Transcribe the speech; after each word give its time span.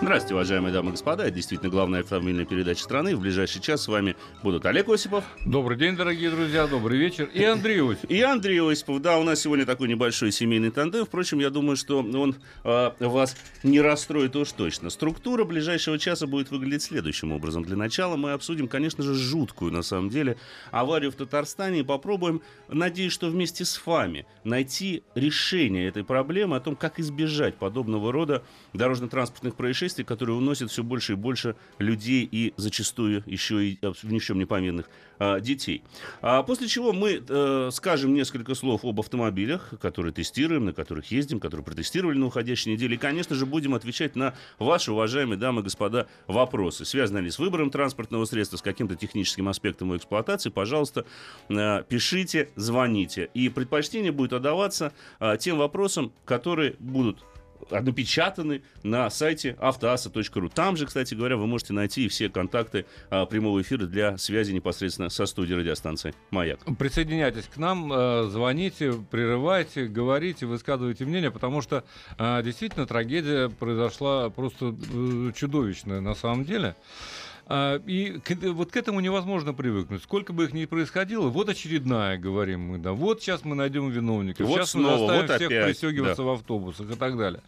Здравствуйте, 0.00 0.34
уважаемые 0.34 0.72
дамы 0.72 0.90
и 0.90 0.92
господа. 0.92 1.24
Это 1.24 1.32
действительно 1.32 1.70
главная 1.70 2.00
автомобильная 2.00 2.44
передача 2.44 2.84
страны. 2.84 3.16
В 3.16 3.20
ближайший 3.20 3.60
час 3.60 3.82
с 3.82 3.88
вами 3.88 4.14
будут 4.44 4.64
Олег 4.64 4.88
Осипов. 4.88 5.24
Добрый 5.44 5.76
день, 5.76 5.96
дорогие 5.96 6.30
друзья, 6.30 6.68
добрый 6.68 6.96
вечер. 6.96 7.28
И 7.34 7.42
Андрей 7.42 7.82
Осипов. 7.82 8.08
И 8.08 8.22
Андрей 8.22 8.60
Осипов. 8.60 9.02
Да, 9.02 9.18
у 9.18 9.24
нас 9.24 9.40
сегодня 9.40 9.66
такой 9.66 9.88
небольшой 9.88 10.30
семейный 10.30 10.70
тандем. 10.70 11.04
Впрочем, 11.04 11.40
я 11.40 11.50
думаю, 11.50 11.76
что 11.76 11.98
он 11.98 12.36
э, 12.62 12.90
вас 13.00 13.36
не 13.64 13.80
расстроит 13.80 14.36
уж 14.36 14.52
точно. 14.52 14.88
Структура 14.88 15.42
ближайшего 15.42 15.98
часа 15.98 16.28
будет 16.28 16.52
выглядеть 16.52 16.84
следующим 16.84 17.32
образом. 17.32 17.64
Для 17.64 17.76
начала 17.76 18.14
мы 18.14 18.30
обсудим, 18.30 18.68
конечно 18.68 19.02
же, 19.02 19.14
жуткую, 19.14 19.72
на 19.72 19.82
самом 19.82 20.10
деле, 20.10 20.36
аварию 20.70 21.10
в 21.10 21.16
Татарстане 21.16 21.80
и 21.80 21.82
попробуем, 21.82 22.40
надеюсь, 22.68 23.12
что 23.12 23.26
вместе 23.26 23.64
с 23.64 23.84
вами 23.84 24.26
найти 24.44 25.02
решение 25.16 25.88
этой 25.88 26.04
проблемы 26.04 26.54
о 26.54 26.60
том, 26.60 26.76
как 26.76 27.00
избежать 27.00 27.56
подобного 27.56 28.12
рода 28.12 28.44
дорожно-транспортных 28.74 29.56
происшествий, 29.56 29.87
которые 30.02 30.36
уносят 30.36 30.70
все 30.70 30.82
больше 30.82 31.12
и 31.12 31.16
больше 31.16 31.56
людей 31.78 32.28
и 32.30 32.54
зачастую 32.56 33.22
еще 33.26 33.64
и 33.64 33.78
ни 34.02 34.18
в 34.18 34.24
чем 34.24 34.38
не 34.38 34.44
повинных 34.44 34.88
а, 35.18 35.40
детей. 35.40 35.82
А 36.20 36.42
после 36.42 36.68
чего 36.68 36.92
мы 36.92 37.22
э, 37.26 37.70
скажем 37.72 38.14
несколько 38.14 38.54
слов 38.54 38.84
об 38.84 39.00
автомобилях, 39.00 39.74
которые 39.80 40.12
тестируем, 40.12 40.66
на 40.66 40.72
которых 40.72 41.10
ездим, 41.10 41.40
которые 41.40 41.64
протестировали 41.64 42.16
на 42.16 42.26
уходящей 42.26 42.72
неделе. 42.72 42.94
И, 42.94 42.98
конечно 42.98 43.34
же, 43.34 43.44
будем 43.44 43.74
отвечать 43.74 44.14
на 44.14 44.34
ваши, 44.58 44.92
уважаемые 44.92 45.38
дамы 45.38 45.60
и 45.60 45.64
господа, 45.64 46.06
вопросы. 46.26 46.84
Связаны 46.84 47.18
ли 47.18 47.30
с 47.30 47.38
выбором 47.38 47.70
транспортного 47.70 48.24
средства, 48.26 48.58
с 48.58 48.62
каким-то 48.62 48.94
техническим 48.94 49.48
аспектом 49.48 49.88
его 49.88 49.96
эксплуатации, 49.96 50.50
пожалуйста, 50.50 51.04
э, 51.48 51.82
пишите, 51.88 52.50
звоните. 52.54 53.30
И 53.34 53.48
предпочтение 53.48 54.12
будет 54.12 54.32
отдаваться 54.32 54.92
э, 55.18 55.36
тем 55.38 55.58
вопросам, 55.58 56.12
которые 56.24 56.76
будут 56.78 57.24
напечатаны 57.70 58.62
на 58.82 59.10
сайте 59.10 59.56
автоаса.ру. 59.58 60.48
Там 60.48 60.76
же, 60.76 60.86
кстати 60.86 61.14
говоря, 61.14 61.36
вы 61.36 61.46
можете 61.46 61.72
найти 61.72 62.08
все 62.08 62.28
контакты 62.28 62.86
а, 63.10 63.26
прямого 63.26 63.60
эфира 63.60 63.86
для 63.86 64.16
связи 64.18 64.52
непосредственно 64.52 65.08
со 65.08 65.26
студией 65.26 65.58
радиостанции 65.58 66.14
«Маяк». 66.30 66.60
Присоединяйтесь 66.78 67.44
к 67.44 67.56
нам, 67.56 67.92
э, 67.92 68.28
звоните, 68.30 68.94
прерывайте, 69.10 69.86
говорите, 69.86 70.46
высказывайте 70.46 71.04
мнение, 71.04 71.30
потому 71.30 71.62
что 71.62 71.84
э, 72.18 72.42
действительно 72.42 72.86
трагедия 72.86 73.48
произошла 73.48 74.30
просто 74.30 74.74
э, 74.92 75.32
чудовищная 75.34 76.00
на 76.00 76.14
самом 76.14 76.44
деле. 76.44 76.76
А, 77.50 77.80
и 77.86 78.20
вот 78.42 78.70
к 78.70 78.76
этому 78.76 79.00
невозможно 79.00 79.54
привыкнуть. 79.54 80.02
Сколько 80.02 80.34
бы 80.34 80.44
их 80.44 80.52
ни 80.52 80.66
происходило, 80.66 81.28
вот 81.28 81.48
очередная, 81.48 82.18
говорим 82.18 82.60
мы, 82.60 82.78
да, 82.78 82.92
вот 82.92 83.22
сейчас 83.22 83.42
мы 83.42 83.54
найдем 83.54 83.88
виновника, 83.88 84.44
вот 84.44 84.58
сейчас 84.58 84.72
снова, 84.72 84.92
мы 84.92 84.98
заставим 84.98 85.20
вот 85.22 85.36
всех 85.36 85.46
опять, 85.48 85.64
пристегиваться 85.64 86.22
да. 86.22 86.22
в 86.24 86.28
автобусах 86.28 86.90
и 86.90 86.94
так 86.94 87.16
далее. 87.16 87.40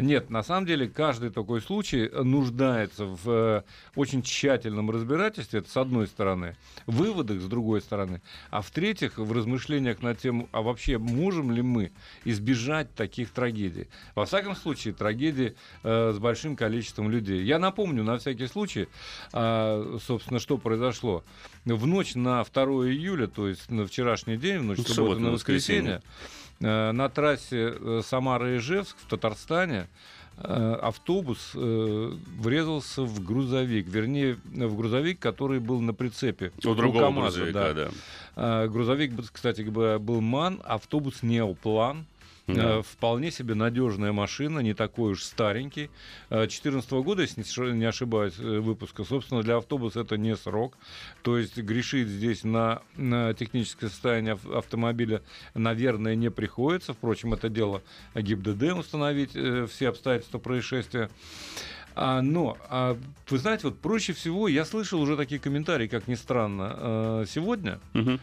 Нет, 0.00 0.28
на 0.28 0.42
самом 0.42 0.66
деле 0.66 0.88
каждый 0.88 1.30
такой 1.30 1.60
случай 1.60 2.08
нуждается 2.08 3.04
в 3.04 3.30
э, 3.30 3.62
очень 3.94 4.22
тщательном 4.22 4.90
разбирательстве, 4.90 5.60
это 5.60 5.70
с 5.70 5.76
одной 5.76 6.08
стороны, 6.08 6.56
выводах 6.86 7.40
с 7.40 7.46
другой 7.46 7.80
стороны, 7.80 8.22
а 8.50 8.60
в-третьих, 8.60 9.18
в 9.18 9.32
размышлениях 9.32 10.02
на 10.02 10.16
тему, 10.16 10.48
а 10.50 10.62
вообще 10.62 10.98
можем 10.98 11.52
ли 11.52 11.62
мы 11.62 11.92
избежать 12.24 12.92
таких 12.96 13.30
трагедий. 13.30 13.86
Во 14.16 14.26
всяком 14.26 14.56
случае, 14.56 14.94
трагедии 14.94 15.54
э, 15.84 16.12
с 16.12 16.18
большим 16.18 16.56
количеством 16.56 17.08
людей. 17.08 17.44
Я 17.44 17.60
напомню, 17.60 18.02
на 18.02 18.18
всякий 18.18 18.48
случай, 18.48 18.88
э, 19.32 19.43
а, 19.44 19.98
собственно, 20.04 20.40
что 20.40 20.58
произошло? 20.58 21.22
В 21.64 21.86
ночь 21.86 22.14
на 22.14 22.42
2 22.42 22.62
июля, 22.88 23.26
то 23.26 23.48
есть 23.48 23.70
на 23.70 23.86
вчерашний 23.86 24.36
день, 24.36 24.58
в 24.60 24.64
ночь 24.64 24.78
ну, 24.78 24.84
субботы 24.84 25.20
на 25.20 25.30
воскресенье, 25.30 26.02
э, 26.60 26.92
на 26.92 27.08
трассе 27.08 27.74
э, 27.76 28.02
Самара-Ижевск 28.04 28.96
в 28.98 29.08
Татарстане 29.08 29.88
э, 30.38 30.78
автобус 30.80 31.50
врезался 31.54 33.02
в 33.02 33.22
грузовик, 33.22 33.86
вернее, 33.86 34.38
в 34.44 34.76
грузовик, 34.76 35.18
который 35.18 35.60
был 35.60 35.80
на 35.80 35.92
прицепе. 35.92 36.52
У 36.64 36.74
другого 36.74 37.04
КамАЗа, 37.04 37.38
грузовика, 37.40 37.72
да. 37.74 37.90
да. 38.36 38.66
Грузовик, 38.68 39.12
кстати, 39.30 39.62
был 39.62 40.20
МАН, 40.20 40.60
автобус 40.64 41.22
Неоплан. 41.22 42.06
Да. 42.46 42.78
Э, 42.78 42.82
вполне 42.82 43.30
себе 43.30 43.54
надежная 43.54 44.12
машина, 44.12 44.58
не 44.58 44.74
такой 44.74 45.12
уж 45.12 45.22
старенький. 45.22 45.90
2014 46.28 46.92
э, 46.92 47.00
года, 47.00 47.22
если 47.22 47.72
не 47.72 47.86
ошибаюсь, 47.86 48.34
э, 48.38 48.58
выпуска. 48.58 49.04
Собственно, 49.04 49.42
для 49.42 49.56
автобуса 49.56 50.00
это 50.00 50.18
не 50.18 50.36
срок. 50.36 50.76
То 51.22 51.38
есть 51.38 51.56
грешить 51.56 52.08
здесь 52.08 52.44
на, 52.44 52.82
на 52.96 53.32
техническое 53.32 53.88
состояние 53.88 54.38
автомобиля, 54.52 55.22
наверное, 55.54 56.14
не 56.16 56.30
приходится. 56.30 56.92
Впрочем, 56.92 57.32
это 57.32 57.48
дело 57.48 57.82
ГИБДД 58.14 58.78
установить 58.78 59.30
все 59.30 59.88
обстоятельства 59.88 60.38
происшествия. 60.38 61.08
А, 61.96 62.20
но, 62.20 62.58
а, 62.68 62.98
вы 63.28 63.38
знаете, 63.38 63.68
вот 63.68 63.78
проще 63.78 64.12
всего, 64.12 64.48
я 64.48 64.64
слышал 64.64 65.00
уже 65.00 65.16
такие 65.16 65.40
комментарии, 65.40 65.86
как 65.86 66.08
ни 66.08 66.14
странно, 66.14 67.24
сегодня. 67.26 67.80
Угу 67.94 68.18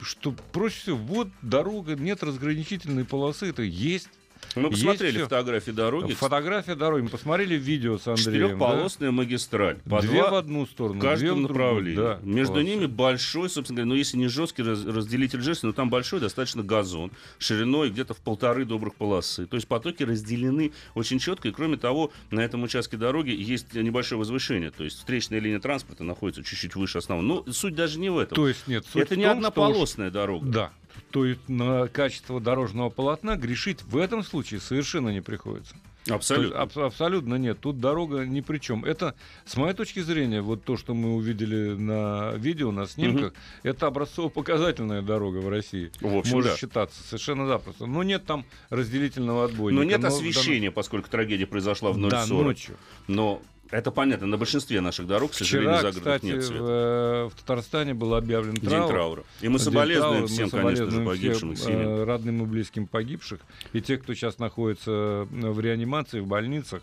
что 0.00 0.32
проще 0.52 0.80
всего, 0.80 0.96
вот 0.96 1.28
дорога, 1.42 1.94
нет 1.94 2.22
разграничительной 2.22 3.04
полосы, 3.04 3.50
это 3.50 3.62
есть 3.62 4.08
мы 4.56 4.70
посмотрели 4.70 5.22
фотографии 5.22 5.70
дороги. 5.70 6.12
Фотография 6.14 6.74
дороги. 6.74 7.02
Мы 7.02 7.08
посмотрели 7.08 7.56
видео 7.56 7.98
с 7.98 8.06
Андреем. 8.06 8.24
Четырехполосная 8.24 9.08
да? 9.08 9.12
магистраль. 9.12 9.78
По 9.88 10.00
две 10.00 10.20
два 10.20 10.30
в 10.30 10.34
одну 10.34 10.66
сторону. 10.66 10.98
В 10.98 11.02
каждом 11.02 11.42
направлении. 11.42 11.96
Да, 11.96 12.20
Между 12.22 12.54
класс. 12.54 12.66
ними 12.66 12.86
большой, 12.86 13.50
собственно 13.50 13.78
говоря, 13.78 13.88
ну 13.88 13.94
если 13.94 14.16
не 14.16 14.28
жесткий 14.28 14.62
раз, 14.62 14.84
разделитель 14.84 15.40
жести, 15.40 15.66
но 15.66 15.72
там 15.72 15.90
большой 15.90 16.20
достаточно 16.20 16.62
газон. 16.62 17.10
Шириной 17.38 17.90
где-то 17.90 18.14
в 18.14 18.18
полторы 18.18 18.64
добрых 18.64 18.94
полосы. 18.94 19.46
То 19.46 19.56
есть 19.56 19.66
потоки 19.66 20.02
разделены 20.02 20.72
очень 20.94 21.18
четко. 21.18 21.48
И 21.48 21.52
кроме 21.52 21.76
того, 21.76 22.12
на 22.30 22.40
этом 22.40 22.62
участке 22.62 22.96
дороги 22.96 23.30
есть 23.30 23.74
небольшое 23.74 24.18
возвышение. 24.18 24.70
То 24.70 24.84
есть 24.84 24.98
встречная 24.98 25.40
линия 25.40 25.60
транспорта 25.60 26.04
находится 26.04 26.42
чуть-чуть 26.42 26.76
выше 26.76 26.98
основного. 26.98 27.44
Но 27.44 27.52
суть 27.52 27.74
даже 27.74 27.98
не 27.98 28.10
в 28.10 28.18
этом. 28.18 28.36
То 28.36 28.48
есть 28.48 28.66
нет. 28.68 28.84
Это 28.94 29.16
не 29.16 29.24
однополосная 29.24 30.10
дорога. 30.10 30.46
Да 30.46 30.72
то 31.14 31.24
есть 31.24 31.48
на 31.48 31.86
качество 31.86 32.40
дорожного 32.40 32.90
полотна 32.90 33.36
грешить 33.36 33.84
в 33.84 33.98
этом 33.98 34.24
случае 34.24 34.58
совершенно 34.58 35.10
не 35.10 35.20
приходится. 35.20 35.76
Абсолютно. 36.10 36.60
Аб- 36.60 36.76
абсолютно 36.76 37.36
нет. 37.36 37.60
Тут 37.60 37.78
дорога 37.78 38.26
ни 38.26 38.40
при 38.40 38.58
чем. 38.58 38.84
Это, 38.84 39.14
с 39.46 39.56
моей 39.56 39.74
точки 39.74 40.00
зрения, 40.00 40.40
вот 40.40 40.64
то, 40.64 40.76
что 40.76 40.92
мы 40.92 41.14
увидели 41.14 41.74
на 41.74 42.32
видео, 42.32 42.72
на 42.72 42.88
снимках, 42.88 43.30
угу. 43.30 43.38
это 43.62 43.86
образцово-показательная 43.86 45.02
дорога 45.02 45.38
в 45.38 45.48
России. 45.48 45.92
В 46.00 46.16
общем, 46.16 46.32
Может 46.32 46.50
да. 46.50 46.58
считаться 46.58 47.00
совершенно 47.04 47.46
запросто. 47.46 47.86
Но 47.86 48.02
нет 48.02 48.26
там 48.26 48.44
разделительного 48.70 49.44
отбойника. 49.44 49.84
Но 49.84 49.88
нет 49.88 50.04
освещения, 50.04 50.70
но... 50.70 50.72
поскольку 50.72 51.08
трагедия 51.08 51.46
произошла 51.46 51.92
в 51.92 51.96
0.40. 51.96 52.10
Да, 52.10 52.26
ночью. 52.26 52.76
Но 53.06 53.40
это 53.74 53.90
понятно, 53.90 54.28
на 54.28 54.36
большинстве 54.36 54.80
наших 54.80 55.08
дорог, 55.08 55.32
к 55.32 55.34
сожалению, 55.34 55.78
Вчера, 55.78 55.90
кстати, 55.92 56.24
нет 56.24 56.44
света. 56.44 56.62
В, 56.62 56.68
э, 56.68 57.28
в 57.28 57.34
Татарстане 57.40 57.92
был 57.92 58.14
объявлен 58.14 58.54
траур. 58.54 58.70
День 58.70 58.88
траура. 58.88 59.24
И 59.40 59.48
мы 59.48 59.58
соболезнуем 59.58 60.28
всем, 60.28 60.48
мы 60.52 60.60
конечно 60.60 60.90
же, 60.90 61.04
погибшим 61.04 61.56
всем, 61.56 61.80
э, 61.80 62.04
родным 62.04 62.44
и 62.44 62.46
близким 62.46 62.86
погибших. 62.86 63.40
И 63.72 63.80
те, 63.80 63.96
кто 63.96 64.14
сейчас 64.14 64.38
находится 64.38 64.90
э, 64.90 65.26
в 65.28 65.58
реанимации, 65.58 66.20
в 66.20 66.26
больницах, 66.26 66.82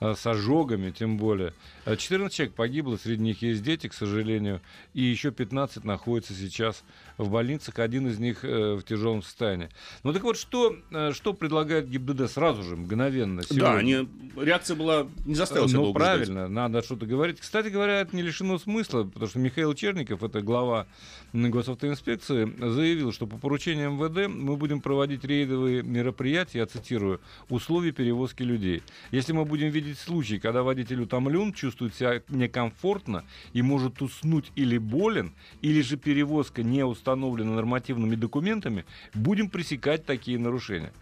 с 0.00 0.26
ожогами, 0.26 0.90
тем 0.90 1.16
более. 1.16 1.54
14 1.86 2.34
человек 2.34 2.56
погибло, 2.56 2.96
среди 2.96 3.22
них 3.22 3.40
есть 3.42 3.62
дети, 3.62 3.86
к 3.86 3.94
сожалению, 3.94 4.60
и 4.94 5.02
еще 5.02 5.30
15 5.30 5.84
находятся 5.84 6.34
сейчас 6.34 6.82
в 7.18 7.30
больницах, 7.30 7.78
один 7.78 8.08
из 8.08 8.18
них 8.18 8.42
в 8.42 8.82
тяжелом 8.82 9.22
состоянии. 9.22 9.68
Ну 10.02 10.12
так 10.12 10.24
вот, 10.24 10.36
что, 10.36 10.74
что 11.12 11.34
предлагает 11.34 11.88
ГИБДД 11.88 12.28
сразу 12.28 12.64
же, 12.64 12.74
мгновенно? 12.74 13.44
Сегодня? 13.44 13.62
Да, 13.62 13.74
они, 13.76 14.08
реакция 14.36 14.74
была, 14.74 15.06
не 15.24 15.36
заставила 15.36 15.68
себя 15.68 15.78
Ну 15.78 15.94
правильно, 15.94 16.31
ждать. 16.32 16.50
надо 16.50 16.82
что-то 16.82 17.06
говорить. 17.06 17.40
Кстати 17.40 17.68
говоря, 17.68 18.00
это 18.00 18.14
не 18.16 18.22
лишено 18.22 18.58
смысла, 18.58 19.04
потому 19.04 19.28
что 19.28 19.38
Михаил 19.38 19.74
Черников, 19.74 20.22
это 20.22 20.40
глава 20.40 20.86
госавтоинспекции, 21.32 22.52
заявил, 22.58 23.12
что 23.12 23.26
по 23.26 23.38
поручению 23.38 23.92
МВД 23.92 24.28
мы 24.28 24.56
будем 24.56 24.80
проводить 24.80 25.24
рейдовые 25.24 25.82
мероприятия, 25.82 26.58
я 26.58 26.66
цитирую, 26.66 27.20
условия 27.48 27.92
перевозки 27.92 28.42
людей. 28.42 28.82
Если 29.10 29.32
мы 29.32 29.44
будем 29.44 29.68
видеть 29.70 29.98
случаи, 29.98 30.36
когда 30.36 30.62
водитель 30.62 31.02
утомлен, 31.02 31.52
чувствует 31.52 31.94
себя 31.94 32.22
некомфортно 32.28 33.24
и 33.52 33.62
может 33.62 34.02
уснуть 34.02 34.52
или 34.56 34.78
болен, 34.78 35.32
или 35.60 35.80
же 35.80 35.96
перевозка 35.96 36.62
не 36.62 36.84
установлена, 36.84 37.54
нормативными 37.54 38.16
документами, 38.16 38.84
будем 39.14 39.48
пресекать 39.50 40.04
такие 40.04 40.38
нарушения. 40.38 40.92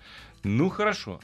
Ну, 0.42 0.68
хорошо. 0.68 1.20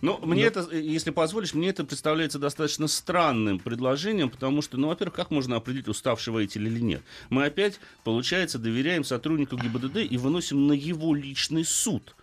Ну, 0.00 0.18
мне 0.24 0.42
Но... 0.42 0.48
это, 0.48 0.76
если 0.76 1.10
позволишь, 1.10 1.54
мне 1.54 1.70
это 1.70 1.84
представляется 1.84 2.38
достаточно 2.38 2.88
странным 2.88 3.58
предложением, 3.58 4.30
потому 4.30 4.62
что, 4.62 4.76
ну, 4.76 4.88
во-первых, 4.88 5.14
как 5.14 5.30
можно 5.30 5.56
определить, 5.56 5.88
уставший 5.88 6.32
водитель 6.32 6.66
или 6.66 6.80
нет? 6.80 7.02
Мы 7.30 7.44
опять, 7.44 7.80
получается, 8.02 8.58
доверяем 8.58 9.04
сотруднику 9.04 9.56
ГИБДД 9.56 9.98
и 9.98 10.16
выносим 10.16 10.66
на 10.66 10.72
его 10.72 11.14
личный 11.14 11.64
суд. 11.64 12.14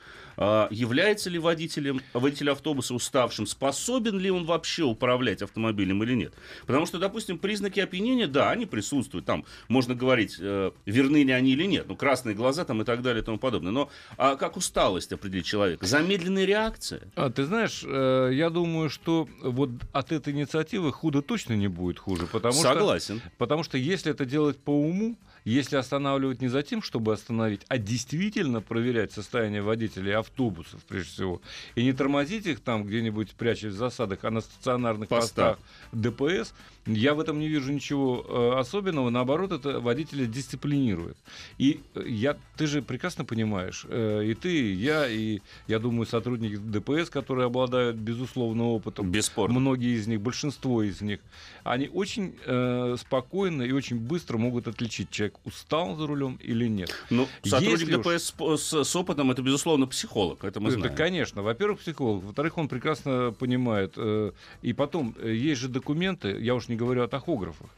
А, 0.44 0.68
является 0.72 1.30
ли 1.30 1.38
водителем, 1.38 2.02
водитель 2.14 2.50
автобуса 2.50 2.96
уставшим, 2.96 3.46
способен 3.46 4.18
ли 4.18 4.32
он 4.32 4.46
вообще 4.46 4.82
управлять 4.82 5.44
автомобилем 5.44 6.02
или 6.02 6.16
нет. 6.16 6.34
Потому 6.66 6.88
что, 6.88 6.98
допустим, 6.98 7.38
признаки 7.38 7.80
опьянения, 7.80 8.26
да, 8.26 8.50
они 8.50 8.66
присутствуют. 8.66 9.28
Там 9.28 9.46
можно 9.68 9.94
говорить, 9.94 10.38
э, 10.40 10.72
верны 10.88 11.24
ли 11.24 11.32
они 11.32 11.52
или 11.52 11.66
нет. 11.66 11.86
Ну, 11.88 11.96
красные 11.96 12.34
глаза 12.34 12.66
там 12.66 12.82
и 12.82 12.86
так 12.86 13.04
далее 13.04 13.22
и 13.22 13.26
тому 13.26 13.38
подобное. 13.38 13.72
Но 13.72 13.92
а 14.18 14.36
как 14.36 14.58
усталость 14.58 15.14
определить 15.14 15.46
человека? 15.46 15.86
Замедленная 15.86 16.46
реакция? 16.46 17.04
А, 17.16 17.30
ты 17.30 17.46
знаешь, 17.46 17.84
э, 17.86 18.32
я 18.34 18.50
думаю, 18.50 18.90
что 18.90 19.30
вот 19.44 19.70
от 19.92 20.12
этой 20.12 20.34
инициативы 20.34 20.92
худо 20.92 21.22
точно 21.22 21.54
не 21.54 21.68
будет 21.68 22.00
хуже. 22.00 22.26
Потому 22.26 22.56
Согласен. 22.56 23.20
Что, 23.20 23.30
потому 23.38 23.62
что 23.62 23.78
если 23.78 24.12
это 24.12 24.26
делать 24.26 24.58
по 24.58 24.72
уму, 24.72 25.18
если 25.44 25.76
останавливать 25.76 26.42
не 26.42 26.48
за 26.48 26.64
тем, 26.64 26.82
чтобы 26.82 27.14
остановить, 27.14 27.62
а 27.68 27.78
действительно 27.78 28.62
проверять 28.62 29.12
состояние 29.12 29.62
водителей 29.62 30.16
автобусов, 30.32 30.82
прежде 30.88 31.12
всего, 31.12 31.42
и 31.76 31.84
не 31.84 31.94
тормозить 31.94 32.46
их 32.46 32.60
там 32.62 32.84
где-нибудь, 32.86 33.32
прячась 33.32 33.74
в 33.74 33.78
засадах, 33.78 34.24
а 34.24 34.32
на 34.32 34.42
стационарных 34.42 35.10
постах, 35.10 35.58
постах 35.58 35.60
ДПС, 35.92 36.54
я 36.88 37.14
в 37.14 37.20
этом 37.20 37.40
не 37.40 37.48
вижу 37.48 37.72
ничего 37.72 38.26
э, 38.28 38.60
особенного. 38.60 39.12
Наоборот, 39.12 39.52
это 39.52 39.80
водителя 39.80 40.26
дисциплинирует. 40.26 41.16
И 41.60 41.82
э, 41.94 42.04
я, 42.08 42.38
ты 42.58 42.66
же 42.66 42.82
прекрасно 42.82 43.24
понимаешь, 43.24 43.86
э, 43.88 44.24
и 44.26 44.34
ты, 44.34 44.50
и 44.52 44.74
я, 44.74 45.08
и, 45.08 45.42
я 45.68 45.78
думаю, 45.78 46.08
сотрудники 46.08 46.56
ДПС, 46.56 47.10
которые 47.10 47.46
обладают 47.46 47.98
безусловным 47.98 48.68
опытом, 48.68 49.12
Бесспорно. 49.12 49.60
многие 49.60 49.96
из 49.96 50.08
них, 50.08 50.22
большинство 50.22 50.82
из 50.82 51.02
них, 51.02 51.20
они 51.64 51.88
очень 51.88 52.36
э, 52.46 52.96
спокойно 53.00 53.62
и 53.62 53.72
очень 53.72 54.00
быстро 54.00 54.40
могут 54.40 54.68
отличить, 54.68 55.12
человек 55.12 55.36
устал 55.46 55.96
за 55.96 56.08
рулем 56.08 56.40
или 56.42 56.68
нет. 56.68 56.92
Ну, 57.12 57.28
сотрудник 57.44 57.80
Если 57.80 57.96
ДПС 57.96 58.34
уж... 58.40 58.60
с, 58.60 58.84
с 58.84 58.96
опытом, 58.96 59.30
это, 59.30 59.44
безусловно, 59.44 59.86
психолог, 59.86 60.11
это 60.44 60.60
мы 60.60 60.72
знаем. 60.72 60.86
Это, 60.86 60.96
конечно. 60.96 61.42
Во-первых, 61.42 61.80
психолог. 61.80 62.24
Во-вторых, 62.24 62.58
он 62.58 62.68
прекрасно 62.68 63.34
понимает. 63.38 63.94
Э, 63.98 64.32
и 64.62 64.74
потом, 64.74 65.16
э, 65.20 65.34
есть 65.34 65.62
же 65.62 65.70
документы, 65.70 66.38
я 66.40 66.56
уж 66.56 66.68
не 66.68 66.76
говорю 66.76 67.04
о 67.04 67.08
тахографах. 67.08 67.70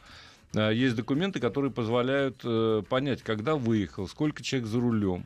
А, 0.56 0.70
есть 0.72 0.96
документы, 0.96 1.40
которые 1.40 1.72
позволяют 1.72 2.42
э, 2.44 2.84
понять, 2.88 3.22
когда 3.24 3.56
выехал, 3.56 4.08
сколько 4.08 4.44
человек 4.44 4.70
за 4.70 4.80
рулем. 4.80 5.26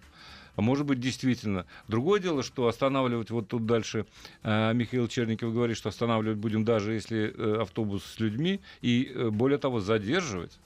А 0.55 0.61
может 0.61 0.87
быть, 0.87 0.99
действительно. 0.99 1.65
Другое 1.87 2.19
дело, 2.19 2.41
что 2.41 2.67
останавливать 2.67 3.29
вот 3.29 3.47
тут 3.47 3.65
дальше 3.65 4.05
э, 4.43 4.73
Михаил 4.73 5.07
Черников 5.07 5.53
говорит, 5.53 5.77
что 5.77 5.89
останавливать 5.89 6.39
будем 6.39 6.65
даже 6.65 6.93
если 6.93 7.33
э, 7.35 7.61
автобус 7.61 8.03
с 8.03 8.19
людьми, 8.19 8.59
и 8.81 9.11
э, 9.13 9.29
более 9.29 9.59
того, 9.59 9.79
задерживать. 9.79 10.57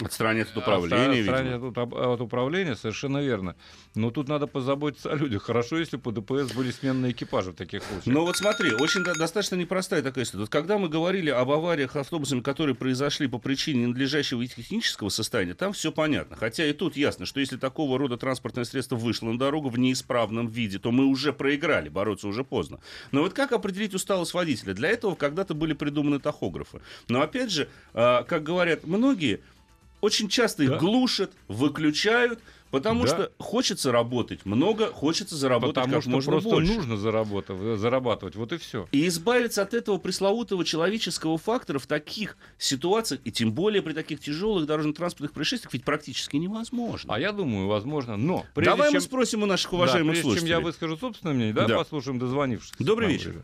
Отстранят 0.00 0.48
от 0.50 0.56
управления, 0.56 1.20
Отстранят 1.20 1.76
от, 1.76 1.92
от 1.92 2.20
управления, 2.20 2.76
совершенно 2.76 3.18
верно. 3.18 3.56
Но 3.94 4.10
тут 4.10 4.28
надо 4.28 4.46
позаботиться 4.46 5.12
о 5.12 5.14
людях. 5.14 5.42
Хорошо, 5.42 5.78
если 5.78 5.96
по 5.96 6.10
ДПС 6.10 6.52
были 6.52 6.70
сменные 6.70 7.12
экипажи 7.12 7.52
в 7.52 7.54
таких 7.54 7.82
случаях. 7.82 8.06
Ну 8.06 8.24
вот 8.24 8.36
смотри, 8.36 8.72
очень 8.72 9.02
достаточно 9.02 9.56
непростая 9.56 10.02
такая 10.02 10.24
ситуация. 10.24 10.44
Вот 10.44 10.50
когда 10.50 10.78
мы 10.78 10.88
говорили 10.88 11.30
об 11.30 11.50
авариях 11.50 11.96
автобусами, 11.96 12.40
которые 12.40 12.74
произошли 12.74 13.26
по 13.26 13.38
причине 13.38 13.82
ненадлежащего 13.82 14.46
технического 14.46 15.08
состояния, 15.08 15.54
там 15.54 15.72
все 15.72 15.92
понятно. 15.92 16.36
Хотя 16.36 16.66
и 16.66 16.72
тут 16.72 16.96
ясно, 16.96 17.26
что 17.26 17.40
если 17.40 17.56
такого 17.56 17.98
рода 17.98 18.16
транспортное 18.16 18.64
средство 18.64 18.96
вышло 18.96 19.26
на 19.26 19.38
дорогу 19.38 19.68
в 19.68 19.78
неисправном 19.78 20.48
виде, 20.48 20.78
то 20.78 20.90
мы 20.90 21.06
уже 21.06 21.32
проиграли, 21.32 21.88
бороться 21.88 22.28
уже 22.28 22.44
поздно. 22.44 22.80
Но 23.12 23.22
вот 23.22 23.34
как 23.34 23.52
определить 23.52 23.94
усталость 23.94 24.34
водителя? 24.34 24.74
Для 24.74 24.88
этого 24.90 25.14
когда-то 25.14 25.54
были 25.54 25.72
придуманы 25.72 26.18
тахографы. 26.18 26.80
Но 27.08 27.22
опять 27.22 27.50
же, 27.50 27.68
а, 27.92 28.22
как 28.22 28.42
говорят 28.42 28.84
многие, 28.84 29.40
очень 30.00 30.28
часто 30.28 30.62
их 30.62 30.70
да? 30.70 30.78
глушат, 30.78 31.32
выключают, 31.48 32.40
потому 32.70 33.02
да. 33.02 33.08
что 33.08 33.32
хочется 33.38 33.92
работать 33.92 34.44
много, 34.46 34.86
хочется 34.86 35.36
заработать 35.36 35.74
потому 35.74 35.94
как 35.94 36.02
что 36.02 36.10
можно 36.10 36.32
просто 36.32 36.50
больше. 36.50 36.72
нужно 36.74 36.96
заработать, 36.96 37.78
зарабатывать, 37.78 38.36
вот 38.36 38.52
и 38.52 38.58
все. 38.58 38.88
И 38.92 39.06
избавиться 39.08 39.62
от 39.62 39.74
этого 39.74 39.98
пресловутого 39.98 40.64
человеческого 40.64 41.38
фактора 41.38 41.78
в 41.78 41.86
таких 41.86 42.36
ситуациях, 42.58 43.20
и 43.24 43.32
тем 43.32 43.52
более 43.52 43.82
при 43.82 43.92
таких 43.92 44.20
тяжелых 44.20 44.66
дорожно-транспортных 44.66 45.32
происшествиях, 45.32 45.72
ведь 45.72 45.84
практически 45.84 46.36
невозможно. 46.36 47.14
А 47.14 47.20
я 47.20 47.32
думаю, 47.32 47.66
возможно, 47.66 48.16
но... 48.16 48.46
Давай 48.54 48.88
чем... 48.88 48.94
мы 48.94 49.00
спросим 49.00 49.42
у 49.42 49.46
наших 49.46 49.72
уважаемых 49.72 50.06
да, 50.06 50.12
прежде 50.12 50.22
слушателей. 50.22 50.48
чем 50.48 50.58
я 50.58 50.64
выскажу 50.64 50.96
собственное 50.96 51.34
мнение, 51.34 51.54
да, 51.54 51.66
да. 51.66 51.76
послушаем 51.76 52.18
дозвонившихся. 52.18 52.82
Добрый 52.82 53.08
вечер. 53.08 53.42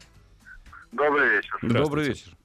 Добрый 0.93 1.29
вечер. 1.37 1.59
Добрый 1.63 2.09
вечер. 2.09 2.37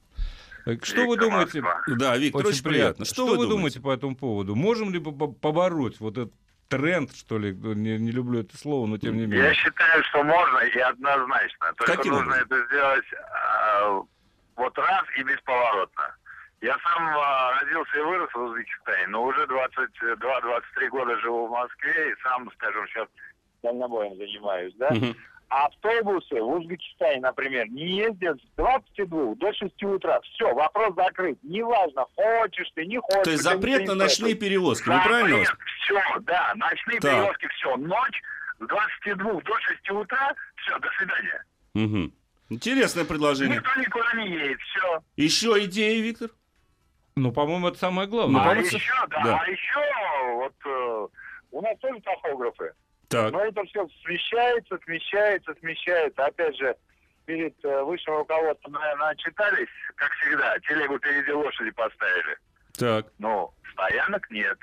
Что 0.84 1.08
вы 1.08 1.18
думаете? 1.18 1.64
Да, 1.88 2.18
Виктор, 2.18 2.42
очень, 2.42 2.52
очень 2.52 2.64
приятно. 2.64 3.06
Что, 3.06 3.28
что 3.28 3.36
вы 3.36 3.48
думаете? 3.48 3.80
по 3.80 3.92
этому 3.92 4.16
поводу? 4.16 4.56
Можем 4.56 4.92
ли 4.92 5.00
побороть 5.00 6.00
вот 6.00 6.18
этот 6.18 6.34
тренд, 6.68 7.14
что 7.16 7.38
ли, 7.38 7.54
не, 7.54 7.98
не 7.98 8.12
люблю 8.12 8.40
это 8.42 8.58
слово, 8.58 8.88
но 8.88 8.98
тем 8.98 9.18
не 9.18 9.26
менее. 9.26 9.44
Я 9.44 9.54
считаю, 9.54 10.04
что 10.06 10.24
можно 10.24 10.60
и 10.60 10.80
однозначно. 10.80 11.74
Только 11.76 11.98
Каким 11.98 12.14
нужно 12.14 12.28
образом? 12.28 12.46
это 12.46 12.66
сделать 12.68 13.06
э, 13.12 14.02
вот 14.56 14.78
раз 14.78 15.04
и 15.18 15.24
бесповоротно. 15.24 16.16
Я 16.62 16.78
сам 16.80 17.10
э, 17.10 17.60
родился 17.60 17.98
и 17.98 18.02
вырос 18.02 18.34
в 18.34 18.40
Узбекистане, 18.40 19.08
но 19.08 19.24
уже 19.24 19.44
22-23 19.46 20.90
года 20.90 21.20
живу 21.20 21.48
в 21.48 21.52
Москве 21.52 22.12
и 22.12 22.22
сам, 22.24 22.50
скажем, 22.54 22.88
сейчас 22.88 23.08
дальнобоем 23.64 24.16
занимаюсь, 24.16 24.74
да? 24.78 24.90
Uh-huh 24.90 25.16
автобусы 25.52 26.42
в 26.42 26.50
Узбекистане, 26.50 27.20
например, 27.20 27.68
не 27.70 27.98
ездят 27.98 28.40
с 28.42 28.56
22 28.56 29.36
до 29.36 29.54
6 29.54 29.84
утра. 29.84 30.22
Все, 30.22 30.54
вопрос 30.54 30.96
закрыт. 30.96 31.38
Неважно, 31.44 32.06
хочешь 32.16 32.72
ты, 32.74 32.86
не 32.86 32.98
хочешь. 33.00 33.24
То 33.24 33.32
есть 33.32 33.44
запрет 33.44 33.86
на 33.86 33.96
ночные 33.96 34.34
перевозки, 34.34 34.86
запрет, 34.86 35.04
правильно? 35.04 35.44
Все, 35.82 36.02
да, 36.22 36.54
ночные 36.56 37.00
так. 37.02 37.12
перевозки, 37.12 37.48
все. 37.58 37.76
Ночь 37.76 38.22
с 38.60 38.66
22 38.66 39.42
до 39.42 39.60
6 39.60 39.90
утра, 39.92 40.34
все, 40.56 40.80
до 40.80 40.90
свидания. 40.98 41.44
Угу. 41.74 42.12
Интересное 42.50 43.06
предложение. 43.06 43.58
Никто 43.58 43.80
никуда 43.80 44.14
не 44.14 44.30
едет, 44.30 44.60
все. 44.62 45.04
Еще 45.18 45.66
идеи, 45.66 46.00
Виктор? 46.00 46.30
Ну, 47.18 47.34
по-моему, 47.34 47.68
это 47.68 47.78
самое 47.78 48.08
главное. 48.08 48.42
Ну, 48.42 48.50
а 48.50 48.56
еще, 48.56 48.94
да, 49.10 49.22
да, 49.24 49.40
а 49.42 49.50
еще 49.50 49.80
вот 50.36 50.54
э, 50.66 51.08
у 51.52 51.62
нас 51.62 51.78
тоже 51.80 52.00
тахографы. 52.00 52.72
Так. 53.12 53.34
Но 53.34 53.42
это 53.42 53.64
все 53.66 53.86
смещается, 54.06 54.80
смещается, 54.86 55.54
смещается. 55.60 56.26
Опять 56.26 56.56
же, 56.56 56.74
перед 57.26 57.54
э, 57.66 57.84
высшим 57.84 58.16
руководством, 58.16 58.72
наверное, 58.72 59.10
отчитались, 59.10 59.68
как 59.96 60.10
всегда, 60.14 60.58
телегу 60.60 60.98
впереди 60.98 61.32
лошади 61.32 61.72
поставили. 61.72 62.38
Так. 62.80 63.06
Но 63.20 63.54
стоянок 63.74 64.32
нет. 64.32 64.58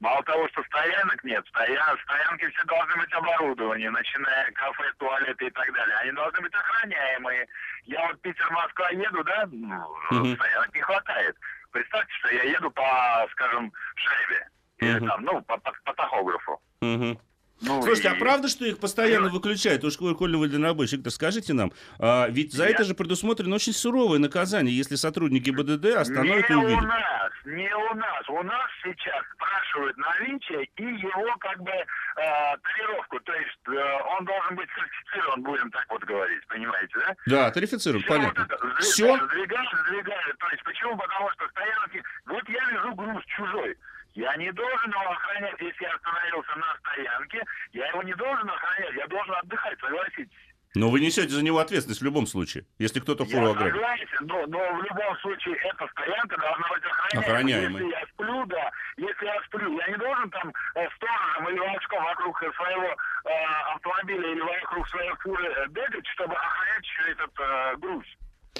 Мало 0.00 0.22
того, 0.22 0.48
что 0.48 0.62
стоянок 0.64 1.22
нет, 1.24 1.44
стоян, 1.48 1.98
стоянки 2.04 2.48
все 2.48 2.64
должны 2.64 2.96
быть 2.96 3.12
оборудованы, 3.12 3.90
начиная 3.90 4.50
кафе, 4.52 4.84
туалеты 4.96 5.46
и 5.48 5.50
так 5.50 5.70
далее. 5.74 5.96
Они 5.98 6.12
должны 6.12 6.40
быть 6.40 6.54
охраняемые. 6.54 7.46
Я 7.84 8.06
вот 8.06 8.18
Питер-Москва 8.22 8.88
еду, 8.92 9.22
да, 9.24 9.44
угу. 9.44 10.34
стоянок 10.36 10.74
не 10.74 10.80
хватает. 10.80 11.36
Представьте, 11.70 12.14
что 12.14 12.34
я 12.34 12.44
еду 12.44 12.70
по, 12.70 13.28
скажем, 13.32 13.70
шайбе. 13.94 14.48
Или 14.78 14.98
угу. 15.00 15.06
там, 15.06 15.22
ну, 15.22 15.42
по, 15.42 15.58
по, 15.58 15.70
по 15.84 15.92
тахографу. 15.92 16.62
Угу. 16.80 17.20
Ну, 17.62 17.82
Слушайте, 17.82 18.08
и... 18.08 18.12
а 18.12 18.14
правда, 18.14 18.48
что 18.48 18.64
их 18.64 18.78
постоянно 18.78 19.26
и... 19.26 19.30
выключают? 19.30 19.84
Уж 19.84 19.96
коль 19.96 20.36
вы 20.36 20.48
дальнобойщик, 20.48 20.98
Виктор, 20.98 21.12
скажите 21.12 21.52
нам, 21.52 21.72
а, 21.98 22.28
ведь 22.28 22.52
за 22.52 22.64
Я... 22.64 22.70
это 22.70 22.84
же 22.84 22.94
предусмотрено 22.94 23.54
очень 23.56 23.72
суровое 23.72 24.18
наказание, 24.18 24.76
если 24.76 24.94
сотрудники 24.96 25.50
БДД 25.50 25.96
остановят 25.96 26.48
не 26.48 26.54
и 26.54 26.58
увидят. 26.58 26.82
у 26.82 26.86
нас, 26.86 27.32
не 27.44 27.74
у 27.74 27.94
нас. 27.94 28.28
У 28.28 28.42
нас 28.42 28.70
сейчас 28.82 29.24
спрашивают 29.34 29.96
наличие 29.98 30.64
и 30.76 30.82
его 30.82 31.36
как 31.38 31.60
бы 31.62 31.70
э, 31.70 31.84
тарировку. 32.16 33.20
То 33.20 33.34
есть 33.34 33.60
э, 33.68 33.98
он 34.18 34.24
должен 34.24 34.56
быть 34.56 34.68
сертифицирован, 34.74 35.42
будем 35.42 35.70
так 35.70 35.86
вот 35.90 36.02
говорить, 36.04 36.46
понимаете, 36.48 36.94
да? 36.96 37.14
Да, 37.26 37.50
тарифицирован, 37.50 38.02
Все 38.02 38.08
понятно. 38.08 38.46
Вот 38.50 38.72
это, 38.72 38.80
Все? 38.80 39.16
Сдвигают, 39.26 39.70
сдвигают. 39.86 40.38
То 40.38 40.48
есть 40.48 40.64
почему? 40.64 40.96
Потому 40.96 41.30
что 41.30 41.48
стоянки... 41.48 42.02
Вот 42.26 42.48
я 42.48 42.64
везу 42.70 42.94
груз 42.94 43.24
чужой. 43.36 43.76
Я 44.14 44.34
не 44.36 44.50
должен 44.52 44.90
его 44.90 45.10
охранять, 45.10 45.60
если 45.60 45.84
я 45.84 45.94
остановился 45.94 46.56
на 46.56 46.76
стоянке. 46.78 47.44
Я 47.72 47.86
его 47.88 48.02
не 48.02 48.14
должен 48.14 48.48
охранять, 48.48 48.94
я 48.94 49.06
должен 49.06 49.34
отдыхать, 49.34 49.78
согласитесь. 49.80 50.50
Но 50.74 50.88
вы 50.88 51.00
несете 51.00 51.30
за 51.30 51.42
него 51.42 51.58
ответственность 51.58 52.00
в 52.00 52.04
любом 52.04 52.26
случае, 52.26 52.64
если 52.78 53.00
кто-то 53.00 53.24
фуру 53.24 53.50
ограбит. 53.50 53.74
Согласен, 53.74 54.06
но, 54.20 54.46
но 54.46 54.58
в 54.74 54.82
любом 54.84 55.16
случае 55.18 55.56
эта 55.56 55.88
стоянка 55.88 56.36
должна 56.36 56.68
быть 56.68 56.84
охраняемой. 56.84 57.24
Охраняемой. 57.24 57.82
Если 57.82 57.90
я 57.90 58.06
сплю, 58.06 58.46
да, 58.46 58.70
если 58.96 59.26
я 59.26 59.42
сплю, 59.46 59.78
я 59.80 59.88
не 59.88 59.96
должен 59.96 60.30
там 60.30 60.52
э, 60.76 60.88
сторожем 60.94 61.48
или 61.48 61.58
волчком 61.58 62.04
вокруг 62.04 62.38
своего 62.38 62.86
э, 62.86 63.30
автомобиля 63.74 64.32
или 64.32 64.40
вокруг 64.40 64.88
своей 64.88 65.10
фуры 65.18 65.44
э, 65.44 65.66
бегать, 65.70 66.06
чтобы 66.06 66.34
охранять 66.34 66.84
еще 66.84 67.12
этот 67.12 67.30
э, 67.40 67.76
груз. 67.78 68.06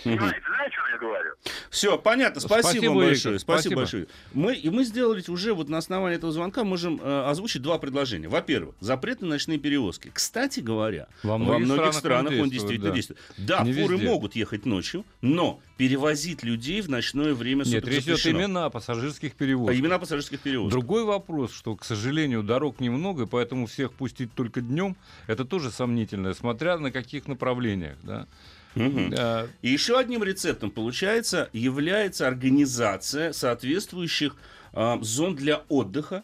Понимаете, 0.05 0.41
знаете, 0.47 0.77
что 0.77 0.89
я 0.93 0.99
говорю? 0.99 1.31
Все, 1.71 1.99
понятно. 1.99 2.41
Спасибо, 2.41 2.63
Спасибо, 2.71 2.91
вам 2.91 2.99
большое. 2.99 3.39
Спасибо, 3.39 3.61
спасибо. 3.63 3.77
большое. 3.77 4.07
Мы, 4.33 4.55
и 4.55 4.71
мы 4.71 4.85
сделали 4.85 5.23
уже 5.29 5.55
вот 5.55 5.69
на 5.69 5.79
основании 5.79 6.17
этого 6.17 6.33
звонка 6.33 6.65
можем 6.65 7.01
э, 7.03 7.23
озвучить 7.29 7.63
два 7.63 7.79
предложения. 7.79 8.29
Во-первых, 8.29 8.75
запрет 8.81 9.21
на 9.21 9.29
ночные 9.29 9.59
перевозки. 9.59 10.11
Кстати 10.13 10.61
говоря, 10.61 11.09
Во 11.23 11.31
во 11.33 11.39
многих 11.39 11.67
многих 11.67 11.93
странах 11.95 11.95
странах 11.95 12.33
он 12.33 12.41
он 12.41 12.51
действует, 12.51 12.81
действительно 12.81 12.89
да. 12.91 12.95
действует. 12.95 13.21
Да, 13.39 13.63
Не 13.65 13.73
фуры 13.73 13.95
везде. 13.97 14.07
могут 14.09 14.37
ехать 14.37 14.67
ночью, 14.67 15.05
но 15.21 15.61
перевозить 15.77 16.43
людей 16.43 16.81
в 16.83 16.91
ночное 16.91 17.33
время 17.35 17.65
Нет, 17.65 17.87
речь 17.89 18.05
идет 18.05 18.25
именно 18.27 18.67
о 18.67 18.71
пассажирских 18.71 19.33
А 19.33 19.39
перевозках. 19.39 19.79
именно 19.79 19.99
пассажирских 19.99 20.41
перевозках. 20.41 20.73
Другой 20.73 21.05
вопрос, 21.05 21.53
что, 21.53 21.75
к 21.77 21.85
сожалению, 21.85 22.43
дорог 22.43 22.81
немного, 22.81 23.23
и 23.23 23.27
поэтому 23.27 23.67
всех 23.67 23.93
пустить 23.95 24.33
только 24.35 24.61
днем, 24.61 24.97
это 25.27 25.45
тоже 25.45 25.71
сомнительно, 25.71 26.35
смотря 26.35 26.77
на 26.79 26.91
каких 26.91 27.27
направлениях. 27.29 27.97
Да? 28.03 28.27
Мгм. 28.75 29.15
А, 29.17 29.49
И 29.63 29.71
еще 29.71 29.99
одним 29.99 30.23
рецептом, 30.23 30.71
получается, 30.71 31.49
является 31.53 32.27
организация 32.27 33.33
соответствующих 33.33 34.37
а, 34.73 34.99
зон 35.03 35.35
для 35.35 35.63
отдыха, 35.69 36.23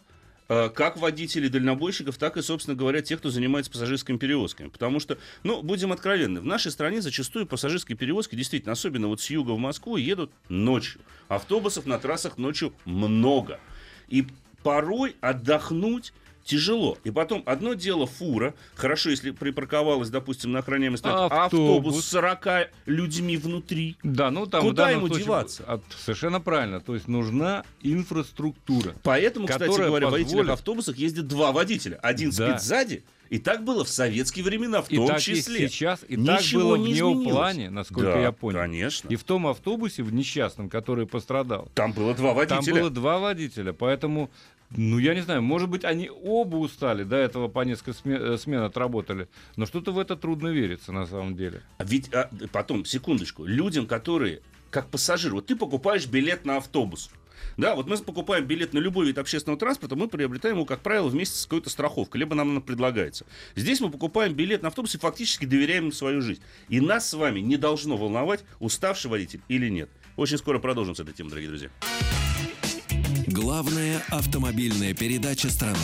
а, 0.49 0.69
как 0.69 0.97
водителей 0.97 1.49
дальнобойщиков, 1.49 2.17
так 2.17 2.37
и, 2.37 2.41
собственно 2.41 2.77
говоря, 2.77 3.01
тех, 3.01 3.19
кто 3.19 3.29
занимается 3.29 3.69
пассажирскими 3.71 4.17
перевозками. 4.17 4.69
Потому 4.69 4.99
что, 4.99 5.17
ну, 5.43 5.61
будем 5.61 5.91
откровенны, 5.91 6.39
в 6.39 6.45
нашей 6.45 6.71
стране 6.71 7.01
зачастую 7.01 7.45
пассажирские 7.45 7.97
перевозки, 7.97 8.35
действительно, 8.35 8.71
особенно 8.71 9.07
вот 9.07 9.19
с 9.19 9.29
юга 9.29 9.51
в 9.51 9.57
Москву, 9.57 9.97
едут 9.97 10.31
ночью. 10.47 11.01
Автобусов 11.27 11.85
на 11.85 11.99
трассах 11.99 12.37
ночью 12.37 12.73
много. 12.85 13.59
И 14.07 14.25
порой 14.63 15.17
отдохнуть 15.19 16.13
тяжело. 16.47 16.97
И 17.03 17.11
потом, 17.11 17.43
одно 17.45 17.73
дело 17.75 18.07
фура, 18.07 18.53
хорошо, 18.75 19.09
если 19.11 19.31
припарковалась, 19.31 20.09
допустим, 20.09 20.51
на 20.53 20.59
охраняемой 20.59 20.97
стоянке, 20.97 21.33
а 21.35 21.45
Автобус. 21.45 21.69
автобус 21.77 22.05
с 22.05 22.09
40 22.09 22.69
людьми 22.85 23.37
внутри. 23.37 23.97
Да, 24.01 24.31
ну 24.31 24.45
там 24.47 24.61
в 24.61 24.67
Куда 24.69 24.89
ему 24.89 25.07
случае- 25.07 25.25
деваться? 25.25 25.63
а, 25.67 25.79
совершенно 25.99 26.39
правильно. 26.41 26.79
То 26.79 26.95
есть 26.95 27.07
нужна 27.07 27.63
инфраструктура. 28.07 28.93
Поэтому, 29.03 29.47
кстати 29.47 29.67
говоря, 29.69 30.07
в 30.07 30.11
позволит- 30.11 30.11
водителях 30.27 30.49
автобусах 30.53 30.97
ездят 30.97 31.27
два 31.27 31.51
водителя. 31.51 31.97
Один 32.01 32.29
Да. 32.31 32.49
спит 32.57 32.61
сзади, 32.61 33.03
и 33.29 33.39
так 33.39 33.63
было 33.65 33.83
в 33.83 33.89
советские 33.89 34.45
времена 34.45 34.81
в 34.81 34.89
И 34.89 34.95
том 34.95 35.07
так 35.07 35.19
числе. 35.19 35.61
есть 35.63 35.73
сейчас, 35.75 35.99
и 36.07 36.15
так 36.15 36.41
Ничего 36.41 36.61
было 36.61 36.75
в 36.75 36.79
не 36.79 36.93
изменилось. 36.93 37.25
неоплане, 37.25 37.69
насколько 37.69 38.11
Да, 38.13 38.19
я 38.19 38.31
понял. 38.31 38.59
конечно. 38.59 39.09
И 39.09 39.15
в 39.15 39.23
том 39.23 39.47
автобусе, 39.47 40.03
в 40.03 40.13
несчастном, 40.13 40.69
который 40.69 41.05
пострадал, 41.05 41.69
Там 41.75 41.91
было 41.91 42.13
два 42.13 42.33
водителя. 42.33 42.61
Там 42.63 42.73
было 42.81 42.89
два 42.89 43.19
водителя, 43.19 43.73
поэтому, 43.73 44.29
ну, 44.75 44.97
я 44.97 45.15
не 45.15 45.21
знаю, 45.21 45.41
может 45.41 45.69
быть, 45.69 45.85
они 45.85 46.09
оба 46.09 46.57
устали, 46.57 47.03
до 47.03 47.15
этого 47.15 47.47
по 47.47 47.61
несколько 47.61 47.91
сме- 47.91 48.33
э, 48.33 48.37
смен 48.37 48.61
отработали, 48.61 49.29
но 49.55 49.65
что-то 49.65 49.91
в 49.91 49.99
это 49.99 50.15
трудно 50.15 50.49
верится, 50.49 50.91
на 50.91 51.05
самом 51.05 51.37
деле. 51.37 51.61
А 51.77 51.85
Ведь 51.85 52.13
а, 52.13 52.29
потом, 52.51 52.83
секундочку, 52.83 53.45
людям, 53.45 53.87
которые 53.87 54.41
как 54.69 54.89
пассажир, 54.89 55.33
вот 55.33 55.45
ты 55.45 55.55
покупаешь 55.55 56.05
билет 56.07 56.45
на 56.45 56.57
автобус. 56.57 57.09
Да, 57.55 57.75
вот 57.75 57.87
мы 57.87 57.97
покупаем 57.97 58.45
билет 58.45 58.73
на 58.73 58.79
любой 58.79 59.07
вид 59.07 59.17
общественного 59.17 59.59
транспорта, 59.59 59.95
мы 59.95 60.07
приобретаем 60.07 60.55
его, 60.55 60.65
как 60.65 60.81
правило, 60.81 61.07
вместе 61.07 61.37
с 61.37 61.45
какой-то 61.45 61.69
страховкой, 61.69 62.19
либо 62.19 62.35
нам 62.35 62.51
она 62.51 62.61
предлагается. 62.61 63.25
Здесь 63.55 63.79
мы 63.79 63.89
покупаем 63.89 64.33
билет 64.33 64.63
на 64.63 64.67
автобус 64.67 64.93
и 64.95 64.97
фактически 64.97 65.45
доверяем 65.45 65.85
им 65.85 65.91
свою 65.91 66.21
жизнь. 66.21 66.41
И 66.67 66.81
нас 66.81 67.09
с 67.09 67.13
вами 67.13 67.39
не 67.39 67.57
должно 67.57 67.95
волновать, 67.95 68.43
уставший 68.59 69.09
водитель 69.09 69.41
или 69.47 69.69
нет. 69.69 69.89
Очень 70.17 70.37
скоро 70.37 70.59
продолжим 70.59 70.95
с 70.95 70.99
этой 70.99 71.13
темой, 71.13 71.29
дорогие 71.29 71.49
друзья. 71.49 71.69
Главная 73.37 74.01
автомобильная 74.09 74.95
передача 74.95 75.51
страны. 75.51 75.77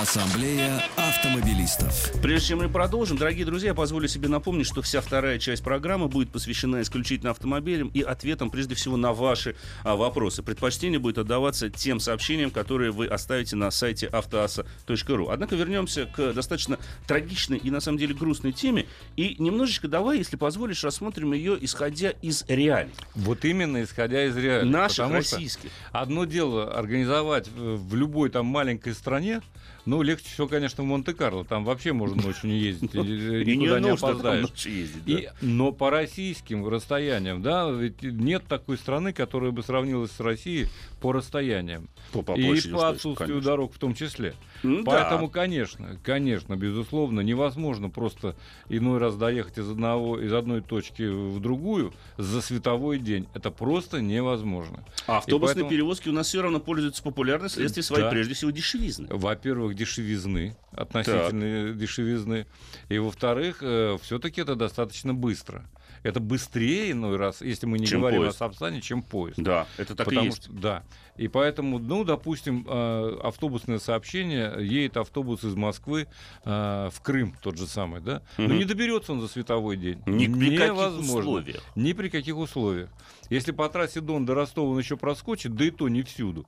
Ассамблея 0.00 0.82
автомобилистов. 0.96 2.12
Прежде 2.20 2.48
чем 2.48 2.58
мы 2.58 2.68
продолжим, 2.68 3.16
дорогие 3.16 3.46
друзья, 3.46 3.70
я 3.70 3.74
позволю 3.74 4.08
себе 4.08 4.28
напомнить, 4.28 4.66
что 4.66 4.82
вся 4.82 5.00
вторая 5.00 5.38
часть 5.38 5.64
программы 5.64 6.08
будет 6.08 6.28
посвящена 6.30 6.82
исключительно 6.82 7.30
автомобилям 7.30 7.88
и 7.88 8.02
ответам, 8.02 8.50
прежде 8.50 8.74
всего, 8.74 8.98
на 8.98 9.14
ваши 9.14 9.56
а, 9.84 9.96
вопросы. 9.96 10.42
Предпочтение 10.42 10.98
будет 10.98 11.16
отдаваться 11.16 11.70
тем 11.70 11.98
сообщениям, 11.98 12.50
которые 12.50 12.90
вы 12.90 13.06
оставите 13.06 13.56
на 13.56 13.70
сайте 13.70 14.06
автоаса.ру. 14.08 15.30
Однако 15.30 15.56
вернемся 15.56 16.04
к 16.04 16.34
достаточно 16.34 16.78
трагичной 17.06 17.56
и, 17.56 17.70
на 17.70 17.80
самом 17.80 17.96
деле, 17.96 18.14
грустной 18.14 18.52
теме. 18.52 18.84
И 19.16 19.36
немножечко 19.38 19.88
давай, 19.88 20.18
если 20.18 20.36
позволишь, 20.36 20.84
рассмотрим 20.84 21.32
ее, 21.32 21.56
исходя 21.58 22.10
из 22.10 22.44
реалий. 22.48 22.92
Вот 23.14 23.46
именно 23.46 23.82
исходя 23.82 24.26
из 24.26 24.36
реальности. 24.36 24.76
Наших, 24.76 24.96
потому 25.06 25.22
что 25.22 25.36
российских. 25.36 25.70
Одно 25.90 26.26
дело 26.26 26.70
организовать 26.76 27.48
в 27.48 27.94
любой 27.94 28.28
там 28.28 28.44
маленькой 28.44 28.92
стране, 28.92 29.40
ну, 29.86 30.02
легче 30.02 30.28
всего, 30.28 30.48
конечно, 30.48 30.82
в 30.82 30.86
Монте-Карло. 30.86 31.44
Там 31.44 31.64
вообще 31.64 31.92
можно 31.92 32.20
ночью 32.20 32.50
не 32.50 32.58
ездить, 32.58 32.92
И 32.92 32.98
никуда 32.98 33.80
не 33.80 33.90
опоздаешь. 33.90 34.48
И, 34.66 35.30
но 35.40 35.70
по 35.70 35.90
российским 35.90 36.66
расстояниям, 36.66 37.40
да, 37.40 37.70
ведь 37.70 38.02
нет 38.02 38.44
такой 38.48 38.78
страны, 38.78 39.12
которая 39.12 39.52
бы 39.52 39.62
сравнилась 39.62 40.10
с 40.10 40.20
Россией 40.20 40.66
по 41.06 41.12
расстояниям. 41.12 41.88
По- 42.12 42.22
по 42.22 42.32
и 42.32 42.44
площади 42.44 42.72
по 42.74 42.88
отсутствию 42.88 43.28
конечно. 43.28 43.50
дорог 43.50 43.72
в 43.72 43.78
том 43.78 43.94
числе. 43.94 44.34
Да. 44.64 44.82
Поэтому, 44.84 45.28
конечно, 45.30 45.96
конечно, 46.02 46.56
безусловно, 46.56 47.20
невозможно 47.20 47.88
просто 47.90 48.34
иной 48.68 48.98
раз 48.98 49.14
доехать 49.14 49.56
из, 49.58 49.70
одного, 49.70 50.18
из 50.20 50.32
одной 50.32 50.62
точки 50.62 51.04
в 51.04 51.38
другую 51.38 51.92
за 52.18 52.40
световой 52.40 52.98
день. 52.98 53.28
Это 53.34 53.52
просто 53.52 54.00
невозможно. 54.00 54.84
А 55.06 55.18
автобусные 55.18 55.54
поэтому- 55.54 55.70
перевозки 55.70 56.08
у 56.08 56.12
нас 56.12 56.26
все 56.26 56.42
равно 56.42 56.58
пользуются 56.58 57.04
популярностью 57.04 57.60
вследствие 57.60 57.84
своей, 57.84 58.02
Да. 58.04 58.10
прежде 58.10 58.34
всего, 58.34 58.50
дешевизны. 58.50 59.06
Во-первых, 59.08 59.76
дешевизны, 59.76 60.56
относительно 60.72 61.72
дешевизны. 61.72 62.46
И 62.88 62.98
во-вторых, 62.98 63.58
все-таки 64.02 64.40
это 64.40 64.56
достаточно 64.56 65.14
быстро. 65.14 65.64
Это 66.02 66.20
быстрее 66.20 66.92
иной 66.92 67.16
раз, 67.16 67.40
если 67.40 67.66
мы 67.66 67.78
не 67.78 67.86
Чем 67.86 68.00
говорим 68.00 68.20
поезд. 68.20 68.36
о 68.36 68.38
Сапсане, 68.38 68.80
чем 68.80 69.02
поезд. 69.02 69.38
Да, 69.38 69.66
это 69.76 69.94
так 69.94 70.06
и 70.06 70.10
Потому 70.10 70.26
есть. 70.26 70.44
что, 70.44 70.52
да. 70.52 70.82
И 71.16 71.28
поэтому, 71.28 71.78
ну, 71.78 72.04
допустим, 72.04 72.66
э, 72.68 73.18
автобусное 73.22 73.78
сообщение, 73.78 74.54
едет 74.60 74.96
автобус 74.98 75.44
из 75.44 75.54
Москвы 75.54 76.08
э, 76.44 76.90
в 76.92 77.00
Крым, 77.02 77.34
тот 77.40 77.56
же 77.56 77.66
самый, 77.66 78.00
да? 78.00 78.22
Но 78.36 78.44
Мгм. 78.44 78.58
не 78.58 78.64
доберется 78.64 79.12
он 79.12 79.20
за 79.20 79.28
световой 79.28 79.76
день. 79.76 80.00
Ни 80.06 80.26
при 80.26 80.56
каких 80.56 80.98
условиях. 81.00 81.62
Ни 81.74 81.92
при 81.94 82.08
каких 82.08 82.36
условиях. 82.36 82.90
Если 83.30 83.52
по 83.52 83.68
трассе 83.68 84.00
Дон 84.00 84.26
до 84.26 84.34
Ростова 84.34 84.70
он 84.70 84.78
еще 84.78 84.96
проскочит, 84.96 85.54
да 85.54 85.64
и 85.64 85.70
то 85.70 85.88
не 85.88 86.02
всюду. 86.02 86.46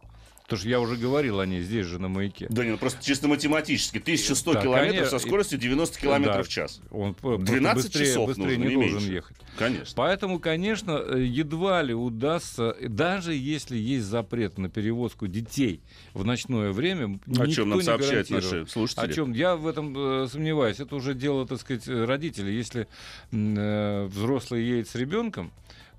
Потому 0.49 0.61
что 0.61 0.69
я 0.71 0.81
уже 0.81 0.97
говорил 0.97 1.41
о 1.41 1.45
ней 1.47 1.61
здесь 1.61 1.85
же 1.85 1.99
на 1.99 2.09
маяке. 2.09 2.47
Да 2.49 2.65
не, 2.65 2.71
ну 2.71 2.79
просто 2.79 3.05
чисто 3.05 3.29
математически. 3.29 3.99
1100 3.99 4.55
Да, 4.55 4.63
километров 4.63 4.95
конечно. 4.97 5.19
со 5.19 5.27
скоростью 5.27 5.59
90 5.59 6.01
километров 6.01 6.37
Да. 6.37 6.43
в 6.45 6.49
час. 6.49 6.81
Он 6.91 7.13
п- 7.13 7.21
просто 7.21 7.45
12 7.45 7.85
быстрее, 7.85 8.07
часов 8.07 8.27
быстрее 8.29 8.45
нужно, 8.57 8.63
не 8.63 8.69
не 8.69 8.75
должен 8.77 8.99
меньше. 8.99 9.13
ехать. 9.13 9.37
Конечно. 9.59 9.93
Поэтому, 9.95 10.39
конечно, 10.39 10.93
едва 11.17 11.83
ли 11.83 11.93
удастся, 11.93 12.75
даже 12.81 13.35
если 13.35 13.77
есть 13.77 14.07
запрет 14.07 14.57
на 14.57 14.71
перевозку 14.71 15.27
детей 15.27 15.83
в 16.15 16.25
ночное 16.25 16.73
время, 16.73 17.21
О 17.39 17.47
чем 17.47 17.69
нам 17.69 17.83
сообщают 17.83 18.31
наши 18.31 18.67
слушатели. 18.69 19.05
О 19.05 19.13
чем 19.13 19.35
я 19.35 19.55
в 19.55 19.67
этом 19.67 19.95
э, 20.25 20.29
сомневаюсь. 20.29 20.81
Это 20.81 20.97
уже 20.97 21.13
дело, 21.13 21.47
так 21.47 21.61
сказать, 21.61 21.87
родителей. 21.87 22.57
Если 22.57 22.89
э, 23.33 24.05
взрослый 24.07 24.65
едет 24.65 24.89
с 24.89 24.95
ребенком, 24.95 25.53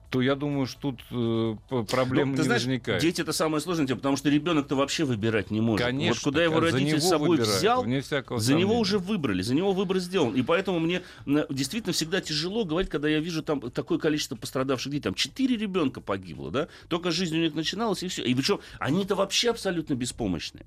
то 0.10 0.22
я 0.22 0.36
думаю, 0.36 0.66
что 0.66 0.80
тут 0.92 1.02
э, 1.12 1.84
проблем 1.90 2.32
Ну, 2.32 2.38
не 2.38 2.44
знаешь, 2.44 2.62
возникает. 2.64 3.02
дети 3.02 3.22
это 3.22 3.32
самое 3.32 3.62
сложное, 3.62 3.86
потому 3.88 4.18
что 4.18 4.30
ребенок-то 4.30 4.76
вообще 4.76 5.04
выбирать 5.06 5.52
не 5.52 5.62
может. 5.62 5.86
Конечно, 5.86 6.16
вот 6.16 6.24
куда 6.24 6.44
его 6.44 6.56
за 6.56 6.62
родитель 6.62 6.88
него 6.88 7.00
с 7.00 7.10
собой 7.10 7.30
выбирают, 7.38 7.58
взял, 7.58 7.84
за 7.84 7.90
него 7.92 8.40
сомнения. 8.40 8.76
уже 8.80 8.98
выбрали, 9.00 9.42
за 9.42 9.54
него 9.56 9.72
выбор 9.74 10.00
сделан. 10.00 10.34
И 10.36 10.42
поэтому 10.42 10.80
мне 10.80 11.02
действительно 11.50 11.94
всегда 11.94 12.22
тяжело 12.22 12.66
говорить, 12.66 12.90
когда 12.90 13.08
я 13.08 13.20
вижу 13.20 13.44
там 13.44 13.62
такое 13.72 14.00
количество 14.00 14.36
пострадавших 14.36 14.92
детей. 14.92 15.04
Там 15.04 15.14
четыре 15.14 15.56
ребенка 15.58 16.02
погибло, 16.02 16.52
да? 16.52 16.68
Только 16.88 17.12
жизнь 17.12 17.38
у 17.38 17.40
них 17.42 17.54
начиналась, 17.54 18.04
и 18.04 18.08
все. 18.08 18.24
И 18.24 18.34
причем 18.34 18.60
они-то 18.80 19.16
вообще 19.16 19.50
абсолютно 19.52 19.94
беспомощные. 19.94 20.66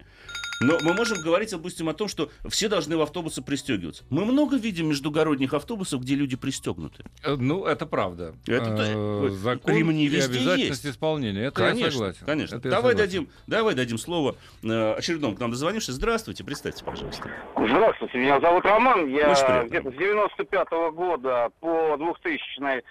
Но 0.60 0.78
мы 0.80 0.94
можем 0.94 1.20
говорить, 1.20 1.50
допустим, 1.50 1.88
о 1.88 1.92
том, 1.94 2.06
что 2.06 2.30
все 2.48 2.68
должны 2.68 2.96
в 2.96 3.00
автобусы 3.00 3.42
пристегиваться. 3.42 4.04
Мы 4.10 4.24
много 4.24 4.56
видим 4.56 4.88
междугородних 4.90 5.54
автобусов, 5.54 6.02
где 6.02 6.14
люди 6.14 6.36
пристегнуты. 6.36 7.04
Э, 7.24 7.34
Ну, 7.34 7.64
это 7.64 7.84
правда. 7.84 8.34
Это 8.46 9.31
Закон 9.32 9.74
ремни 9.74 10.04
и 10.04 10.08
везде 10.08 10.38
обязательность 10.38 10.84
есть. 10.84 10.96
исполнения. 10.96 11.44
Это 11.46 11.62
я 11.62 11.68
конечно, 11.70 11.90
согласен. 11.92 12.26
конечно. 12.26 12.56
Это 12.56 12.68
я 12.68 12.74
Давай 12.74 12.92
согласен. 12.92 13.10
дадим, 13.10 13.28
давай 13.46 13.74
дадим 13.74 13.98
слово 13.98 14.36
э, 14.62 14.92
очередному 14.94 15.34
к 15.36 15.40
нам 15.40 15.50
дозвонившись. 15.50 15.94
Здравствуйте, 15.94 16.44
представьте, 16.44 16.84
пожалуйста. 16.84 17.28
Здравствуйте, 17.56 18.18
меня 18.18 18.40
зовут 18.40 18.64
Роман. 18.64 19.06
Я 19.08 19.32
где-то 19.64 19.90
с 19.90 19.94
95 19.94 20.68
года 20.94 21.50
по 21.60 21.96
2000 21.96 22.82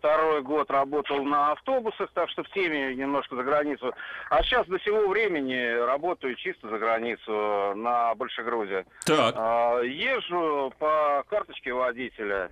второй 0.00 0.42
год 0.42 0.70
работал 0.70 1.22
на 1.24 1.52
автобусах, 1.52 2.10
так 2.14 2.30
что 2.30 2.42
в 2.42 2.48
теме 2.50 2.94
немножко 2.94 3.36
за 3.36 3.42
границу. 3.42 3.92
А 4.30 4.42
сейчас 4.42 4.66
до 4.66 4.78
сего 4.80 5.08
времени 5.08 5.76
работаю 5.86 6.34
чисто 6.36 6.68
за 6.70 6.78
границу 6.78 7.74
на 7.76 8.14
большегрузе. 8.14 8.86
Так. 9.04 9.34
А, 9.36 9.80
Езжу 9.82 10.72
по 10.78 11.22
карточке 11.28 11.72
водителя. 11.72 12.50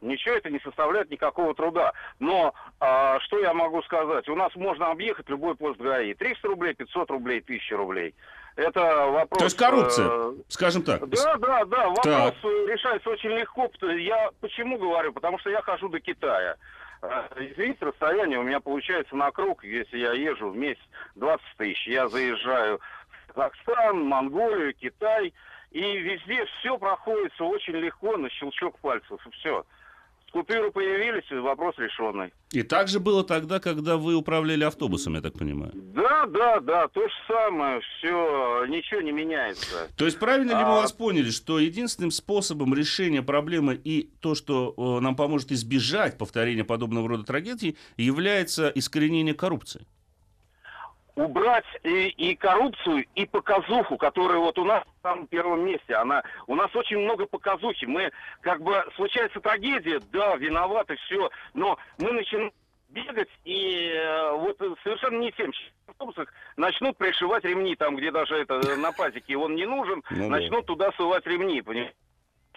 Ничего 0.00 0.34
это 0.34 0.50
не 0.50 0.60
составляет 0.60 1.10
никакого 1.10 1.54
труда. 1.54 1.92
Но 2.18 2.54
а, 2.80 3.20
что 3.20 3.38
я 3.38 3.52
могу 3.52 3.82
сказать? 3.82 4.28
У 4.28 4.34
нас 4.34 4.54
можно 4.56 4.90
объехать 4.90 5.28
любой 5.28 5.54
пост 5.56 5.78
ГАИ. 5.78 6.14
300 6.14 6.48
рублей, 6.48 6.74
500 6.74 7.10
рублей, 7.10 7.40
1000 7.40 7.76
рублей. 7.76 8.14
Это 8.56 8.80
вопрос... 9.06 9.38
То 9.38 9.44
есть 9.44 9.56
коррупция, 9.56 10.08
э, 10.08 10.34
скажем 10.48 10.82
так. 10.82 11.08
Да, 11.08 11.36
да, 11.36 11.64
да, 11.64 11.88
вопрос 11.88 12.04
Так. 12.04 12.34
э, 12.44 12.66
решается 12.72 13.10
очень 13.10 13.30
легко. 13.30 13.70
Я 13.82 14.30
почему 14.40 14.78
говорю? 14.78 15.12
Потому 15.12 15.38
что 15.38 15.50
я 15.50 15.62
хожу 15.62 15.88
до 15.88 16.00
Китая. 16.00 16.56
Э, 17.02 17.28
Извините, 17.36 17.86
расстояние 17.86 18.38
у 18.38 18.42
меня 18.42 18.60
получается 18.60 19.14
на 19.16 19.30
круг, 19.30 19.64
если 19.64 19.98
я 19.98 20.12
езжу 20.12 20.50
в 20.50 20.56
месяц 20.56 20.82
20 21.14 21.44
тысяч. 21.58 21.86
Я 21.86 22.08
заезжаю 22.08 22.80
в 23.28 23.32
Казахстан, 23.32 24.02
Монголию, 24.04 24.74
Китай, 24.74 25.32
и 25.70 25.98
везде 25.98 26.44
все 26.58 26.76
проходится 26.76 27.44
очень 27.44 27.74
легко 27.74 28.16
на 28.16 28.28
щелчок 28.30 28.78
пальцев, 28.80 29.24
и 29.26 29.30
все. 29.30 29.64
Купюры 30.32 30.70
появились, 30.70 31.24
и 31.30 31.34
вопрос 31.34 31.74
решенный. 31.78 32.32
И 32.52 32.62
так 32.62 32.86
же 32.88 33.00
было 33.00 33.24
тогда, 33.24 33.58
когда 33.58 33.96
вы 33.96 34.14
управляли 34.14 34.62
автобусом, 34.64 35.14
я 35.14 35.20
так 35.20 35.36
понимаю. 35.38 35.72
Да, 35.74 36.26
да, 36.26 36.60
да, 36.60 36.88
то 36.88 37.02
же 37.02 37.14
самое, 37.26 37.80
все, 37.80 38.64
ничего 38.66 39.00
не 39.00 39.10
меняется. 39.12 39.88
То 39.96 40.04
есть 40.04 40.18
правильно 40.18 40.50
ли 40.50 40.64
мы 40.64 40.78
А- 40.78 40.82
вас 40.82 40.92
поняли, 40.92 41.30
что 41.30 41.58
единственным 41.58 42.10
способом 42.12 42.74
решения 42.74 43.22
проблемы 43.22 43.74
и 43.82 44.10
то, 44.20 44.34
что 44.36 45.00
нам 45.00 45.16
поможет 45.16 45.50
избежать 45.52 46.16
повторения 46.16 46.64
подобного 46.64 47.08
рода 47.08 47.24
трагедий, 47.24 47.76
является 47.96 48.68
искоренение 48.74 49.34
коррупции? 49.34 49.84
Убрать 51.20 51.64
и, 51.82 52.08
и 52.08 52.34
коррупцию, 52.34 53.04
и 53.14 53.26
показуху, 53.26 53.96
которая 53.96 54.38
вот 54.38 54.58
у 54.58 54.64
нас 54.64 54.82
на 55.02 55.10
самом 55.10 55.26
первом 55.26 55.64
месте. 55.64 55.94
Она, 55.94 56.22
у 56.46 56.54
нас 56.54 56.74
очень 56.74 56.98
много 56.98 57.26
показухи. 57.26 57.84
Мы, 57.84 58.10
как 58.40 58.62
бы, 58.62 58.84
случается 58.96 59.40
трагедия, 59.40 60.00
да, 60.12 60.36
виноваты, 60.36 60.96
все, 61.06 61.30
но 61.54 61.78
мы 61.98 62.12
начинаем 62.12 62.52
бегать, 62.88 63.28
и 63.44 63.92
э, 63.94 64.32
вот 64.32 64.58
совершенно 64.82 65.18
не 65.18 65.30
тем. 65.32 65.52
Автобусах 65.86 66.32
начнут 66.56 66.96
пришивать 66.96 67.44
ремни, 67.44 67.76
там, 67.76 67.96
где 67.96 68.10
даже 68.10 68.36
это 68.36 68.76
на 68.76 68.92
пазике 68.92 69.36
он 69.36 69.54
не 69.54 69.66
нужен, 69.66 70.02
Ну 70.10 70.28
да. 70.28 70.38
начнут 70.38 70.66
туда 70.66 70.90
сувать 70.96 71.26
ремни, 71.26 71.62
понимаете? 71.62 71.94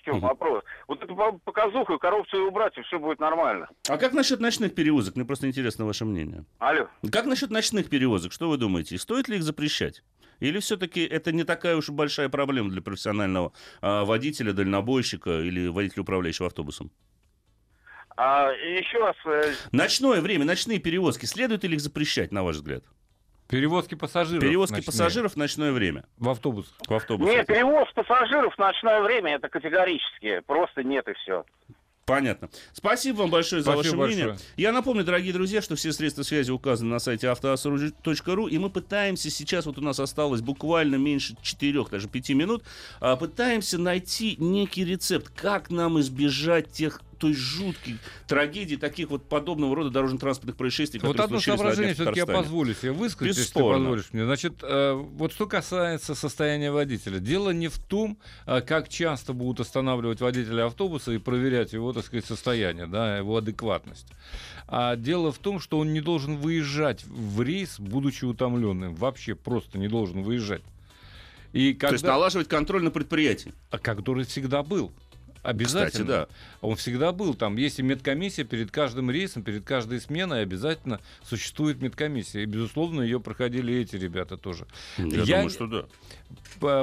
Чем 0.04 0.20
вопрос? 0.20 0.64
Вот 0.88 1.02
эту 1.02 1.16
по- 1.16 1.38
показуху 1.40 1.94
и 1.94 2.00
коррупцию 2.00 2.48
убрать, 2.48 2.78
и 2.78 2.82
все 2.82 3.00
будет 3.00 3.20
нормально. 3.20 3.70
А 3.88 3.98
как 3.98 4.14
насчет 4.14 4.40
ночных 4.42 4.76
перевозок? 4.76 5.16
Мне 5.16 5.26
просто 5.26 5.48
интересно 5.48 5.86
ваше 5.86 6.04
мнение. 6.06 6.46
Алло. 6.60 6.88
Как 7.12 7.26
насчет 7.26 7.52
ночных 7.52 7.90
перевозок? 7.90 8.34
Что 8.34 8.50
вы 8.50 8.58
думаете? 8.58 8.98
Стоит 8.98 9.30
ли 9.30 9.38
их 9.38 9.44
запрещать? 9.44 10.04
Или 10.40 10.60
все-таки 10.60 11.06
это 11.06 11.32
не 11.32 11.46
такая 11.46 11.78
уж 11.78 11.90
большая 11.90 12.28
проблема 12.28 12.70
для 12.70 12.82
профессионального 12.82 13.54
а, 13.82 14.04
водителя, 14.04 14.52
дальнобойщика 14.52 15.40
или 15.40 15.68
водителя, 15.68 16.02
управляющего 16.02 16.48
автобусом? 16.48 16.92
А, 18.18 18.52
еще 18.52 19.00
раз, 19.00 19.16
э, 19.26 19.54
Ночное 19.72 20.22
время, 20.22 20.46
ночные 20.46 20.80
перевозки, 20.80 21.26
следует 21.26 21.64
ли 21.64 21.76
их 21.76 21.82
запрещать, 21.82 22.32
на 22.32 22.44
ваш 22.44 22.58
взгляд? 22.58 22.84
Перевозки 23.54 23.96
пассажиров. 23.96 24.42
Перевозки 24.42 24.74
ночные 24.76 24.86
пассажиров 24.86 25.34
в 25.34 25.38
ночное 25.38 25.72
время 25.72 26.06
В 26.18 26.30
автобусах. 26.30 26.74
в 26.88 26.94
автобусах. 26.94 27.34
Нет, 27.34 27.48
перевоз 27.48 27.88
пассажиров 27.94 28.54
в 28.56 28.58
ночное 28.58 29.02
время 29.02 29.36
это 29.36 29.50
категорически. 29.50 30.42
Просто 30.46 30.84
нет 30.84 31.08
и 31.08 31.14
все. 31.14 31.46
Понятно. 32.06 32.50
Спасибо 32.74 33.20
вам 33.20 33.30
большое 33.30 33.62
за 33.62 33.72
Спасибо 33.72 33.96
ваше 33.96 34.08
мнение. 34.08 34.28
большое. 34.32 34.50
Я 34.58 34.74
напомню, 34.74 35.06
дорогие 35.06 35.32
друзья, 35.32 35.62
что 35.62 35.76
все 35.76 35.94
средства 35.94 36.24
связи 36.24 36.52
указаны 36.52 36.90
на 36.90 37.00
сайте 37.00 37.30
автоасору.ру, 37.30 38.48
и 38.48 38.58
мы 38.58 38.70
пытаемся 38.70 39.30
сейчас, 39.30 39.66
вот 39.66 39.78
у 39.78 39.82
нас 39.82 40.02
осталось 40.02 40.42
буквально 40.42 40.96
меньше 40.96 41.38
4, 41.42 41.86
даже 41.90 42.10
5 42.10 42.30
минут, 42.32 42.64
а, 43.00 43.16
пытаемся 43.16 43.78
найти 43.78 44.36
некий 44.38 44.84
рецепт, 44.84 45.32
как 45.34 45.70
нам 45.70 45.98
избежать 46.02 46.70
тех 46.72 47.00
той 47.18 47.34
жуткой 47.34 47.98
трагедии, 48.28 48.76
таких 48.76 49.10
вот 49.10 49.28
подобного 49.30 49.76
рода 49.76 49.90
дорожно-транспортных 49.90 50.56
происшествий, 50.56 51.00
Вот 51.00 51.12
которые 51.12 51.26
одно 51.26 51.38
случились 51.38 51.54
на 51.54 51.58
соображение 51.58 51.94
днях 51.94 51.96
в 51.96 52.02
все-таки 52.02 52.20
я 52.20 52.26
Татарстане. 52.26 52.44
позволю 52.44 52.74
себе 52.76 52.92
высказать, 52.92 53.28
если 53.28 53.42
ты 53.42 53.48
Бесспорно. 53.48 53.80
позволишь 53.80 54.06
мне. 54.14 54.26
Значит, 54.26 54.54
э, 54.62 54.94
вот 54.94 55.34
что 55.34 55.48
касается 55.48 56.16
состояния 56.16 56.72
водителя. 56.72 57.20
Дело 57.20 57.50
не 57.52 57.68
в 57.68 57.78
том, 57.80 58.18
э, 58.46 58.62
как 58.62 58.90
часто 58.90 59.34
будут 59.34 59.60
останавливать 59.60 60.22
водителя 60.22 60.66
автобуса 60.66 61.12
и 61.12 61.18
проверять 61.18 61.74
его, 61.74 61.94
так 61.94 62.06
сказать, 62.06 62.26
состояние, 62.26 62.88
да, 62.88 63.18
его 63.18 63.38
адекватность. 63.38 64.08
А 64.68 64.96
дело 64.96 65.32
в 65.32 65.38
том, 65.38 65.60
что 65.60 65.80
он 65.80 65.94
не 65.94 66.02
должен 66.02 66.38
выезжать 66.38 67.04
в 67.06 67.42
рейс, 67.42 67.80
будучи 67.80 68.26
утомленным. 68.26 68.96
Вообще 68.96 69.36
просто 69.36 69.78
не 69.78 69.88
должен 69.88 70.24
выезжать. 70.24 70.62
И 71.54 71.74
То 71.74 71.88
есть 71.92 72.02
когда... 72.02 72.14
налаживать 72.14 72.48
контроль 72.48 72.84
на 72.84 72.90
предприятии. 72.90 73.54
А 73.70 73.78
который 73.78 74.26
всегда 74.26 74.64
был. 74.64 74.92
Обязательно. 75.44 75.90
Кстати, 75.90 76.08
да. 76.08 76.28
Он 76.62 76.76
всегда 76.76 77.12
был. 77.12 77.34
Там 77.36 77.58
есть 77.58 77.80
и 77.80 77.84
медкомиссия 77.84 78.46
перед 78.46 78.72
каждым 78.72 79.12
рейсом, 79.12 79.44
перед 79.44 79.64
каждой 79.66 80.00
сменой 80.02 80.42
обязательно 80.42 81.00
существует 81.24 81.82
медкомиссия. 81.82 82.42
И, 82.42 82.46
безусловно, 82.46 83.02
ее 83.02 83.20
проходили 83.20 83.76
эти 83.76 83.96
ребята 83.98 84.38
тоже. 84.38 84.66
Я, 84.98 85.06
Я- 85.24 85.36
думаю, 85.36 85.50
что 85.50 85.68
да. 85.68 85.86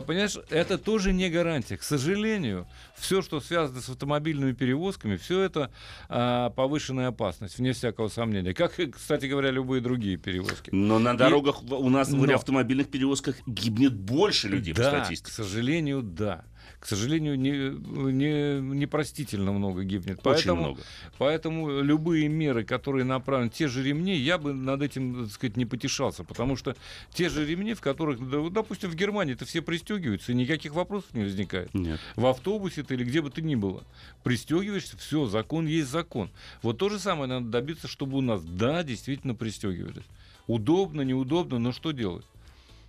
Понимаешь, 0.02 0.36
это 0.50 0.78
тоже 0.78 1.12
не 1.12 1.28
гарантия. 1.30 1.76
К 1.76 1.82
сожалению, 1.82 2.66
все, 2.96 3.22
что 3.22 3.40
связано 3.40 3.80
с 3.80 3.88
автомобильными 3.88 4.52
перевозками, 4.52 5.16
все 5.16 5.40
это 5.40 5.70
а, 6.08 6.50
повышенная 6.50 7.08
опасность, 7.08 7.58
вне 7.58 7.72
всякого 7.72 8.08
сомнения. 8.08 8.52
Как, 8.52 8.78
и, 8.78 8.86
кстати 8.86 9.26
говоря, 9.26 9.50
любые 9.50 9.80
другие 9.80 10.18
перевозки. 10.18 10.70
Но 10.72 10.98
на 10.98 11.16
дорогах 11.16 11.62
в- 11.62 11.74
у 11.74 11.88
нас 11.88 12.08
в 12.10 12.16
Но- 12.26 12.34
автомобильных 12.34 12.90
перевозках 12.90 13.36
гибнет 13.46 13.94
больше 13.94 14.48
людей 14.48 14.74
по 14.74 14.82
да, 14.82 15.00
статистике. 15.00 15.30
к 15.30 15.34
сожалению, 15.34 16.02
да. 16.02 16.44
К 16.78 16.86
сожалению, 16.86 17.38
не, 17.38 17.50
не, 17.50 18.60
непростительно 18.60 19.52
много 19.52 19.84
гибнет. 19.84 20.18
Очень 20.18 20.22
Поэтому, 20.22 20.62
много. 20.62 20.82
Поэтому 21.18 21.80
любые 21.82 22.28
меры, 22.28 22.64
которые 22.64 23.04
направлены, 23.04 23.50
те 23.50 23.68
же 23.68 23.82
ремни, 23.82 24.16
я 24.16 24.38
бы 24.38 24.54
над 24.54 24.80
этим, 24.80 25.24
так 25.24 25.32
сказать, 25.32 25.56
не 25.58 25.66
потешался. 25.66 26.24
Потому 26.24 26.56
что 26.56 26.74
те 27.12 27.28
же 27.28 27.44
ремни, 27.44 27.74
в 27.74 27.80
которых, 27.80 28.18
допустим, 28.50 28.90
в 28.90 28.94
Германии-то 28.94 29.44
все 29.44 29.60
пристегиваются, 29.60 30.32
и 30.32 30.34
никаких 30.34 30.72
вопросов 30.74 31.12
не 31.12 31.24
возникает. 31.24 31.72
Нет. 31.74 32.00
В 32.16 32.26
автобусе 32.26 32.82
ты 32.82 32.94
или 32.94 33.04
где 33.04 33.20
бы 33.20 33.30
ты 33.30 33.42
ни 33.42 33.56
было. 33.56 33.84
Пристегиваешься, 34.22 34.96
все, 34.96 35.26
закон 35.26 35.66
есть 35.66 35.90
закон. 35.90 36.30
Вот 36.62 36.78
то 36.78 36.88
же 36.88 36.98
самое 36.98 37.28
надо 37.28 37.46
добиться, 37.46 37.88
чтобы 37.88 38.16
у 38.16 38.22
нас, 38.22 38.42
да, 38.42 38.82
действительно 38.82 39.34
пристегивались. 39.34 40.04
Удобно, 40.46 41.02
неудобно, 41.02 41.58
но 41.58 41.72
что 41.72 41.92
делать? 41.92 42.24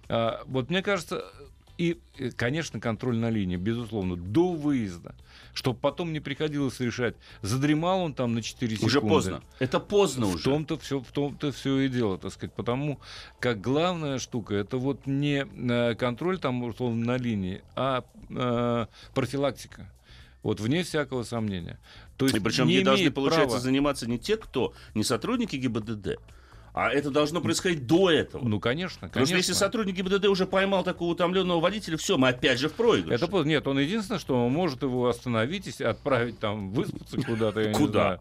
А, 0.07 0.43
вот 0.45 0.69
мне 0.69 0.81
кажется, 0.81 1.25
и, 1.81 1.97
э, 2.19 2.29
конечно, 2.31 2.79
контроль 2.79 3.17
на 3.17 3.29
линии, 3.29 3.55
безусловно, 3.57 4.15
до 4.15 4.51
выезда. 4.53 5.15
Чтобы 5.53 5.79
потом 5.79 6.13
не 6.13 6.19
приходилось 6.19 6.79
решать, 6.79 7.15
задремал 7.41 8.01
он 8.01 8.13
там 8.13 8.33
на 8.35 8.41
4 8.41 8.75
секунды. 8.75 8.85
Уже 8.87 9.01
поздно. 9.01 9.41
Это 9.59 9.79
поздно 9.79 10.25
В 10.27 10.35
уже. 10.35 10.43
том-то 10.43 10.77
все, 10.77 10.99
в 10.99 11.11
том-то 11.11 11.51
все 11.51 11.79
и 11.79 11.89
дело, 11.89 12.17
так 12.17 12.31
сказать, 12.33 12.53
потому 12.53 12.99
как 13.39 13.59
главная 13.59 14.19
штука 14.19 14.53
это 14.55 14.77
вот 14.77 15.05
не 15.07 15.45
э, 15.45 15.95
контроль 15.95 16.37
там 16.39 16.63
условно 16.63 17.05
на 17.05 17.17
линии, 17.17 17.61
а 17.75 18.03
э, 18.29 18.85
профилактика. 19.13 19.91
Вот 20.43 20.59
вне 20.59 20.83
всякого 20.83 21.23
сомнения. 21.23 21.79
То 22.17 22.25
есть 22.25 22.37
И 22.37 22.39
причем 22.39 22.67
не 22.67 22.81
должны, 22.81 23.11
получается, 23.11 23.57
права- 23.57 23.61
заниматься 23.61 24.07
не 24.09 24.17
те, 24.19 24.37
кто, 24.37 24.73
не 24.95 25.03
сотрудники 25.03 25.55
ГИБДД, 25.55 26.17
а 26.73 26.89
это 26.89 27.11
должно 27.11 27.41
происходить 27.41 27.85
до 27.85 28.09
этого. 28.09 28.47
Ну, 28.47 28.59
конечно, 28.59 29.07
Потому 29.07 29.25
что 29.25 29.33
конечно. 29.33 29.37
если 29.37 29.53
сотрудник 29.53 29.95
ГИБДД 29.95 30.25
уже 30.27 30.45
поймал 30.45 30.83
такого 30.83 31.11
утомленного 31.11 31.59
водителя, 31.59 31.97
все, 31.97 32.17
мы 32.17 32.29
опять 32.29 32.59
же 32.59 32.69
в 32.69 32.73
проигрыше. 32.73 33.23
Это. 33.23 33.43
Нет, 33.43 33.67
он 33.67 33.79
единственное, 33.79 34.19
что 34.19 34.47
может 34.47 34.81
его 34.83 35.07
остановить 35.07 35.67
и 35.79 35.83
отправить 35.83 36.39
там 36.39 36.71
выспаться 36.71 37.17
куда-то, 37.21 37.71
Куда? 37.73 38.19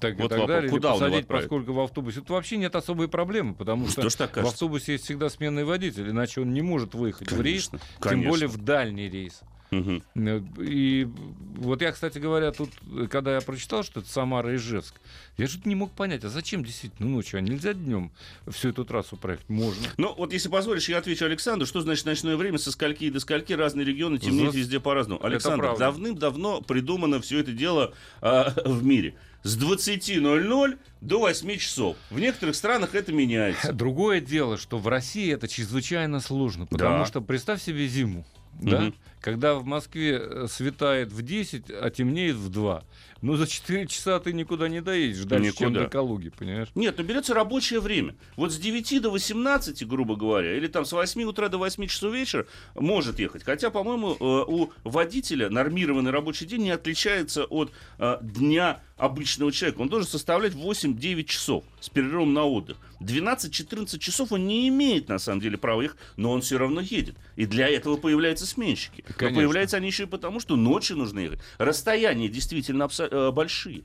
Так, 0.00 0.18
и 0.18 0.22
Вот 0.22 0.30
так 0.30 0.38
вопрос. 0.40 0.48
далее, 0.48 0.68
или 0.68 0.70
Куда 0.70 0.88
его 0.88 0.98
посадить, 0.98 1.26
поскольку 1.26 1.72
в 1.74 1.80
автобусе. 1.80 2.20
Тут 2.20 2.30
вообще 2.30 2.56
нет 2.56 2.74
особой 2.74 3.08
проблемы, 3.08 3.54
потому 3.54 3.88
что 3.88 4.08
Что 4.08 4.26
в 4.26 4.46
автобусе 4.46 4.92
есть 4.92 5.04
всегда 5.04 5.28
сменный 5.28 5.64
водитель, 5.64 6.08
иначе 6.08 6.40
он 6.40 6.52
не 6.54 6.62
может 6.62 6.94
выехать 6.94 7.30
в 7.30 7.40
рейс, 7.40 7.68
Конечно, 7.68 7.78
тем 7.78 8.10
конечно. 8.10 8.30
более 8.30 8.48
в 8.48 8.56
дальний 8.56 9.10
рейс. 9.10 9.40
Э, 9.72 10.40
И 10.60 11.08
вот 11.56 11.80
я, 11.80 11.92
кстати 11.92 12.18
говоря, 12.18 12.52
тут, 12.52 12.70
э, 12.94 13.06
когда 13.10 13.34
я 13.34 13.40
прочитал, 13.40 13.82
что 13.82 14.00
это 14.00 14.08
Самара 14.08 14.52
и 14.52 14.56
Ижевск, 14.56 14.94
я 15.38 15.48
что-то 15.48 15.68
не 15.68 15.74
мог 15.74 15.90
понять, 15.92 16.24
а 16.24 16.28
зачем 16.28 16.64
действительно 16.64 17.08
ночью? 17.08 17.38
А 17.38 17.40
нельзя 17.40 17.72
днем 17.72 18.12
всю 18.48 18.68
эту 18.68 18.84
трассу 18.84 19.16
проехать? 19.16 19.48
Можно. 19.48 19.82
Ну, 19.96 20.14
вот 20.14 20.32
если 20.32 20.48
позволишь, 20.50 20.88
я 20.88 20.98
отвечу 20.98 21.24
Александру, 21.24 21.66
что 21.66 21.80
значит 21.80 22.04
ночное 22.04 22.36
время, 22.36 22.58
со 22.58 22.70
скольки 22.70 23.04
и 23.04 23.10
до 23.10 23.20
скольки 23.20 23.52
разные 23.54 23.86
регионы 23.86 24.18
темнеют 24.18 24.54
везде 24.54 24.78
по-разному. 24.78 25.24
Александр, 25.24 25.76
давным-давно 25.78 26.60
придумано 26.60 27.20
все 27.20 27.38
это 27.40 27.52
дело 27.52 27.94
а, 28.20 28.52
в 28.66 28.84
мире. 28.84 29.14
С 29.42 29.58
20.00 29.58 30.78
до 31.00 31.18
8 31.18 31.56
часов. 31.58 31.96
В 32.10 32.20
некоторых 32.20 32.54
странах 32.54 32.94
это 32.94 33.12
меняется. 33.12 33.72
Другое 33.72 34.20
дело, 34.20 34.56
что 34.56 34.78
в 34.78 34.86
России 34.86 35.32
это 35.32 35.48
чрезвычайно 35.48 36.20
сложно, 36.20 36.66
потому 36.66 36.98
Да. 37.00 37.06
что 37.06 37.20
представь 37.20 37.60
себе 37.60 37.88
зиму, 37.88 38.24
да, 38.60 38.80
Мгм. 38.82 38.94
Когда 39.22 39.54
в 39.54 39.64
Москве 39.64 40.18
э, 40.20 40.46
светает 40.50 41.12
в 41.12 41.22
10, 41.22 41.70
а 41.70 41.90
темнеет 41.90 42.36
в 42.36 42.50
2. 42.50 42.84
Ну, 43.22 43.36
за 43.36 43.46
4 43.46 43.86
часа 43.86 44.18
ты 44.18 44.32
никуда 44.32 44.68
не 44.68 44.82
доедешь, 44.82 45.24
дальше, 45.24 45.56
чем 45.56 45.68
Никуда. 45.68 45.84
до 45.84 45.90
Калуги, 45.90 46.30
понимаешь? 46.30 46.68
Нет, 46.74 46.96
ну 46.98 47.04
берется 47.04 47.32
рабочее 47.34 47.78
время. 47.78 48.16
Вот 48.36 48.52
с 48.52 48.58
9 48.58 49.00
до 49.00 49.10
18, 49.10 49.86
грубо 49.86 50.16
говоря, 50.16 50.56
или 50.56 50.66
там 50.66 50.84
с 50.84 50.92
8 50.92 51.22
утра 51.22 51.48
до 51.48 51.58
8 51.58 51.86
часов 51.86 52.12
вечера 52.12 52.46
может 52.74 53.20
ехать. 53.20 53.44
Хотя, 53.44 53.70
по-моему, 53.70 54.14
э, 54.14 54.16
у 54.20 54.72
водителя 54.82 55.48
нормированный 55.50 56.10
рабочий 56.10 56.46
день 56.46 56.62
не 56.62 56.72
отличается 56.72 57.44
от 57.44 57.70
э, 57.98 58.18
дня 58.22 58.80
обычного 58.96 59.52
человека. 59.52 59.80
Он 59.80 59.88
должен 59.88 60.08
составлять 60.08 60.54
8-9 60.54 61.24
часов 61.24 61.64
с 61.80 61.88
перерывом 61.88 62.34
на 62.34 62.44
отдых. 62.44 62.76
12-14 63.00 63.98
часов 63.98 64.32
он 64.32 64.46
не 64.46 64.68
имеет, 64.68 65.08
на 65.08 65.18
самом 65.18 65.40
деле, 65.40 65.58
права 65.58 65.82
ехать, 65.82 65.98
но 66.16 66.30
он 66.32 66.40
все 66.40 66.58
равно 66.58 66.80
едет. 66.80 67.16
И 67.36 67.46
для 67.46 67.68
этого 67.68 67.96
появляются 67.96 68.46
сменщики. 68.46 69.04
Но 69.12 69.18
Конечно. 69.18 69.40
появляются 69.40 69.76
они 69.76 69.86
еще 69.88 70.04
и 70.04 70.06
потому, 70.06 70.40
что 70.40 70.56
нужно 70.94 71.20
ехать. 71.20 71.40
Расстояния 71.58 72.28
действительно 72.28 72.88
э, 72.98 73.30
большие. 73.30 73.82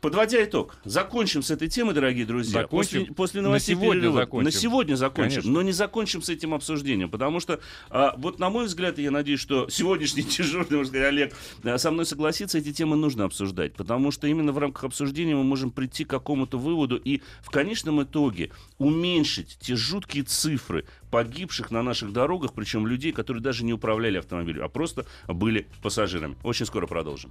Подводя 0.00 0.42
итог, 0.42 0.76
закончим 0.84 1.42
с 1.42 1.50
этой 1.50 1.68
темой, 1.68 1.94
дорогие 1.94 2.24
друзья. 2.24 2.62
Закончим. 2.62 3.00
После, 3.00 3.14
после 3.14 3.40
На 3.42 3.48
новостей 3.48 3.74
сегодня 3.74 4.00
перерыва. 4.00 4.20
закончим. 4.20 4.44
На 4.44 4.50
сегодня 4.50 4.94
закончим, 4.94 5.30
Конечно. 5.30 5.52
но 5.52 5.62
не 5.62 5.72
закончим 5.72 6.22
с 6.22 6.28
этим 6.30 6.54
обсуждением, 6.54 7.10
потому 7.10 7.38
что, 7.38 7.60
а, 7.90 8.14
вот 8.16 8.38
на 8.38 8.48
мой 8.48 8.64
взгляд, 8.64 8.98
я 8.98 9.10
надеюсь, 9.10 9.40
что 9.40 9.68
сегодняшний 9.68 10.22
дежурный, 10.38 10.78
можно 10.78 10.90
сказать, 10.90 11.08
Олег, 11.08 11.36
а, 11.64 11.76
со 11.76 11.90
мной 11.90 12.06
согласится, 12.06 12.56
эти 12.56 12.72
темы 12.72 12.96
нужно 12.96 13.24
обсуждать, 13.24 13.74
потому 13.74 14.10
что 14.10 14.26
именно 14.26 14.52
в 14.52 14.58
рамках 14.58 14.84
обсуждения 14.84 15.36
мы 15.36 15.44
можем 15.44 15.70
прийти 15.70 16.04
к 16.04 16.08
какому-то 16.08 16.58
выводу 16.58 16.96
и 16.96 17.20
в 17.42 17.50
конечном 17.50 18.02
итоге 18.02 18.52
уменьшить 18.78 19.58
те 19.60 19.76
жуткие 19.76 20.24
цифры 20.24 20.86
погибших 21.10 21.70
на 21.70 21.82
наших 21.82 22.14
дорогах, 22.14 22.54
причем 22.54 22.86
людей, 22.86 23.12
которые 23.12 23.42
даже 23.42 23.64
не 23.64 23.74
управляли 23.74 24.16
автомобилем, 24.16 24.64
а 24.64 24.68
просто 24.68 25.04
были 25.28 25.66
пассажирами. 25.82 26.36
Очень 26.42 26.64
скоро 26.64 26.86
продолжим. 26.86 27.30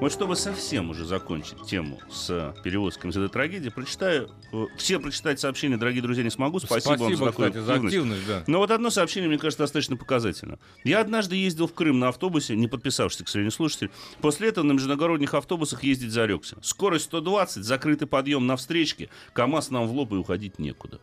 Вот 0.00 0.12
чтобы 0.12 0.34
совсем 0.34 0.88
уже 0.88 1.04
закончить 1.04 1.62
тему 1.64 1.98
с 2.10 2.54
перевозками 2.64 3.10
из 3.10 3.18
этой 3.18 3.28
трагедии, 3.28 3.68
прочитаю, 3.68 4.30
э, 4.50 4.64
все 4.78 4.98
прочитать 4.98 5.38
сообщения, 5.38 5.76
дорогие 5.76 6.00
друзья, 6.00 6.24
не 6.24 6.30
смогу. 6.30 6.58
Спасибо, 6.58 6.96
вам 6.96 7.16
за 7.16 7.24
такую 7.26 7.50
кстати, 7.50 7.62
за 7.62 7.74
активность. 7.74 7.96
активность, 7.96 8.26
да. 8.26 8.44
Но 8.46 8.58
вот 8.60 8.70
одно 8.70 8.88
сообщение, 8.88 9.28
мне 9.28 9.36
кажется, 9.36 9.62
достаточно 9.62 9.98
показательно. 9.98 10.58
Я 10.84 11.00
однажды 11.00 11.36
ездил 11.36 11.66
в 11.66 11.74
Крым 11.74 11.98
на 11.98 12.08
автобусе, 12.08 12.56
не 12.56 12.66
подписавшись, 12.66 13.20
к 13.24 13.28
сожалению, 13.28 13.52
слушатель. 13.52 13.90
После 14.22 14.48
этого 14.48 14.64
на 14.64 14.72
международных 14.72 15.34
автобусах 15.34 15.84
ездить 15.84 16.12
зарекся. 16.12 16.56
Скорость 16.62 17.04
120, 17.04 17.62
закрытый 17.62 18.08
подъем 18.08 18.46
на 18.46 18.56
встречке, 18.56 19.10
КАМАЗ 19.34 19.68
нам 19.68 19.86
в 19.86 19.92
лоб 19.92 20.12
и 20.12 20.16
уходить 20.16 20.58
некуда. 20.58 20.98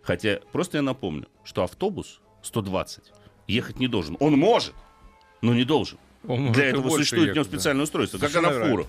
Хотя, 0.00 0.38
просто 0.52 0.78
я 0.78 0.82
напомню, 0.82 1.26
что 1.42 1.64
автобус 1.64 2.20
120 2.42 3.02
ехать 3.48 3.80
не 3.80 3.88
должен. 3.88 4.16
Он 4.20 4.38
может, 4.38 4.74
но 5.42 5.54
не 5.54 5.64
должен. 5.64 5.98
Он 6.26 6.52
Для 6.52 6.66
этого 6.66 6.90
существует 6.90 7.30
в 7.30 7.34
нем 7.34 7.36
ехать, 7.36 7.50
да. 7.52 7.56
специальное 7.58 7.84
устройство, 7.84 8.18
как 8.18 8.30
Совершенно 8.30 8.66
фурах. 8.68 8.86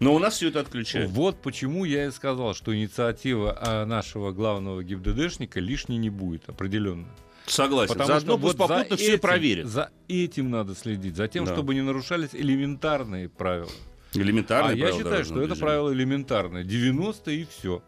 Но 0.00 0.14
у 0.14 0.18
нас 0.18 0.34
все 0.34 0.48
это 0.48 0.60
отключают. 0.60 1.10
Вот 1.12 1.40
почему 1.42 1.84
я 1.84 2.06
и 2.06 2.10
сказал, 2.10 2.54
что 2.54 2.74
инициатива 2.74 3.56
а, 3.60 3.84
нашего 3.86 4.32
главного 4.32 4.82
ГИБДДшника 4.82 5.60
лишней 5.60 5.96
не 5.98 6.10
будет, 6.10 6.48
определенно. 6.48 7.06
Согласен. 7.46 7.92
Потому 7.92 8.08
Заодно 8.08 8.32
что 8.50 8.64
вот 8.64 8.88
за 8.88 8.96
все 8.96 9.12
этим- 9.12 9.20
проверят. 9.20 9.66
За 9.68 9.90
этим 10.08 10.50
надо 10.50 10.74
следить, 10.74 11.16
за 11.16 11.28
тем, 11.28 11.44
Да. 11.44 11.54
чтобы 11.54 11.74
не 11.74 11.82
нарушались 11.82 12.30
элементарные 12.32 13.28
правила. 13.28 13.70
Элементарные 14.14 14.72
а 14.72 14.76
я 14.76 14.80
правила 14.86 14.98
считаю, 14.98 15.04
дорожного 15.12 15.24
что 15.24 15.34
это 15.44 15.54
движения. 15.54 15.60
правило 15.66 15.92
элементарное. 15.92 16.64
90 16.64 17.30
и 17.30 17.44
все. 17.44 17.82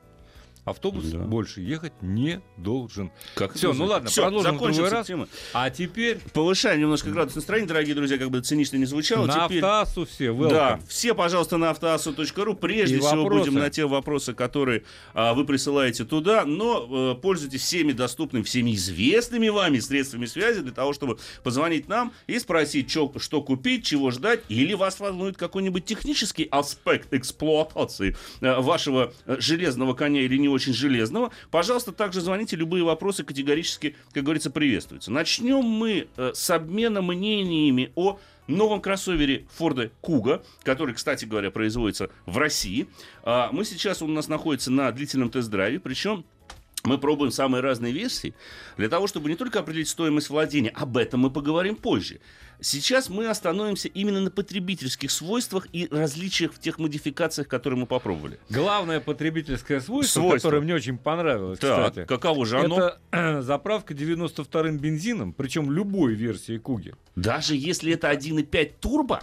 Автобус 0.64 1.04
Да. 1.04 1.18
больше 1.18 1.60
ехать 1.60 1.92
не 2.00 2.40
должен. 2.56 3.10
Как 3.34 3.54
это 3.56 3.72
ну 3.72 3.84
ладно, 3.84 4.08
Всё, 4.08 4.22
продолжим 4.22 4.56
в 4.56 4.60
другой 4.62 4.88
раз. 4.88 5.06
темой. 5.06 5.26
А 5.52 5.68
теперь 5.70 6.18
Повышаем 6.32 6.80
немножко 6.80 7.10
градус 7.10 7.34
настроения, 7.34 7.66
дорогие 7.68 7.94
друзья, 7.94 8.16
как 8.18 8.30
бы 8.30 8.40
цинично 8.40 8.76
не 8.76 8.86
звучало. 8.86 9.26
на 9.26 9.44
Теперь... 9.46 9.58
автоассу 9.58 10.06
все, 10.06 10.26
welcome. 10.28 10.48
Да, 10.50 10.80
все, 10.88 11.14
пожалуйста, 11.14 11.56
на 11.58 11.70
автоасу.ру. 11.70 12.54
Прежде 12.54 12.96
И 12.96 12.98
всего 13.00 13.22
вопросы. 13.24 13.50
будем 13.50 13.60
на 13.60 13.70
те 13.70 13.84
вопросы, 13.86 14.32
которые 14.32 14.84
а, 15.12 15.34
вы 15.34 15.44
присылаете 15.44 16.04
туда, 16.04 16.44
но 16.46 17.12
э, 17.16 17.20
пользуйтесь 17.20 17.60
всеми 17.62 17.92
доступными, 17.92 18.42
всеми 18.42 18.74
известными 18.74 19.48
вами 19.48 19.78
средствами 19.80 20.26
связи 20.26 20.60
для 20.62 20.72
того, 20.72 20.92
чтобы 20.92 21.18
позвонить 21.42 21.88
нам 21.88 22.12
и 22.26 22.38
спросить, 22.38 22.88
чё- 22.88 23.12
что 23.18 23.42
купить, 23.42 23.84
чего 23.84 24.10
ждать, 24.10 24.40
или 24.48 24.72
вас 24.74 24.98
волнует 25.00 25.36
какой-нибудь 25.36 25.84
технический 25.84 26.48
аспект 26.50 27.12
эксплуатации 27.12 28.16
э, 28.40 28.60
вашего 28.60 29.12
э, 29.26 29.36
железного 29.38 29.94
коня 29.94 30.22
или 30.22 30.36
не 30.38 30.48
очень 30.54 30.72
железного. 30.72 31.30
Пожалуйста, 31.50 31.92
также 31.92 32.20
звоните, 32.20 32.56
любые 32.56 32.84
вопросы 32.84 33.24
категорически, 33.24 33.96
как 34.12 34.24
говорится, 34.24 34.50
приветствуются. 34.50 35.10
Начнем 35.10 35.62
мы 35.62 36.08
э, 36.16 36.32
с 36.34 36.50
обмена 36.50 37.02
мнениями 37.02 37.92
о 37.94 38.18
новом 38.46 38.80
кроссовере 38.80 39.46
Форда 39.56 39.90
Куга, 40.00 40.42
который, 40.62 40.94
кстати 40.94 41.24
говоря, 41.24 41.50
производится 41.50 42.10
в 42.26 42.38
России. 42.38 42.88
А, 43.22 43.50
Мы 43.52 43.64
сейчас, 43.64 44.02
он 44.02 44.10
у 44.10 44.14
нас 44.14 44.28
находится 44.28 44.70
на 44.70 44.90
длительном 44.92 45.30
тест-драйве, 45.30 45.80
причем 45.80 46.24
мы 46.84 46.98
пробуем 46.98 47.32
самые 47.32 47.62
разные 47.62 47.92
версии 47.92 48.34
для 48.76 48.88
того, 48.88 49.06
чтобы 49.06 49.30
не 49.30 49.36
только 49.36 49.60
определить 49.60 49.88
стоимость 49.88 50.28
владения, 50.28 50.68
об 50.70 50.96
этом 50.98 51.20
мы 51.20 51.30
поговорим 51.30 51.76
позже. 51.76 52.20
Сейчас 52.60 53.08
мы 53.08 53.26
остановимся 53.26 53.88
именно 53.88 54.20
на 54.20 54.30
потребительских 54.30 55.10
свойствах 55.10 55.66
и 55.72 55.88
различиях 55.90 56.52
в 56.52 56.60
тех 56.60 56.78
модификациях, 56.78 57.48
которые 57.48 57.80
мы 57.80 57.86
попробовали. 57.86 58.38
Главное 58.50 59.00
потребительское 59.00 59.80
свойство, 59.80 60.20
Свойство. 60.20 60.48
которое 60.50 60.60
мне 60.62 60.74
очень 60.74 60.98
понравилось, 60.98 61.58
Так, 61.58 61.92
кстати. 61.92 62.06
каково 62.06 62.46
же 62.46 62.60
оно? 62.60 62.92
Это 63.10 63.42
заправка 63.42 63.94
92-м 63.94 64.78
бензином, 64.78 65.32
причем 65.32 65.72
любой 65.72 66.14
версии 66.14 66.58
Куги. 66.58 66.94
Даже 67.16 67.56
если 67.56 67.92
это 67.94 68.10
1.5 68.12 68.72
турбо, 68.80 69.20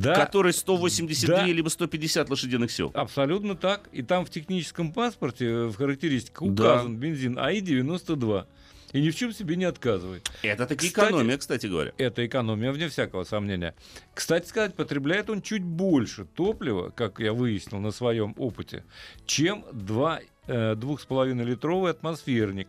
Да, 0.00 0.14
который 0.14 0.52
182 0.52 1.36
Да. 1.36 1.46
либо 1.46 1.68
150 1.68 2.30
лошадиных 2.30 2.70
сил. 2.70 2.90
абсолютно 2.94 3.54
так. 3.56 3.88
И 3.92 4.02
там 4.02 4.24
в 4.24 4.30
техническом 4.30 4.92
паспорте 4.92 5.46
э, 5.46 5.66
в 5.66 5.76
характеристиках 5.76 6.48
Да. 6.52 6.74
указан 6.74 6.96
бензин 6.96 7.38
АИ-92. 7.38 8.46
И 8.92 9.00
ни 9.00 9.08
в 9.10 9.16
чем 9.16 9.32
себе 9.32 9.56
не 9.56 9.64
отказывает. 9.64 10.30
Это 10.42 10.66
таки 10.66 10.88
Кстати- 10.88 11.06
экономия, 11.08 11.38
кстати 11.38 11.66
говоря. 11.66 11.92
Это 11.96 12.26
экономия, 12.26 12.72
вне 12.72 12.88
всякого 12.88 13.24
сомнения. 13.24 13.74
Кстати 14.12 14.46
сказать, 14.46 14.74
потребляет 14.74 15.30
он 15.30 15.40
чуть 15.40 15.62
больше 15.64 16.26
топлива, 16.26 16.90
как 16.90 17.18
я 17.18 17.32
выяснил 17.32 17.80
на 17.80 17.90
своем 17.90 18.34
опыте, 18.36 18.84
чем 19.24 19.64
два, 19.72 20.20
э, 20.46 20.74
2,5-литровый 20.74 21.90
атмосферник. 21.90 22.68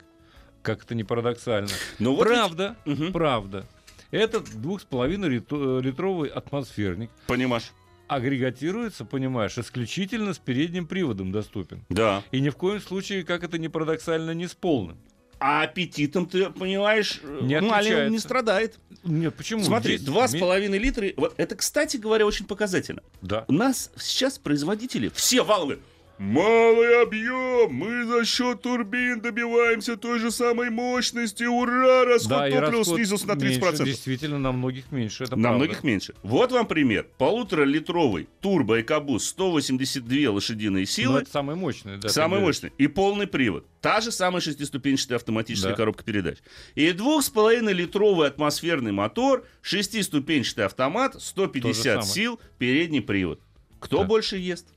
Как 0.61 0.83
это 0.85 0.95
не 0.95 1.03
парадоксально. 1.03 1.67
Но 1.99 2.15
вот 2.15 2.25
правда, 2.25 2.77
ведь- 2.85 2.99
Мгм. 2.99 3.11
правда. 3.11 3.65
Этот 4.13 4.47
2,5-литровый 4.47 6.29
атмосферник 6.29 7.09
Понимаешь? 7.25 7.71
агрегатируется, 8.07 9.05
понимаешь, 9.05 9.57
исключительно 9.57 10.35
с 10.35 10.37
передним 10.37 10.85
приводом 10.85 11.31
доступен. 11.31 11.83
Да. 11.89 12.21
И 12.31 12.39
ни 12.39 12.49
в 12.49 12.55
коем 12.55 12.79
случае, 12.79 13.23
как 13.23 13.43
это 13.43 13.57
не 13.57 13.69
парадоксально, 13.69 14.31
не 14.35 14.47
с 14.47 14.53
полным. 14.53 14.99
А 15.39 15.63
аппетитом, 15.63 16.27
ты 16.27 16.51
понимаешь, 16.51 17.21
э, 17.23 17.39
Не 17.41 17.59
Малин 17.59 17.73
отличается. 17.73 18.11
не 18.11 18.19
страдает. 18.19 18.79
Нет, 19.03 19.33
почему? 19.33 19.63
Смотри, 19.63 19.97
два 19.97 20.27
с 20.27 20.37
половиной 20.37 20.77
литра. 20.77 21.07
Вот 21.17 21.33
это, 21.37 21.55
кстати 21.55 21.97
говоря, 21.97 22.27
очень 22.27 22.45
показательно. 22.45 23.01
Да. 23.21 23.45
У 23.47 23.53
нас 23.53 23.89
сейчас 23.97 24.37
производители 24.37 25.09
все 25.13 25.43
валовые. 25.43 25.79
Малый 26.19 27.01
объем, 27.01 27.73
мы 27.73 28.05
за 28.05 28.23
счет 28.23 28.61
турбин 28.61 29.19
добиваемся 29.19 29.97
той 29.97 30.19
же 30.19 30.29
самой 30.31 30.69
мощности. 30.69 31.43
Ура, 31.43 32.05
расход 32.05 32.29
Да, 32.29 32.39
топлива 32.49 32.61
расход 32.61 32.95
снизился 32.97 33.27
на 33.27 33.33
меньше, 33.35 33.59
30%. 33.59 33.83
действительно, 33.85 34.37
на 34.39 34.51
многих 34.51 34.91
меньше. 34.91 35.23
Это 35.23 35.35
на 35.35 35.41
правда. 35.49 35.57
многих 35.57 35.83
меньше. 35.83 36.13
Вот 36.21 36.51
вам 36.51 36.67
пример. 36.67 37.07
Полуторалитровый 37.17 38.29
турбо 38.41 38.79
Экобус 38.79 39.25
182 39.27 40.29
лошадиные 40.31 40.83
Но 40.83 40.85
силы. 40.85 41.21
это 41.21 41.31
самый 41.31 41.55
мощный. 41.55 41.97
Да, 41.97 42.09
Самый 42.09 42.39
мощный. 42.39 42.71
И 42.77 42.87
полный 42.87 43.25
привод. 43.27 43.65
Та 43.81 43.99
же 43.99 44.11
самая 44.11 44.39
шестиступенчатая 44.39 45.17
автоматическая 45.17 45.71
Да. 45.71 45.77
коробка 45.77 46.03
передач. 46.03 46.37
И 46.75 46.91
двух 46.91 47.23
с 47.23 47.29
половиной 47.29 47.73
литровый 47.73 48.27
атмосферный 48.27 48.91
мотор, 48.91 49.45
шестиступенчатый 49.61 50.65
автомат, 50.65 51.15
150 51.21 51.83
самое. 51.83 52.03
сил, 52.03 52.39
передний 52.59 53.01
привод. 53.01 53.41
Кто 53.79 53.99
Да. 53.99 54.03
больше 54.05 54.37
ест? 54.37 54.67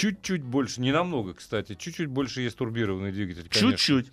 Чуть-чуть 0.00 0.42
больше, 0.42 0.80
не 0.80 0.92
намного, 0.92 1.34
кстати, 1.34 1.74
чуть-чуть 1.74 2.06
больше 2.08 2.40
есть 2.40 2.56
турбированный 2.56 3.12
двигатель, 3.12 3.48
конечно. 3.50 3.70
Чуть-чуть. 3.72 4.06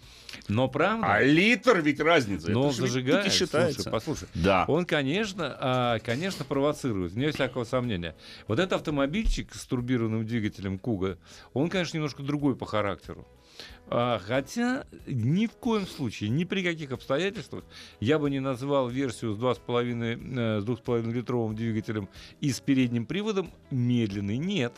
Но 0.49 0.67
правда, 0.67 1.07
А 1.13 1.23
литр 1.23 1.79
ведь 1.79 2.01
разница. 2.01 2.51
но 2.51 2.59
это 2.59 2.67
он 2.67 2.73
зажигает, 2.73 3.31
считается. 3.31 3.83
слушай, 3.83 3.91
послушай, 3.91 4.27
Да. 4.33 4.65
он, 4.67 4.85
конечно, 4.85 5.55
а, 5.59 5.99
конечно, 5.99 6.43
провоцирует, 6.43 7.13
вне 7.13 7.31
всякого 7.31 7.63
сомнения. 7.63 8.17
Вот 8.49 8.59
этот 8.59 8.73
автомобильчик 8.73 9.53
с 9.55 9.65
турбированным 9.65 10.25
двигателем 10.25 10.77
Куга, 10.77 11.17
он, 11.53 11.69
конечно, 11.69 11.95
немножко 11.95 12.21
другой 12.21 12.57
по 12.57 12.65
характеру. 12.65 13.25
А, 13.89 14.19
хотя 14.19 14.85
ни 15.07 15.47
в 15.47 15.53
коем 15.53 15.87
случае, 15.87 16.29
ни 16.31 16.43
при 16.43 16.63
каких 16.63 16.91
обстоятельствах 16.91 17.63
я 18.01 18.19
бы 18.19 18.29
не 18.29 18.41
назвал 18.41 18.89
версию 18.89 19.33
с 19.33 19.37
2,5, 19.37 20.37
э, 20.37 20.59
с 20.59 20.65
2,5 20.65 21.13
литровым 21.13 21.55
двигателем 21.55 22.09
и 22.41 22.51
с 22.51 22.59
передним 22.59 23.05
приводом 23.05 23.49
медленной. 23.71 24.37
Нет. 24.37 24.73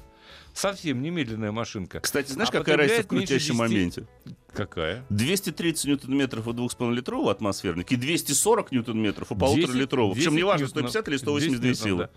Совсем 0.54 1.02
не 1.02 1.10
медленная 1.10 1.52
машинка. 1.52 2.00
Кстати, 2.00 2.32
знаешь, 2.32 2.50
А 2.50 2.58
какая 2.58 2.78
разница 2.78 3.04
в 3.04 3.08
крутящем 3.08 3.56
10. 3.56 3.60
моменте? 3.60 4.08
Какая? 4.52 5.06
230 5.10 5.86
ньютон-метров 5.86 6.48
у 6.48 6.52
2,5-литрового 6.52 7.32
атмосферника 7.32 7.94
и 7.94 7.98
240 7.98 8.72
ньютон-метров 8.72 9.32
у 9.32 9.36
полуторалитрового. 9.36 10.13
Причем 10.13 10.32
10 10.32 10.38
неважно, 10.39 10.65
ньютонов. 10.65 10.89
150 10.92 11.08
или 11.08 11.15
10 11.15 11.22
182 11.22 11.68
ньютонов, 11.70 11.78
силы. 11.78 12.10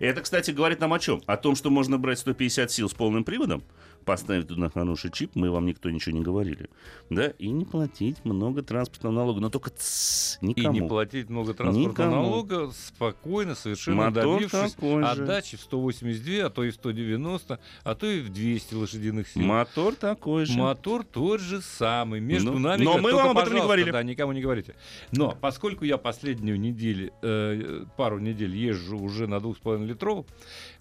Это, 0.00 0.20
кстати, 0.22 0.50
говорит 0.50 0.80
нам 0.80 0.92
о 0.94 0.98
чем? 0.98 1.22
О 1.26 1.36
том, 1.36 1.54
что 1.54 1.70
можно 1.70 1.98
брать 1.98 2.18
150 2.18 2.70
сил 2.70 2.88
с 2.88 2.94
полным 2.94 3.22
приводом, 3.22 3.62
поставить 4.04 4.48
туда 4.48 4.70
хороший 4.70 5.10
чип, 5.10 5.32
мы 5.34 5.50
вам 5.50 5.66
никто 5.66 5.90
ничего 5.90 6.16
не 6.16 6.22
говорили, 6.22 6.68
да, 7.10 7.28
и 7.38 7.48
не 7.50 7.64
платить 7.64 8.24
много 8.24 8.62
транспортного 8.62 9.12
налога, 9.14 9.40
но 9.40 9.50
только 9.50 9.70
тс, 9.70 10.38
И 10.40 10.46
никому. 10.46 10.72
не 10.72 10.86
платить 10.88 11.28
много 11.30 11.54
транспортного 11.54 11.90
Никому. 12.08 12.10
налога, 12.22 12.70
спокойно, 12.72 13.54
совершенно 13.54 14.06
Мотор 14.06 14.40
добившись 14.40 14.76
отдачи 15.04 15.56
в 15.56 15.60
182, 15.60 16.46
а 16.46 16.50
то 16.50 16.64
и 16.64 16.70
в 16.70 16.74
190, 16.74 17.58
а 17.82 17.94
то 17.94 18.06
и 18.06 18.20
в 18.20 18.28
200 18.30 18.74
лошадиных 18.74 19.28
сил. 19.28 19.42
Мотор 19.42 19.94
такой 19.94 20.46
же. 20.46 20.58
Мотор 20.58 21.04
тот 21.04 21.40
же 21.40 21.60
самый. 21.60 22.20
Между 22.20 22.52
Ну, 22.52 22.58
нами... 22.58 22.84
но 22.84 22.98
говорят, 22.98 23.02
мы 23.02 23.14
вам 23.14 23.30
об 23.30 23.38
этом 23.38 23.54
не 23.54 23.60
говорили. 23.60 23.90
Да, 23.90 24.02
никому 24.02 24.32
не 24.32 24.40
говорите. 24.42 24.74
Но 25.12 25.36
поскольку 25.40 25.84
я 25.84 25.98
последнюю 25.98 26.58
неделю, 26.60 27.12
э, 27.22 27.84
пару 27.96 28.18
недель 28.18 28.54
езжу 28.56 28.98
уже 28.98 29.26
на 29.26 29.36
2,5 29.36 29.84
литровом, 29.86 30.26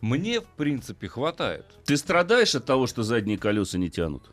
мне, 0.01 0.41
в 0.41 0.45
принципе, 0.45 1.07
хватает. 1.07 1.65
Ты 1.85 1.97
страдаешь 1.97 2.55
от 2.55 2.65
того, 2.65 2.87
что 2.87 3.03
задние 3.13 3.37
колеса 3.37 3.77
не 3.77 3.89
тянут? 3.91 4.23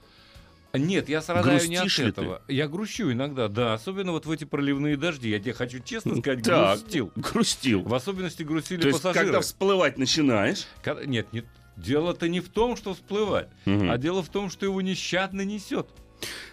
Нет, 0.73 1.09
я 1.09 1.21
страдаю 1.21 1.69
не 1.69 1.77
от 1.77 1.83
Грустишь 1.83 1.99
ли 1.99 2.05
ты? 2.05 2.11
этого. 2.23 2.43
Я 2.49 2.67
грущу 2.69 3.11
иногда, 3.13 3.49
да. 3.49 3.75
Особенно 3.75 4.13
вот 4.13 4.25
в 4.27 4.31
эти 4.31 4.45
проливные 4.45 4.97
дожди. 4.97 5.29
Я 5.29 5.39
тебе 5.41 5.53
хочу 5.53 5.81
честно 5.81 6.17
сказать, 6.17 6.45
Так, 6.45 6.79
грустил. 6.79 7.13
грустил. 7.17 7.83
В 7.83 7.93
особенности 7.93 8.43
грустили 8.45 8.81
То 8.81 8.89
есть, 8.89 8.99
пассажиры. 9.03 9.27
когда 9.27 9.41
всплывать 9.41 9.99
начинаешь, 9.99 10.67
Когда- 10.83 11.05
Нет, 11.05 11.33
нет, 11.33 11.45
дело-то 11.77 12.29
не 12.29 12.41
в 12.41 12.49
том, 12.49 12.77
что 12.77 12.95
всплывать, 12.95 13.49
Мгм. 13.67 13.91
а 13.91 13.99
дело 13.99 14.23
в 14.23 14.29
том, 14.29 14.49
что 14.49 14.65
его 14.65 14.81
нещадно 14.81 15.43
несет. 15.43 15.89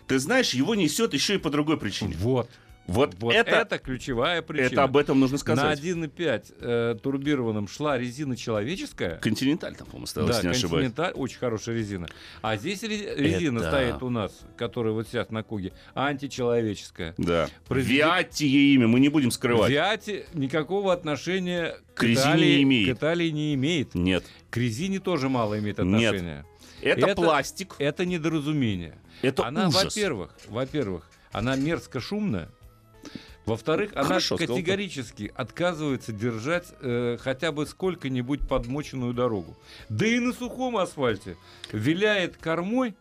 ты 0.07 0.17
знаешь, 0.19 0.53
его 0.55 0.73
несет 0.75 1.13
еще 1.13 1.35
и 1.35 1.37
по 1.37 1.49
другой 1.51 1.77
причине. 1.77 2.15
Вот. 2.17 2.49
Вот, 2.87 3.15
Вот 3.19 3.35
это, 3.35 3.51
это, 3.51 3.77
ключевая 3.79 4.41
причина. 4.41 4.67
это 4.67 4.83
об 4.83 4.95
этом 4.95 5.19
нужно 5.19 5.35
На 5.35 5.39
сказать. 5.39 5.79
1,5 5.79 6.53
э, 6.61 6.95
турбированном 7.03 7.67
шла 7.67 7.97
резина 7.97 8.37
человеческая. 8.37 9.17
Континенталь 9.17 9.75
там, 9.75 9.87
по-моему, 9.87 10.05
осталось, 10.05 10.37
да, 10.37 10.41
не 10.43 10.49
ошибаюсь. 10.49 10.91
Очень 11.15 11.37
хорошая 11.37 11.75
резина. 11.75 12.07
А 12.41 12.55
здесь 12.55 12.83
ре- 12.83 13.13
резина 13.15 13.59
Это- 13.59 13.69
стоит 13.69 14.03
у 14.03 14.09
нас, 14.09 14.39
которая 14.57 14.93
вот 14.93 15.07
сейчас 15.07 15.29
на 15.31 15.43
Куге, 15.43 15.73
античеловеческая. 15.95 17.13
Да. 17.17 17.49
Произвед- 17.67 17.97
Виатти 17.97 18.45
ей 18.45 18.75
имя, 18.75 18.87
мы 18.87 18.99
не 18.99 19.09
будем 19.09 19.31
скрывать. 19.31 19.69
Виати 19.69 20.25
никакого 20.33 20.93
отношения 20.93 21.75
К 21.93 22.03
резине 22.03 22.21
Италии, 22.23 22.55
не 22.57 22.63
имеет. 22.63 22.87
к 22.95 22.99
Италии 22.99 23.29
не 23.29 23.53
имеет. 23.55 23.95
Нет. 23.95 24.23
К 24.49 24.57
резине 24.57 24.99
тоже 24.99 25.29
мало 25.29 25.59
имеет 25.59 25.77
Нет. 25.79 25.85
отношения. 25.87 26.45
Это, 26.81 27.07
Это- 27.07 27.15
пластик. 27.15 27.75
Это 27.79 28.05
недоразумение. 28.05 28.97
Это 29.21 29.45
она, 29.47 29.67
ужас. 29.67 29.83
во-первых, 29.83 30.31
во-первых, 30.47 31.09
она 31.31 31.55
мерзко 31.55 31.99
шумная. 31.99 32.49
Во-вторых, 33.47 33.91
она 33.95 34.03
Хорошо 34.03 34.35
сказал, 34.37 34.55
категорически 34.57 35.31
отказывается 35.33 36.11
держать 36.11 36.67
э, 36.81 37.17
хотя 37.19 37.51
бы 37.51 37.65
сколько-нибудь 37.65 38.47
подмоченную 38.47 39.13
дорогу. 39.13 39.57
Да 39.89 40.05
и 40.05 40.19
на 40.19 40.33
сухом 40.33 40.77
асфальте 40.77 41.37
виляет 41.71 42.37
кормой, 42.37 42.93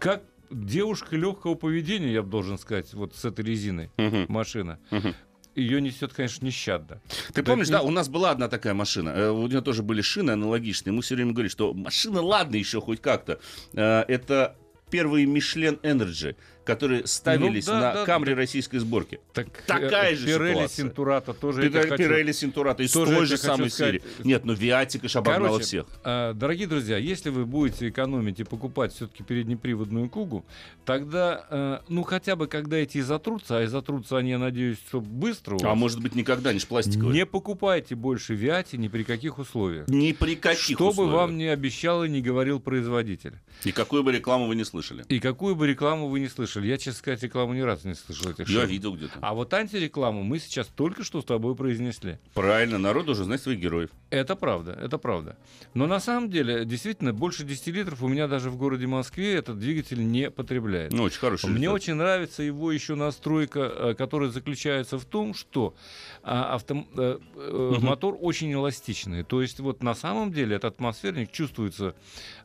как 0.00 0.22
девушка 0.50 1.16
легкого 1.16 1.54
поведения, 1.54 2.12
я 2.12 2.22
бы 2.22 2.30
должен 2.30 2.58
сказать, 2.58 2.92
вот 2.94 3.14
с 3.14 3.24
этой 3.26 3.44
резиной 3.44 3.90
Мгм. 3.98 4.24
машина. 4.28 4.78
Мгм. 4.90 5.14
Ее 5.54 5.80
несет, 5.82 6.14
конечно, 6.14 6.46
нещадно. 6.46 7.00
Ты 7.34 7.42
Да 7.42 7.50
помнишь, 7.50 7.66
это 7.66 7.78
да, 7.78 7.82
не- 7.82 7.88
у 7.88 7.90
нас 7.90 8.08
была 8.08 8.30
одна 8.30 8.48
такая 8.48 8.74
машина. 8.74 9.10
э, 9.10 9.30
У 9.30 9.46
нее 9.48 9.60
тоже 9.60 9.82
были 9.82 10.00
шины 10.00 10.30
аналогичные. 10.30 10.92
Мы 10.94 11.02
все 11.02 11.14
время 11.16 11.32
говорили, 11.32 11.50
что 11.50 11.74
машина, 11.74 12.22
ладно, 12.22 12.56
еще 12.56 12.80
хоть 12.80 13.02
как-то. 13.02 13.40
Э, 13.74 14.04
Это 14.08 14.56
первые 14.90 15.26
Michelin 15.26 15.78
Energy, 15.82 16.36
которые 16.68 17.06
ставились 17.06 17.66
Ну 17.66 17.72
да, 17.72 17.80
на 17.80 17.92
да, 17.94 18.04
Камри 18.04 18.34
да. 18.34 18.36
российской 18.36 18.76
сборки. 18.76 19.20
Так, 19.32 19.48
Такая 19.66 20.12
э, 20.12 20.16
же 20.16 20.26
Пирелли 20.26 20.52
ситуация. 20.52 20.68
Синтурата 20.84 21.32
тоже 21.32 21.62
Пирелли, 21.62 21.88
хочу- 21.88 21.96
Пирелли 22.04 22.32
Синтурата 22.32 22.82
из 22.82 22.92
тоже 22.92 23.16
той 23.16 23.26
же 23.26 23.36
самой 23.38 23.70
сказать. 23.70 24.02
серии. 24.02 24.26
Нет, 24.26 24.44
ну 24.44 24.52
Виатика 24.52 25.08
ж 25.08 25.16
обогнала 25.16 25.46
Короче, 25.48 25.64
всех. 25.64 25.86
а, 26.04 26.34
Дорогие 26.34 26.66
друзья, 26.66 26.98
если 26.98 27.30
вы 27.30 27.46
будете 27.46 27.88
экономить 27.88 28.38
и 28.40 28.44
покупать 28.44 28.92
все-таки 28.92 29.22
переднеприводную 29.22 30.10
Кугу, 30.10 30.44
тогда, 30.84 31.46
э, 31.50 31.78
ну 31.88 32.02
хотя 32.02 32.36
бы 32.36 32.46
когда 32.48 32.76
эти 32.76 32.98
и 32.98 33.00
затрутся, 33.00 33.58
а 33.58 33.62
и 33.62 33.66
затрутся 33.66 34.18
они, 34.18 34.30
я 34.30 34.38
надеюсь, 34.38 34.76
что 34.88 35.00
быстро 35.00 35.56
А 35.62 35.74
может 35.74 36.02
быть 36.02 36.14
никогда 36.14 36.52
не 36.52 36.58
ж 36.58 36.66
пластиковый. 36.66 37.14
не 37.14 37.24
покупайте 37.24 37.94
больше 37.94 38.34
Виати 38.34 38.76
ни 38.76 38.88
при 38.88 39.04
каких 39.04 39.38
условиях. 39.38 39.88
Ни 39.88 40.12
при 40.12 40.34
каких 40.36 40.76
Что 40.76 40.84
бы 40.86 40.90
условиях. 40.90 41.14
вам 41.14 41.38
ни 41.38 41.44
обещал 41.44 42.04
и 42.04 42.08
не 42.10 42.20
говорил 42.20 42.60
производитель. 42.60 43.34
И 43.64 43.72
какую 43.72 44.02
бы 44.04 44.12
рекламу 44.12 44.46
вы 44.48 44.54
не 44.56 44.64
слышали. 44.64 45.04
И 45.08 45.18
какую 45.18 45.56
бы 45.56 45.66
рекламу 45.66 46.08
вы 46.08 46.20
не 46.20 46.28
слышали. 46.28 46.57
Я, 46.64 46.76
честно 46.78 46.92
сказать, 46.98 47.22
рекламу 47.22 47.54
ни 47.54 47.60
разу 47.60 47.88
не 47.88 47.94
слышал 47.94 48.30
этих 48.30 48.48
Я 48.48 48.60
шин. 48.62 48.68
видел 48.70 48.94
где-то. 48.96 49.18
А 49.20 49.34
вот 49.34 49.52
антирекламу 49.54 50.22
мы 50.22 50.38
сейчас 50.38 50.66
только 50.68 51.04
что 51.04 51.20
с 51.20 51.24
тобой 51.24 51.54
произнесли. 51.54 52.18
Правильно, 52.34 52.78
народ 52.78 53.08
уже 53.08 53.24
знает 53.24 53.42
своих 53.42 53.60
героев. 53.60 53.90
Это 54.10 54.36
правда, 54.36 54.72
это 54.72 54.98
правда. 54.98 55.36
Но 55.74 55.86
на 55.86 56.00
самом 56.00 56.30
деле, 56.30 56.64
действительно, 56.64 57.12
больше 57.12 57.44
10 57.44 57.66
литров 57.68 58.02
у 58.02 58.08
меня 58.08 58.26
даже 58.28 58.50
в 58.50 58.56
городе 58.56 58.86
Москве 58.86 59.34
этот 59.34 59.58
двигатель 59.58 60.06
не 60.10 60.30
потребляет. 60.30 60.92
Ну, 60.92 61.02
очень 61.04 61.18
хороший. 61.18 61.46
Мне 61.46 61.54
результат. 61.66 61.74
очень 61.74 61.94
нравится 61.94 62.42
его 62.42 62.72
еще 62.72 62.94
настройка, 62.94 63.60
э, 63.60 63.94
которая 63.94 64.30
заключается 64.30 64.98
в 64.98 65.04
том, 65.04 65.34
что 65.34 65.74
а, 66.22 66.58
э, 66.68 67.18
Мгм. 67.36 67.84
мотор 67.84 68.16
очень 68.20 68.52
эластичный. 68.52 69.22
То 69.24 69.42
есть 69.42 69.60
вот 69.60 69.82
на 69.82 69.94
самом 69.94 70.32
деле 70.32 70.56
этот 70.56 70.74
атмосферник 70.74 71.30
чувствуется 71.32 71.94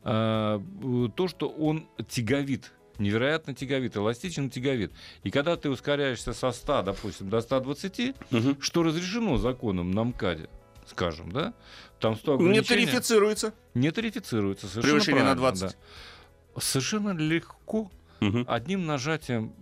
то, 0.04 1.28
что 1.28 1.48
он 1.50 1.88
тяговит. 2.10 2.72
Невероятно 3.00 3.54
тяговит, 3.56 3.98
эластичен 3.98 4.50
тяговит. 4.50 4.92
И 5.24 5.32
когда 5.32 5.56
ты 5.56 5.70
ускоряешься 5.70 6.34
со 6.34 6.52
100, 6.52 6.84
допустим, 6.84 7.30
до 7.30 7.42
120, 7.42 8.14
Мгм. 8.32 8.62
что 8.62 8.84
разрешено 8.84 9.38
законом 9.38 9.92
на 9.92 10.04
МКАДе, 10.04 10.50
скажем, 10.86 11.32
да? 11.32 11.54
Там 12.00 12.16
100 12.16 12.38
Не 12.38 12.62
тарифицируется. 12.62 13.54
не 13.74 13.92
тарифицируется. 13.92 14.68
Совершенно 14.68 14.94
Превышение 14.94 15.24
на 15.24 15.36
правильно, 15.36 15.58
20. 15.60 15.78
да. 16.56 16.62
Совершенно 16.62 17.12
легко 17.18 17.92
Мгм. 18.20 18.46
одним 18.48 18.86
нажатием 18.86 19.54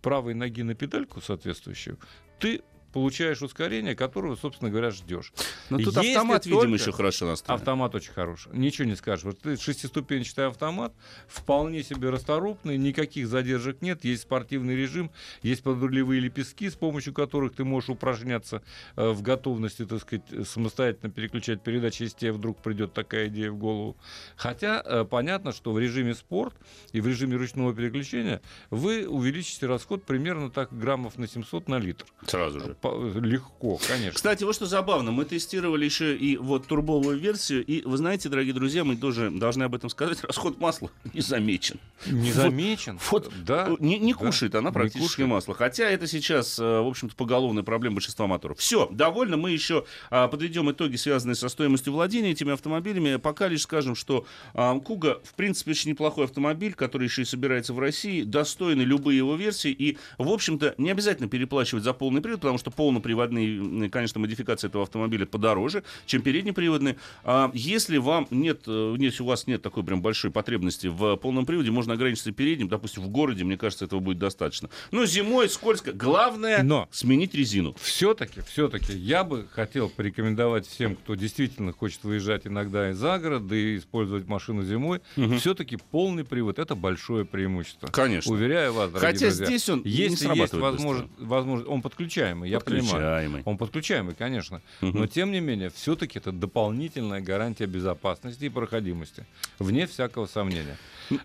правой 0.00 0.34
ноги 0.34 0.62
на 0.62 0.74
педальку 0.74 1.20
соответствующую 1.20 1.98
ты 2.38 2.62
получаешь 2.96 3.42
ускорение, 3.42 3.94
которого, 3.94 4.36
собственно 4.36 4.70
говоря, 4.70 4.90
ждешь. 4.90 5.30
Но 5.68 5.76
тут 5.76 5.96
Если 5.96 6.14
автомат, 6.14 6.46
видимо, 6.46 6.62
только- 6.62 6.76
еще 6.76 6.92
хорошо 6.92 7.26
настроен. 7.26 7.60
Автомат 7.60 7.94
очень 7.94 8.12
хороший. 8.12 8.52
Ничего 8.54 8.88
не 8.88 8.96
скажешь. 8.96 9.24
Вот 9.26 9.38
ты 9.38 9.58
шестиступенчатый 9.58 10.46
автомат, 10.46 10.94
вполне 11.28 11.82
себе 11.82 12.08
расторопный, 12.08 12.78
никаких 12.78 13.28
задержек 13.28 13.82
нет, 13.82 14.02
есть 14.06 14.22
спортивный 14.22 14.74
режим, 14.76 15.10
есть 15.42 15.62
подрулевые 15.62 16.22
лепестки, 16.22 16.70
с 16.70 16.74
помощью 16.74 17.12
которых 17.12 17.52
ты 17.54 17.64
можешь 17.64 17.90
упражняться 17.90 18.62
э, 18.96 19.10
в 19.10 19.20
готовности, 19.20 19.84
так 19.84 20.00
сказать, 20.00 20.48
самостоятельно 20.48 21.12
переключать 21.12 21.62
передачи, 21.62 22.04
если 22.04 22.16
тебе 22.20 22.32
вдруг 22.32 22.62
придет 22.62 22.94
такая 22.94 23.26
идея 23.28 23.50
в 23.50 23.58
голову. 23.58 23.98
Хотя 24.36 24.82
э, 24.82 25.04
понятно, 25.04 25.52
что 25.52 25.72
в 25.72 25.78
режиме 25.78 26.14
спорт 26.14 26.54
и 26.92 27.02
в 27.02 27.06
режиме 27.06 27.36
ручного 27.36 27.74
переключения 27.74 28.40
вы 28.70 29.06
увеличите 29.06 29.66
расход 29.66 30.02
примерно 30.04 30.50
так 30.50 30.72
граммов 30.72 31.18
на 31.18 31.28
700 31.28 31.68
на 31.68 31.78
литр. 31.78 32.06
Сразу 32.26 32.60
же. 32.60 32.76
Легко, 32.94 33.78
конечно. 33.86 34.12
Кстати, 34.12 34.44
вот 34.44 34.54
что 34.54 34.66
забавно, 34.66 35.12
мы 35.12 35.24
тестировали 35.24 35.84
еще 35.84 36.16
и 36.16 36.36
вот 36.36 36.66
турбовую 36.66 37.18
версию, 37.18 37.64
и 37.64 37.82
вы 37.82 37.96
знаете, 37.96 38.28
дорогие 38.28 38.54
друзья, 38.54 38.84
мы 38.84 38.96
тоже 38.96 39.30
должны 39.30 39.64
об 39.64 39.74
этом 39.74 39.90
сказать, 39.90 40.18
расход 40.22 40.60
масла 40.60 40.90
не 41.12 41.20
замечен. 41.20 41.78
Не 42.06 42.32
замечен. 42.32 42.98
Вот 43.10 43.32
да. 43.44 43.74
не, 43.78 43.98
не 43.98 44.12
да, 44.12 44.18
кушает 44.18 44.54
она 44.54 44.70
не 44.70 44.74
практически 44.74 45.08
кушает. 45.08 45.30
масло. 45.30 45.54
Хотя 45.54 45.88
это 45.88 46.06
сейчас, 46.06 46.58
э, 46.58 46.62
в 46.62 46.86
общем-то, 46.86 47.14
поголовная 47.16 47.62
проблема 47.62 47.96
большинства 47.96 48.26
моторов. 48.26 48.58
Все, 48.58 48.88
довольно. 48.90 49.36
Мы 49.36 49.50
еще 49.50 49.84
а, 50.10 50.28
подведем 50.28 50.70
итоги, 50.70 50.96
связанные 50.96 51.34
со 51.34 51.48
стоимостью 51.48 51.92
владения 51.92 52.30
этими 52.30 52.52
автомобилями. 52.52 53.16
Пока 53.16 53.48
лишь 53.48 53.62
скажем, 53.62 53.94
что 53.94 54.26
а, 54.54 54.78
Куга, 54.78 55.20
в 55.24 55.34
принципе, 55.34 55.72
очень 55.72 55.90
неплохой 55.90 56.24
автомобиль, 56.24 56.74
который 56.74 57.04
еще 57.04 57.22
и 57.22 57.24
собирается 57.24 57.72
в 57.72 57.78
России, 57.78 58.22
достойны 58.22 58.82
любые 58.82 59.18
его 59.18 59.34
версии. 59.36 59.70
И, 59.70 59.98
в 60.18 60.28
общем-то, 60.28 60.74
не 60.78 60.90
обязательно 60.90 61.28
переплачивать 61.28 61.84
за 61.84 61.92
полный 61.92 62.20
привод, 62.20 62.40
потому 62.40 62.58
что 62.58 62.70
полноприводные, 62.76 63.88
конечно, 63.90 64.20
модификации 64.20 64.68
этого 64.68 64.84
автомобиля 64.84 65.26
подороже, 65.26 65.82
чем 66.06 66.22
переднеприводные. 66.22 66.96
А 67.24 67.50
если 67.54 67.96
вам 67.98 68.26
нет, 68.30 68.62
э, 68.66 68.96
если 68.98 69.22
у 69.22 69.26
вас 69.26 69.46
нет 69.46 69.62
такой 69.62 69.82
прям 69.84 70.02
большой 70.02 70.30
потребности 70.30 70.86
в 70.86 71.16
полном 71.16 71.46
приводе, 71.46 71.70
можно 71.70 71.94
ограничиться 71.94 72.32
передним, 72.32 72.68
допустим, 72.68 73.02
в 73.02 73.08
городе, 73.08 73.44
мне 73.44 73.56
кажется, 73.56 73.84
этого 73.84 74.00
будет 74.00 74.18
достаточно. 74.18 74.68
Но 74.90 75.06
зимой 75.06 75.48
скользко. 75.48 75.92
Главное 75.92 76.62
Но. 76.62 76.88
сменить 76.90 77.34
резину. 77.34 77.74
Все-таки, 77.80 78.40
все-таки 78.42 78.92
я 78.92 79.24
бы 79.24 79.46
хотел 79.50 79.88
порекомендовать 79.88 80.66
всем, 80.66 80.96
кто 80.96 81.14
действительно 81.14 81.72
хочет 81.72 82.04
выезжать 82.04 82.46
иногда 82.46 82.90
из 82.90 82.96
за 82.96 83.18
город, 83.18 83.46
да 83.46 83.56
и 83.56 83.78
использовать 83.78 84.26
машину 84.26 84.62
зимой, 84.62 85.00
Мгм. 85.16 85.38
все-таки 85.38 85.76
полный 85.90 86.24
привод 86.24 86.58
это 86.58 86.74
большое 86.74 87.24
преимущество. 87.24 87.86
Конечно. 87.88 88.32
Уверяю 88.32 88.72
вас, 88.72 88.90
дорогие 88.90 89.12
Хотя 89.12 89.26
друзья. 89.26 89.46
здесь 89.46 89.68
он 89.68 89.82
не 89.84 89.90
если 89.90 90.10
есть 90.10 90.22
срабатывает 90.22 90.62
возможность, 90.62 91.10
возможность, 91.18 91.70
он 91.70 91.82
подключаемый, 91.82 92.50
я 92.50 92.55
понимаю. 92.60 92.84
Подключаемый. 92.84 93.42
Он 93.44 93.58
подключаемый, 93.58 94.14
конечно. 94.14 94.62
Но 94.80 95.06
тем 95.06 95.32
не 95.32 95.40
менее, 95.40 95.70
все-таки 95.70 96.18
это 96.18 96.32
дополнительная 96.32 97.20
гарантия 97.20 97.66
безопасности 97.66 98.44
и 98.44 98.48
проходимости. 98.48 99.26
Вне 99.58 99.86
всякого 99.86 100.26
сомнения. 100.26 100.76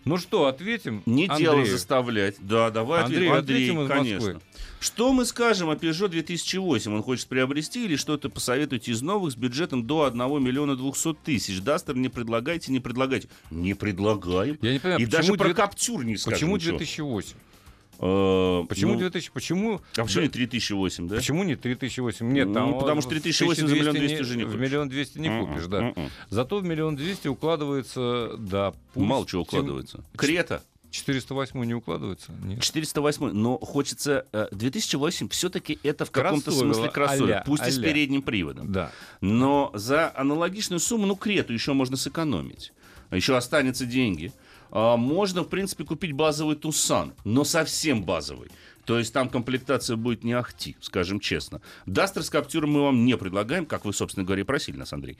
Ну 0.04 0.16
что, 0.16 0.46
ответим? 0.46 1.02
Не 1.06 1.28
дело 1.28 1.64
заставлять. 1.64 2.36
Да, 2.40 2.70
давай 2.70 3.02
Андрей, 3.02 3.28
ответим. 3.30 3.78
Андрей, 3.78 3.84
ответим 3.84 3.88
конечно. 3.88 4.40
Что 4.80 5.12
мы 5.12 5.24
скажем 5.24 5.70
о 5.70 5.74
Peugeot 5.74 6.08
2008? 6.08 6.92
Он 6.92 7.02
хочет 7.02 7.28
приобрести 7.28 7.84
или 7.84 7.96
что-то 7.96 8.28
посоветуете 8.28 8.92
из 8.92 9.00
новых 9.02 9.32
с 9.32 9.36
бюджетом 9.36 9.86
до 9.86 10.04
1 10.04 10.42
миллиона 10.42 10.76
200 10.76 11.14
тысяч? 11.24 11.60
Дастер 11.60 11.96
не 11.96 12.08
предлагайте, 12.08 12.72
не 12.72 12.80
предлагайте. 12.80 13.28
Не 13.50 13.74
предлагаем. 13.74 14.58
Я 14.60 14.72
не 14.72 14.78
понимаю, 14.78 15.00
И 15.00 15.06
даже 15.06 15.34
про 15.34 15.44
две- 15.44 15.54
Каптюр 15.54 16.04
не 16.04 16.16
скажем 16.16 16.34
Почему 16.36 16.56
ничего. 16.56 17.20
2008? 18.02 18.64
Э, 18.64 18.66
Почему 18.68 18.92
ну, 18.94 18.98
2000? 18.98 19.30
Почему? 19.32 19.80
А 19.96 20.02
почему 20.02 20.22
не 20.24 20.28
3008, 20.28 21.08
да? 21.08 21.16
Почему 21.16 21.44
не 21.44 21.56
3008? 21.56 22.32
Нет, 22.32 22.52
там 22.52 22.70
Ну, 22.72 22.80
потому 22.80 23.00
что 23.00 23.10
в 23.10 23.12
3008 23.12 23.66
за 23.68 23.74
миллион 23.74 23.96
1200 23.96 24.06
двести 24.16 24.22
уже 24.22 24.36
не 24.36 24.44
В 24.44 24.46
купишь. 24.46 24.60
миллион 24.60 24.88
двести 24.88 25.18
не 25.18 25.40
купишь, 25.40 25.66
да. 25.66 25.78
м-м. 25.78 26.10
Зато 26.28 26.58
в 26.58 26.64
миллион 26.64 26.96
двести 26.96 27.28
укладывается, 27.28 28.36
да, 28.38 28.72
пусть 28.92 29.06
Мало 29.06 29.26
чего 29.26 29.42
укладывается. 29.42 30.04
Крета. 30.16 30.62
408 30.90 31.64
не 31.64 31.74
укладывается? 31.74 32.32
Нет. 32.44 32.60
408, 32.60 33.32
но 33.32 33.56
хочется... 33.56 34.26
э, 34.32 34.48
2008 34.52 35.30
все-таки 35.30 35.78
это 35.82 36.04
в 36.04 36.10
каком-то 36.10 36.50
смысле 36.50 36.90
кроссовер, 36.90 37.24
а-ля, 37.24 37.44
пусть 37.46 37.66
и 37.66 37.70
с 37.70 37.78
передним 37.78 38.20
приводом. 38.20 38.70
Да. 38.70 38.92
Но 39.22 39.70
за 39.72 40.12
аналогичную 40.14 40.80
сумму, 40.80 41.06
ну, 41.06 41.16
крету 41.16 41.54
еще 41.54 41.72
можно 41.72 41.96
сэкономить. 41.96 42.74
А 43.08 43.16
Еще 43.16 43.36
останется 43.36 43.86
деньги. 43.86 44.32
А, 44.72 44.96
Можно, 44.96 45.42
в 45.42 45.48
принципе, 45.48 45.84
купить 45.84 46.12
базовый 46.12 46.56
Тусан, 46.56 47.12
но 47.24 47.44
совсем 47.44 48.02
базовый. 48.02 48.50
То 48.84 48.98
есть 48.98 49.12
там 49.12 49.28
комплектация 49.28 49.96
будет 49.96 50.24
не 50.24 50.32
ахти, 50.32 50.76
скажем 50.80 51.20
честно. 51.20 51.60
Дастер 51.86 52.24
с 52.24 52.30
Каптюром 52.30 52.72
мы 52.72 52.82
вам 52.82 53.04
не 53.04 53.16
предлагаем, 53.16 53.64
как 53.64 53.84
вы, 53.84 53.92
собственно 53.92 54.26
говоря, 54.26 54.44
просили 54.44 54.76
нас, 54.76 54.92
Андрей. 54.92 55.18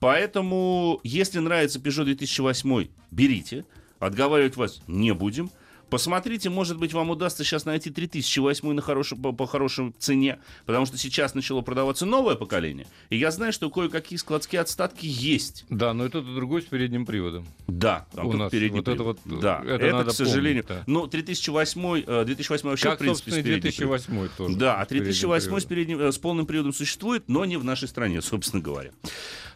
Поэтому, 0.00 0.98
если 1.04 1.38
нравится 1.38 1.78
Peugeot 1.78 2.04
2008, 2.04 2.88
берите. 3.12 3.66
Отговаривать 4.00 4.56
вас 4.56 4.80
не 4.88 5.14
будем. 5.14 5.50
Посмотрите, 5.90 6.50
может 6.50 6.78
быть, 6.78 6.92
вам 6.92 7.10
удастся 7.10 7.44
сейчас 7.44 7.64
найти 7.64 7.90
3008 7.90 8.72
на 8.72 8.82
хорошем, 8.82 9.20
по, 9.20 9.32
по 9.32 9.46
хорошей 9.46 9.92
цене, 9.98 10.38
потому 10.66 10.86
что 10.86 10.98
сейчас 10.98 11.34
начало 11.34 11.60
продаваться 11.60 12.06
новое 12.06 12.34
поколение. 12.34 12.86
И 13.10 13.16
я 13.16 13.30
знаю, 13.30 13.52
что 13.52 13.70
кое-какие 13.70 14.18
складские 14.18 14.60
отстатки 14.60 15.06
есть. 15.06 15.64
Да, 15.68 15.92
но 15.94 16.04
это 16.04 16.22
другой 16.22 16.62
с 16.62 16.66
передним 16.66 17.06
приводом. 17.06 17.46
Да, 17.66 18.06
там 18.14 18.26
У 18.26 18.32
нас 18.32 18.50
передний 18.50 18.78
вот 18.78 18.88
это 18.88 18.96
привод. 18.96 19.18
вот, 19.24 19.40
да, 19.40 19.62
это 19.64 19.86
это, 19.86 20.04
к 20.04 20.12
сожалению. 20.12 20.64
помнить, 20.64 20.84
да. 20.86 20.92
Ну, 20.92 21.06
3008, 21.06 22.04
э, 22.06 22.24
2008 22.24 22.68
вообще, 22.68 22.84
как, 22.84 22.94
в 22.96 22.98
принципе, 22.98 23.30
с 23.30 23.36
и 23.36 23.42
передним 23.42 23.72
приводом. 23.72 24.04
2008 24.06 24.36
тоже. 24.36 24.56
Да, 24.56 24.80
а 24.80 24.84
с 24.84 24.88
передним 24.88 25.04
3008 25.06 25.60
с, 25.60 25.64
передним, 25.64 26.00
э, 26.00 26.12
с 26.12 26.18
полным 26.18 26.46
приводом 26.46 26.72
существует, 26.72 27.24
но 27.28 27.44
не 27.44 27.56
в 27.56 27.64
нашей 27.64 27.88
стране, 27.88 28.22
собственно 28.22 28.62
говоря. 28.62 28.90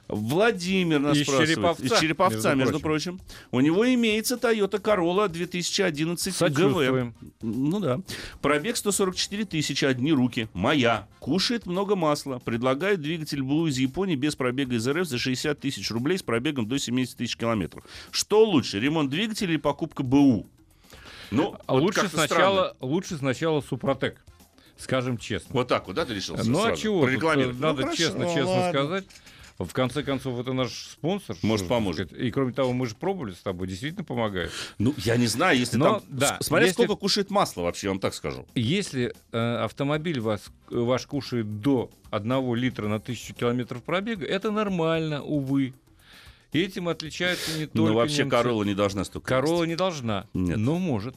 Владимир 0.09 1.01
нас 1.01 1.17
Из 1.17 1.23
спрашивает. 1.25 1.51
Череповца, 1.51 1.85
Из 1.85 2.01
Череповца, 2.01 2.49
между 2.55 2.73
между, 2.73 2.81
прочим. 2.81 3.21
У 3.51 3.61
него 3.61 3.87
имеется 3.93 4.37
Toyota 4.37 4.81
Corolla 4.81 5.29
2011 5.29 6.53
ГВ. 6.53 7.13
Ну 7.43 7.81
да. 7.81 8.01
Пробег 8.41 8.77
144 8.77 9.45
тысячи, 9.45 9.85
одни 9.85 10.13
руки. 10.13 10.49
Моя. 10.55 11.07
Кушает 11.21 11.67
много 11.67 11.95
масла. 11.95 12.39
Предлагает 12.39 13.03
двигатель 13.03 13.41
Blue 13.41 13.69
из 13.69 13.77
Японии 13.79 14.17
без 14.17 14.35
пробега 14.35 14.77
из 14.77 14.89
РФ 14.89 15.07
за 15.07 15.19
60 15.19 15.61
тысяч 15.61 15.91
рублей 15.91 16.17
с 16.19 16.23
пробегом 16.23 16.67
до 16.67 16.79
70 16.79 17.17
тысяч 17.17 17.37
километров. 17.37 17.85
Что 18.11 18.45
лучше, 18.45 18.81
ремонт 18.81 19.11
двигателя 19.11 19.51
или 19.51 19.57
покупка 19.59 20.03
БУ? 20.03 20.47
Ну, 21.31 21.57
А 21.67 21.75
вот 21.75 21.83
лучше 21.83 22.09
сначала, 22.09 22.75
лучше 22.81 23.19
сначала 23.19 23.61
Супротек, 23.61 24.25
скажем 24.79 25.19
честно. 25.19 25.51
Вот 25.53 25.69
так 25.69 25.87
вот, 25.87 25.97
да, 25.97 26.07
ты 26.07 26.15
решил 26.15 26.37
Ну 26.43 26.61
а 26.61 26.69
сразу 26.69 26.81
чего? 26.83 27.01
тут, 27.01 27.05
прорекламировать? 27.09 27.57
э, 27.57 27.61
Ну, 27.61 27.67
надо 27.67 27.83
хорошо, 27.83 27.97
честно, 27.99 28.25
честно 28.25 28.47
ладно. 28.47 28.71
сказать. 28.71 29.05
В 29.59 29.73
конце 29.73 30.05
концов, 30.05 30.39
это 30.39 30.53
наш 30.53 30.71
спонсор. 30.73 31.37
Может, 31.43 31.67
что 31.67 31.75
поможет. 31.75 32.13
И 32.13 32.31
кроме 32.31 32.53
того, 32.53 32.73
мы 32.73 32.87
же 32.87 32.95
пробовали 32.95 33.33
с 33.33 33.39
тобой, 33.39 33.67
действительно 33.67 34.05
помогает. 34.05 34.53
Ну, 34.79 34.95
я 34.99 35.17
не 35.17 35.27
знаю, 35.27 35.59
если 35.59 35.77
Но, 35.77 35.95
там... 35.95 36.03
да, 36.09 36.39
Смотря 36.41 36.67
если- 36.67 36.75
сколько 36.85 36.95
кушает 36.95 37.31
масла 37.31 37.63
вообще, 37.63 37.89
я 37.89 37.91
вам 37.91 37.99
так 37.99 38.15
скажу. 38.15 38.47
Если 38.55 39.13
э, 39.33 39.57
автомобиль 39.65 40.21
вас, 40.21 40.45
ваш 40.71 41.07
кушает 41.07 41.61
до 41.61 41.91
1 42.11 42.55
литра 42.55 42.87
на 42.87 43.01
тысячу 43.01 43.35
километров 43.35 43.83
пробега, 43.83 44.25
это 44.25 44.53
нормально, 44.53 45.23
увы. 45.25 45.75
Этим 46.53 46.89
отличаются 46.89 47.59
не 47.59 47.67
только 47.67 47.91
Но 47.91 47.95
вообще 47.95 48.19
немцы. 48.19 48.31
Королла 48.37 48.65
не 48.65 48.75
должна 48.75 49.05
столько 49.05 49.27
Королла 49.29 49.59
есть. 49.65 49.69
не 49.71 49.77
должна, 49.77 50.27
Нет. 50.35 50.57
но 50.57 50.79
может. 50.79 51.17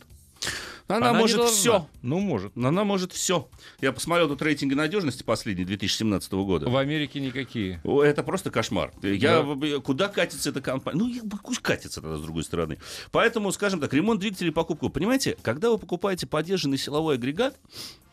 Она, 0.98 1.12
не 1.12 1.18
может 1.18 1.44
все. 1.46 1.88
Ну, 2.02 2.20
может. 2.20 2.56
Она 2.58 2.84
может 2.84 3.12
все. 3.14 3.50
Я 3.82 3.92
посмотрел 3.92 4.28
тут 4.28 4.42
рейтинги 4.42 4.74
надежности 4.74 5.24
последние 5.24 5.66
2017 5.66 6.32
года. 6.34 6.70
В 6.70 6.78
Америке 6.78 7.20
никакие. 7.20 7.82
Это 7.84 8.24
просто 8.24 8.52
кошмар. 8.52 8.92
Я, 9.02 9.38
Да. 9.38 9.42
в- 9.44 9.80
Куда 9.82 10.08
катится 10.08 10.50
эта 10.50 10.62
компания? 10.62 11.00
Ну, 11.00 11.08
я 11.08 11.22
пусть 11.44 11.62
катится 11.62 12.02
тогда 12.02 12.18
с 12.18 12.22
другой 12.22 12.44
стороны. 12.44 12.78
Поэтому, 13.12 13.52
скажем 13.52 13.80
так, 13.80 13.94
ремонт 13.94 14.20
двигателя 14.20 14.50
и 14.50 14.52
покупку. 14.52 14.90
Понимаете, 14.90 15.38
когда 15.42 15.70
вы 15.72 15.78
покупаете 15.78 16.28
поддержанный 16.28 16.78
силовой 16.78 17.16
агрегат, 17.16 17.58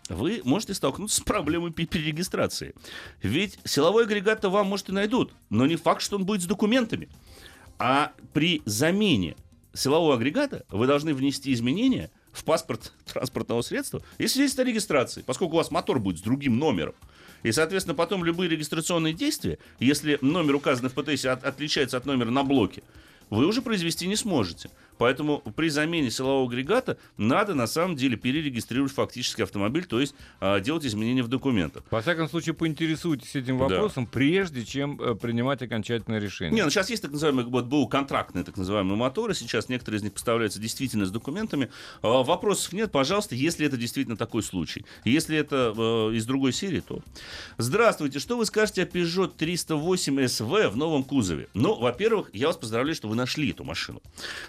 вы 0.08 0.40
можете 0.44 0.72
столкнуться 0.72 1.16
с 1.16 1.20
проблемой 1.20 1.70
пе- 1.70 1.84
перерегистрации. 1.86 2.74
Ведь 3.22 3.58
силовой 3.64 4.04
агрегат-то 4.04 4.48
вам, 4.48 4.66
может, 4.68 4.88
и 4.88 4.92
найдут, 4.92 5.32
но 5.50 5.66
не 5.66 5.76
факт, 5.76 6.00
что 6.00 6.16
он 6.16 6.24
будет 6.24 6.40
с 6.42 6.46
документами. 6.46 7.08
А 7.78 8.12
при 8.32 8.62
замене 8.64 9.36
силового 9.74 10.14
агрегата 10.14 10.64
вы 10.70 10.86
должны 10.86 11.12
внести 11.14 11.52
изменения 11.52 12.10
в 12.38 12.44
паспорт 12.44 12.92
транспортного 13.12 13.62
средства 13.62 14.01
и 14.18 14.29
свидетельство 14.29 14.62
о 14.62 14.66
регистрации, 14.66 15.22
поскольку 15.22 15.55
у 15.55 15.57
вас 15.57 15.70
мотор 15.70 15.98
будет 15.98 16.18
с 16.18 16.22
другим 16.22 16.59
номером. 16.59 16.94
И, 17.42 17.53
соответственно, 17.53 17.94
потом 17.94 18.24
любые 18.24 18.48
регистрационные 18.48 19.12
действия, 19.12 19.59
если 19.81 20.18
номер, 20.20 20.55
указанный 20.57 20.88
в 20.90 20.94
ПТС, 20.94 21.24
от- 21.27 21.44
отличается 21.44 21.96
от 21.96 22.07
номера 22.07 22.31
на 22.31 22.44
блоке, 22.44 22.83
вы 23.31 23.46
уже 23.46 23.61
произвести 23.61 24.07
не 24.07 24.16
сможете. 24.16 24.70
Поэтому 24.98 25.38
при 25.56 25.68
замене 25.68 26.11
силового 26.11 26.46
агрегата 26.46 26.98
надо 27.16 27.54
на 27.54 27.66
самом 27.66 27.96
деле 27.96 28.16
перерегистрировать 28.16 28.92
фактически 28.92 29.42
автомобиль, 29.42 29.84
то 29.87 30.00
есть 30.00 30.14
а, 30.40 30.61
делать 30.61 30.84
изменения 30.84 31.22
в 31.22 31.28
документах. 31.28 31.84
Во 31.90 32.00
всяком 32.02 32.28
случае, 32.28 32.54
поинтересуйтесь 32.54 33.34
этим 33.37 33.58
Да. 33.58 33.64
вопросом, 33.64 34.06
прежде 34.06 34.64
чем 34.64 35.00
э, 35.00 35.14
принимать 35.14 35.62
окончательное 35.62 36.18
решение. 36.18 36.54
Не, 36.54 36.64
ну 36.64 36.70
сейчас 36.70 36.90
есть 36.90 37.02
так 37.02 37.12
называемые 37.12 37.46
вот, 37.46 37.66
БУ 37.66 37.87
контрактные 37.88 38.44
так 38.44 38.56
называемые 38.56 38.96
моторы. 38.96 39.34
Сейчас 39.34 39.68
некоторые 39.68 39.98
из 39.98 40.02
них 40.02 40.12
поставляются 40.12 40.58
действительно 40.61 41.06
с 41.06 41.11
документами. 41.11 41.70
А, 42.02 42.22
вопросов 42.22 42.72
нет, 42.72 42.90
пожалуйста, 42.92 43.34
если 43.34 43.66
это 43.66 43.76
действительно 43.76 44.16
такой 44.16 44.42
случай. 44.42 44.84
Если 45.04 45.37
это 45.37 45.72
э, 45.76 46.16
из 46.16 46.26
другой 46.26 46.52
серии, 46.52 46.80
то. 46.80 47.00
Здравствуйте, 47.56 48.18
что 48.18 48.37
вы 48.37 48.46
скажете 48.46 48.82
о 48.82 48.87
Peugeot 48.87 49.32
308 49.37 50.20
SV 50.20 50.68
в 50.68 50.76
новом 50.76 51.04
кузове? 51.04 51.48
Ну, 51.54 51.78
во-первых, 51.78 52.30
я 52.32 52.48
вас 52.48 52.56
поздравляю, 52.56 52.94
что 52.94 53.08
вы 53.08 53.16
нашли 53.16 53.50
эту 53.50 53.64
машину. 53.64 54.02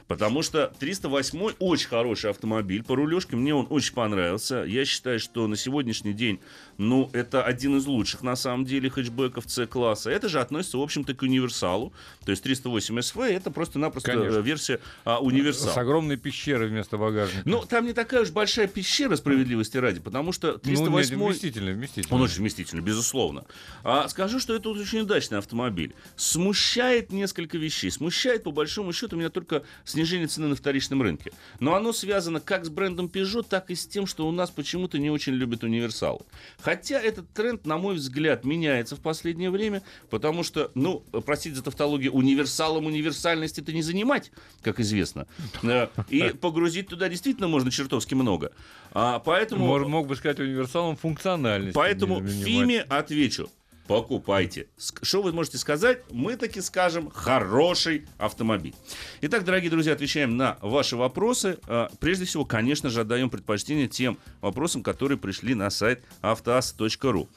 Потому 0.07 0.38
что 0.41 0.71
308 0.79 1.53
очень 1.59 1.87
хороший 1.87 2.29
автомобиль. 2.29 2.83
По 2.83 2.95
рулежке 2.95 3.35
мне 3.35 3.53
он 3.53 3.67
очень 3.69 3.93
понравился. 3.93 4.63
Я 4.67 4.85
считаю, 4.85 5.19
что 5.19 5.47
на 5.47 5.55
сегодняшний 5.55 6.13
день, 6.13 6.39
ну, 6.77 7.09
это 7.13 7.43
один 7.43 7.77
из 7.77 7.85
лучших, 7.85 8.21
на 8.21 8.35
самом 8.35 8.65
деле, 8.65 8.89
хэтчбеков 8.89 9.49
C-класса. 9.49 10.09
Это 10.11 10.29
же 10.29 10.39
относится, 10.39 10.77
в 10.77 10.81
общем-то, 10.81 11.13
к 11.13 11.21
универсалу. 11.21 11.93
То 12.25 12.31
есть 12.31 12.43
308 12.43 12.99
SV 12.99 13.23
это 13.29 13.51
просто-напросто 13.51 14.11
Конечно. 14.11 14.37
э, 14.37 14.41
версия 14.41 14.79
а, 15.05 15.19
универсал. 15.19 15.73
С 15.73 15.77
огромной 15.77 16.17
пещерой 16.17 16.69
вместо 16.69 16.97
багажника. 16.97 17.41
Ну, 17.45 17.65
там 17.65 17.85
не 17.85 17.93
такая 17.93 18.21
уж 18.21 18.31
большая 18.31 18.67
пещера 18.67 19.15
справедливости 19.15 19.77
ради, 19.77 19.99
потому 19.99 20.31
что 20.31 20.53
Ну, 20.53 20.59
308 20.59 21.15
нет, 21.15 21.25
вместительный, 21.27 21.73
вместительный. 21.73 22.15
он 22.15 22.21
очень 22.21 22.37
вместительный, 22.37 22.81
безусловно. 22.81 23.45
А 23.83 24.07
скажу, 24.07 24.39
что 24.39 24.55
это 24.55 24.69
очень 24.69 25.01
удачный 25.01 25.37
автомобиль. 25.39 25.93
Смущает 26.15 27.11
несколько 27.11 27.57
вещей. 27.57 27.91
Смущает, 27.91 28.43
по 28.43 28.51
большому 28.51 28.93
счету, 28.93 29.17
меня 29.17 29.29
только 29.29 29.63
снижение 29.83 30.27
цены 30.29 30.47
на 30.47 30.55
вторичном 30.55 31.01
рынке. 31.01 31.31
Но 31.59 31.75
оно 31.75 31.93
связано 31.93 32.39
как 32.39 32.65
с 32.65 32.69
брендом 32.69 33.07
Peugeot, 33.07 33.45
так 33.49 33.69
и 33.69 33.75
с 33.75 33.87
тем, 33.87 34.05
что 34.05 34.27
у 34.27 34.31
нас 34.31 34.49
почему-то 34.49 34.97
не 34.97 35.09
очень 35.09 35.33
любят 35.33 35.63
универсалы. 35.63 36.21
Хотя 36.61 36.99
этот 36.99 37.31
тренд, 37.33 37.65
на 37.65 37.77
мой 37.77 37.95
взгляд, 37.95 38.45
меняется 38.45 38.95
в 38.95 38.99
последнее 39.01 39.49
время, 39.49 39.81
потому 40.09 40.43
что, 40.43 40.71
ну, 40.75 41.03
простите 41.25 41.55
за 41.55 41.63
тавтологию, 41.63 42.13
универсалом 42.13 42.85
универсальности 42.85 43.61
это 43.61 43.73
не 43.73 43.81
занимать, 43.81 44.31
как 44.61 44.79
известно. 44.79 45.27
Э, 45.63 45.87
И 46.09 46.29
погрузить 46.29 46.87
туда 46.87 47.09
действительно 47.09 47.47
можно 47.47 47.71
чертовски 47.71 48.13
много. 48.15 48.51
А, 48.91 49.19
поэтому... 49.19 49.65
Мог, 49.65 49.87
мог 49.87 50.07
бы 50.07 50.15
сказать 50.15 50.39
универсалом 50.39 50.95
функциональности. 50.95 51.75
Поэтому. 51.75 52.25
Фиме 52.25 52.81
отвечу. 52.81 53.49
Покупайте. 53.89 54.67
Что 55.01 55.23
вы 55.23 55.33
можете 55.33 55.57
сказать? 55.57 56.03
Мы 56.11 56.35
таки 56.35 56.61
скажем 56.61 57.09
хороший 57.09 58.05
автомобиль. 58.19 58.75
Итак, 59.21 59.43
дорогие 59.43 59.71
друзья, 59.71 59.93
отвечаем 59.93 60.37
на 60.37 60.59
ваши 60.61 60.95
вопросы. 60.95 61.57
А, 61.67 61.89
Прежде 61.99 62.25
всего, 62.25 62.45
конечно 62.45 62.91
же, 62.91 63.01
отдаем 63.01 63.31
предпочтение 63.31 63.87
тем 63.87 64.19
вопросам, 64.41 64.83
которые 64.83 65.17
пришли 65.17 65.55
на 65.55 65.71
сайт 65.71 66.03
автоаз.ру. 66.21 67.29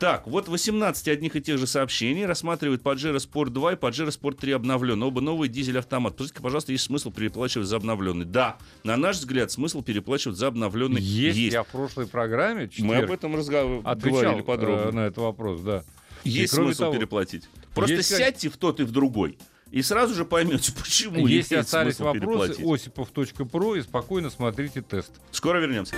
Так, 0.00 0.26
вот 0.26 0.48
18 0.48 1.06
одних 1.06 1.36
и 1.36 1.40
тех 1.40 1.58
же 1.58 1.68
сообщений 1.68 2.26
рассматривают 2.26 2.82
Pajero 2.82 3.18
Sport 3.18 3.50
2 3.50 3.74
и 3.74 3.76
Pajero 3.76 4.08
Sport 4.08 4.38
3 4.40 4.50
обновленный. 4.52 5.06
Оба 5.06 5.20
новые 5.20 5.48
дизель-автомат. 5.48 6.14
Скажите, 6.14 6.40
пожалуйста, 6.40 6.72
есть 6.72 6.84
смысл 6.84 7.12
переплачивать 7.12 7.68
за 7.68 7.76
обновленный? 7.76 8.24
Да, 8.24 8.56
на 8.82 8.96
наш 8.96 9.18
взгляд, 9.18 9.52
смысл 9.52 9.82
переплачивать 9.82 10.38
за 10.38 10.48
обновленный 10.48 11.00
Есть, 11.00 11.38
есть. 11.38 11.52
я 11.52 11.62
в 11.62 11.68
прошлой 11.68 12.08
программе 12.08 12.62
Мы 12.62 12.68
четверг, 12.68 13.04
об 13.04 13.10
этом 13.12 13.36
разговаривали 13.36 13.86
отвечал 13.86 14.42
подробно. 14.42 14.88
э, 14.88 14.92
на 14.92 15.00
этот 15.06 15.18
вопрос, 15.18 15.60
да. 15.60 15.84
Есть 16.24 16.52
И 16.52 16.56
кроме 16.56 16.68
смысл 16.68 16.82
того, 16.82 16.94
переплатить. 16.94 17.48
Просто 17.74 17.96
есть 17.96 18.08
сядьте 18.08 18.48
в 18.48 18.56
тот 18.56 18.80
и 18.80 18.84
в 18.84 18.90
другой. 18.90 19.38
И 19.70 19.82
сразу 19.82 20.14
же 20.14 20.24
поймете, 20.24 20.72
почему 20.82 21.26
Если 21.26 21.54
имеет 21.54 21.64
остались 21.64 21.98
вопросы, 22.00 22.62
осипов.про 22.62 23.76
и 23.76 23.82
спокойно 23.82 24.30
смотрите 24.30 24.82
тест. 24.82 25.12
Скоро 25.30 25.58
вернемся. 25.58 25.94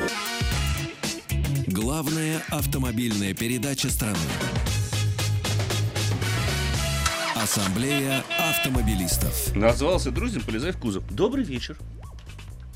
Главная 1.66 2.43
автомобильная 2.51 3.35
передача 3.35 3.89
страны. 3.89 4.18
Ассамблея 7.35 8.23
автомобилистов. 8.39 9.57
Назвался 9.57 10.11
друзьям, 10.11 10.45
полезай 10.45 10.73
в 10.73 10.79
кузов. 10.79 11.03
Добрый 11.11 11.45
вечер. 11.45 11.77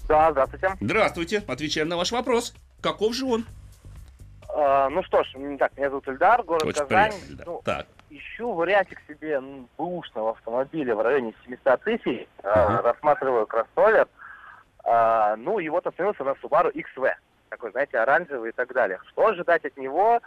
Да, 0.09 0.33
здравствуйте. 0.33 0.77
Здравствуйте. 0.81 1.45
Отвечаем 1.47 1.89
на 1.89 1.97
ваш 1.97 2.11
вопрос. 2.11 2.55
Каков 2.81 3.15
же 3.15 3.27
он? 3.27 3.45
А, 4.59 4.89
ну 4.89 5.03
что 5.03 5.23
ж, 5.23 5.33
так, 5.59 5.77
меня 5.77 5.91
зовут 5.91 6.09
Эльдар, 6.09 6.43
город 6.43 6.65
Очень 6.65 6.81
Казань. 6.81 7.11
приятно. 7.13 7.31
Эльдар. 7.33 7.47
Ну, 7.47 7.61
Так. 7.63 7.87
ищу 8.09 8.53
вариантик 8.55 8.99
себе 9.07 9.39
бэушного 9.77 10.31
автомобиля 10.31 10.95
в 10.95 11.03
районе 11.03 11.35
700 11.45 11.83
тысяч. 11.83 12.27
Ага. 12.43 12.81
рассматриваю 12.83 13.47
кроссовер. 13.47 14.09
А, 14.83 15.37
ну 15.37 15.59
и 15.59 15.69
вот 15.69 15.87
остановился 15.87 16.25
на 16.25 16.31
Subaru 16.43 16.73
XV. 16.73 17.13
Такой, 17.51 17.71
знаете, 17.73 17.99
оранжевый 17.99 18.49
и 18.51 18.53
так 18.53 18.73
далее. 18.73 18.99
Что 19.09 19.27
ожидать 19.27 19.65
от 19.67 19.77
него? 19.77 20.21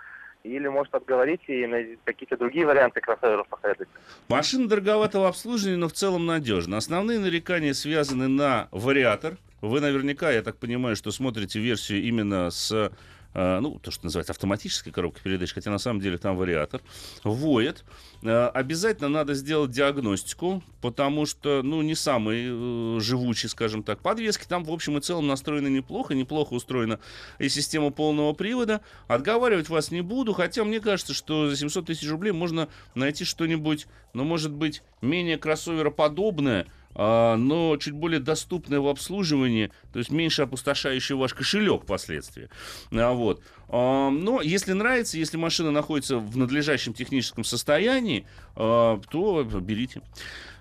Или, 0.43 0.67
может, 0.67 0.93
отговорить 0.93 1.41
и 1.47 1.65
на 1.65 1.79
какие-то 2.05 2.37
другие 2.37 2.65
варианты 2.67 3.01
кроссоверов 3.01 3.47
посоветовать? 3.47 3.89
Машина 4.29 4.69
дороговатого 4.69 5.27
обслуживания, 5.27 5.75
но 5.77 5.87
в 5.89 5.93
целом 5.93 6.25
надежна. 6.27 6.77
Основные 6.77 7.17
нарекания 7.19 7.73
связаны 7.73 8.27
на 8.27 8.67
вариатор. 8.71 9.37
Вы 9.61 9.81
наверняка, 9.81 10.29
я 10.31 10.41
так 10.43 10.55
понимаю, 10.57 10.95
что 10.95 11.11
смотрите 11.11 11.59
версию 11.59 12.03
именно 12.03 12.51
с 12.51 12.91
ну, 13.33 13.79
то, 13.79 13.91
что 13.91 14.05
называется 14.05 14.31
автоматической 14.31 14.91
коробкой 14.91 15.21
передач, 15.23 15.53
хотя 15.53 15.69
на 15.71 15.77
самом 15.77 16.01
деле 16.01 16.17
там 16.17 16.35
вариатор, 16.35 16.81
воет. 17.23 17.85
Э, 18.21 18.47
Обязательно 18.47 19.09
надо 19.09 19.33
сделать 19.33 19.71
диагностику, 19.71 20.63
потому 20.81 21.25
что, 21.25 21.61
ну, 21.63 21.81
не 21.81 21.95
самый 21.95 22.47
э, 22.47 22.99
живучий, 22.99 23.47
скажем 23.47 23.83
так. 23.83 23.99
Подвески 24.01 24.45
там, 24.47 24.63
в 24.63 24.71
общем 24.71 24.97
и 24.97 25.01
целом, 25.01 25.27
настроены 25.27 25.67
неплохо, 25.67 26.15
неплохо 26.15 26.53
устроена 26.53 26.99
и 27.37 27.49
система 27.49 27.91
полного 27.91 28.33
привода. 28.33 28.81
Отговаривать 29.07 29.69
вас 29.69 29.91
не 29.91 30.01
буду, 30.01 30.33
хотя 30.33 30.63
мне 30.63 30.79
кажется, 30.79 31.13
что 31.13 31.49
за 31.49 31.55
700 31.55 31.87
тысяч 31.87 32.09
рублей 32.09 32.31
можно 32.31 32.67
найти 32.95 33.25
что-нибудь, 33.25 33.87
ну, 34.13 34.23
может 34.23 34.51
быть, 34.51 34.81
менее 35.01 35.37
кроссовероподобное, 35.37 36.67
но 36.95 37.77
чуть 37.77 37.93
более 37.93 38.19
доступное 38.19 38.79
в 38.79 38.87
обслуживании, 38.87 39.71
то 39.93 39.99
есть 39.99 40.11
меньше 40.11 40.41
опустошающий 40.41 41.15
ваш 41.15 41.33
кошелек 41.33 41.83
впоследствии. 41.83 42.49
А, 42.91 43.13
Вот. 43.13 43.41
А, 43.69 44.09
Но 44.09 44.41
если 44.41 44.73
нравится, 44.73 45.17
если 45.17 45.37
машина 45.37 45.71
находится 45.71 46.17
в 46.17 46.37
надлежащем 46.37 46.93
техническом 46.93 47.43
состоянии, 47.43 48.25
а, 48.55 48.99
то 49.09 49.43
берите. 49.43 50.01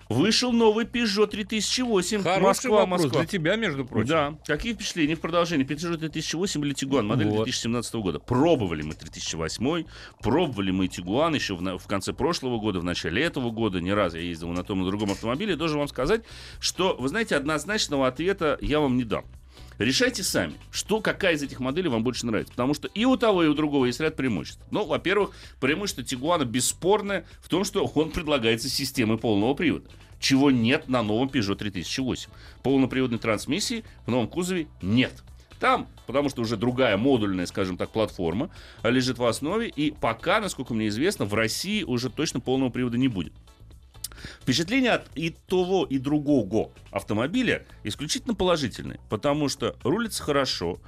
Вышел 0.09 0.51
новый 0.51 0.85
Peugeot 0.85 1.27
3008. 1.27 2.23
Хороший 2.23 2.41
Москва, 2.41 2.79
вопрос 2.79 3.03
Москва. 3.03 3.21
для 3.21 3.27
тебя, 3.27 3.55
между 3.55 3.85
прочим. 3.85 4.09
Да. 4.09 4.35
Какие 4.45 4.73
впечатления 4.73 5.15
в 5.15 5.19
продолжении? 5.19 5.65
Peugeot 5.67 5.97
3008 5.97 6.65
или 6.65 6.73
Tiguan, 6.73 7.03
модель 7.03 7.27
Вот. 7.27 7.45
2017 7.45 7.93
года. 7.95 8.19
Пробовали 8.19 8.81
мы 8.81 8.95
3008, 8.95 9.85
пробовали 10.21 10.71
мы 10.71 10.87
Tiguan 10.87 11.35
еще 11.35 11.55
в, 11.55 11.77
в 11.77 11.87
конце 11.87 12.11
прошлого 12.11 12.57
года, 12.57 12.79
в 12.79 12.83
начале 12.83 13.23
этого 13.23 13.51
года. 13.51 13.79
Не 13.81 13.93
раз 13.93 14.15
я 14.15 14.21
ездил 14.21 14.49
на 14.49 14.63
том 14.63 14.81
и 14.81 14.83
на 14.83 14.89
другом 14.89 15.11
автомобиле. 15.11 15.55
Должен 15.55 15.77
вам 15.77 15.87
сказать, 15.87 16.23
что, 16.59 16.95
вы 16.97 17.07
знаете, 17.07 17.35
однозначного 17.35 18.07
ответа 18.07 18.57
я 18.61 18.79
вам 18.79 18.97
не 18.97 19.03
дам. 19.03 19.25
Решайте 19.79 20.23
сами, 20.23 20.55
что, 20.71 20.99
какая 20.99 21.35
из 21.35 21.41
этих 21.41 21.61
моделей 21.61 21.87
вам 21.87 22.03
больше 22.03 22.25
нравится. 22.25 22.51
Потому 22.51 22.73
что 22.73 22.89
и 22.89 23.05
у 23.05 23.15
того, 23.15 23.45
и 23.45 23.47
у 23.47 23.53
другого 23.53 23.85
есть 23.85 24.01
ряд 24.01 24.17
преимуществ. 24.17 24.61
Ну, 24.71 24.85
во-первых, 24.85 25.31
преимущество 25.61 26.03
Тигуана 26.03 26.43
бесспорное 26.43 27.25
в 27.41 27.47
том, 27.47 27.63
что 27.63 27.85
он 27.85 28.11
предлагается 28.11 28.67
системой 28.67 29.17
полного 29.17 29.53
привода. 29.53 29.89
Чего 30.19 30.51
нет 30.51 30.89
на 30.89 31.01
новом 31.01 31.29
Peugeot 31.29 31.55
3008. 31.55 32.29
Полноприводной 32.61 33.19
трансмиссии 33.19 33.85
в 34.05 34.11
новом 34.11 34.27
кузове 34.27 34.67
нет. 34.81 35.23
Там, 35.61 35.87
потому 36.07 36.27
что 36.27 36.41
уже 36.41 36.57
другая 36.57 36.97
модульная, 36.97 37.45
скажем 37.45 37.77
так, 37.77 37.89
платформа 37.89 38.49
лежит 38.83 39.17
в 39.17 39.23
основе. 39.23 39.69
И 39.69 39.91
пока, 39.91 40.41
насколько 40.41 40.73
мне 40.73 40.89
известно, 40.89 41.23
в 41.23 41.33
России 41.33 41.83
уже 41.83 42.09
точно 42.09 42.41
полного 42.41 42.69
привода 42.69 42.97
не 42.97 43.07
будет. 43.07 43.31
Впечатление 44.41 44.91
от 44.91 45.07
и 45.15 45.35
того, 45.47 45.85
и 45.85 45.97
другого 45.97 46.71
автомобиля 46.91 47.65
исключительно 47.83 48.35
положительные, 48.35 48.99
потому 49.09 49.49
что 49.49 49.75
рулится 49.83 50.23
хорошо. 50.23 50.79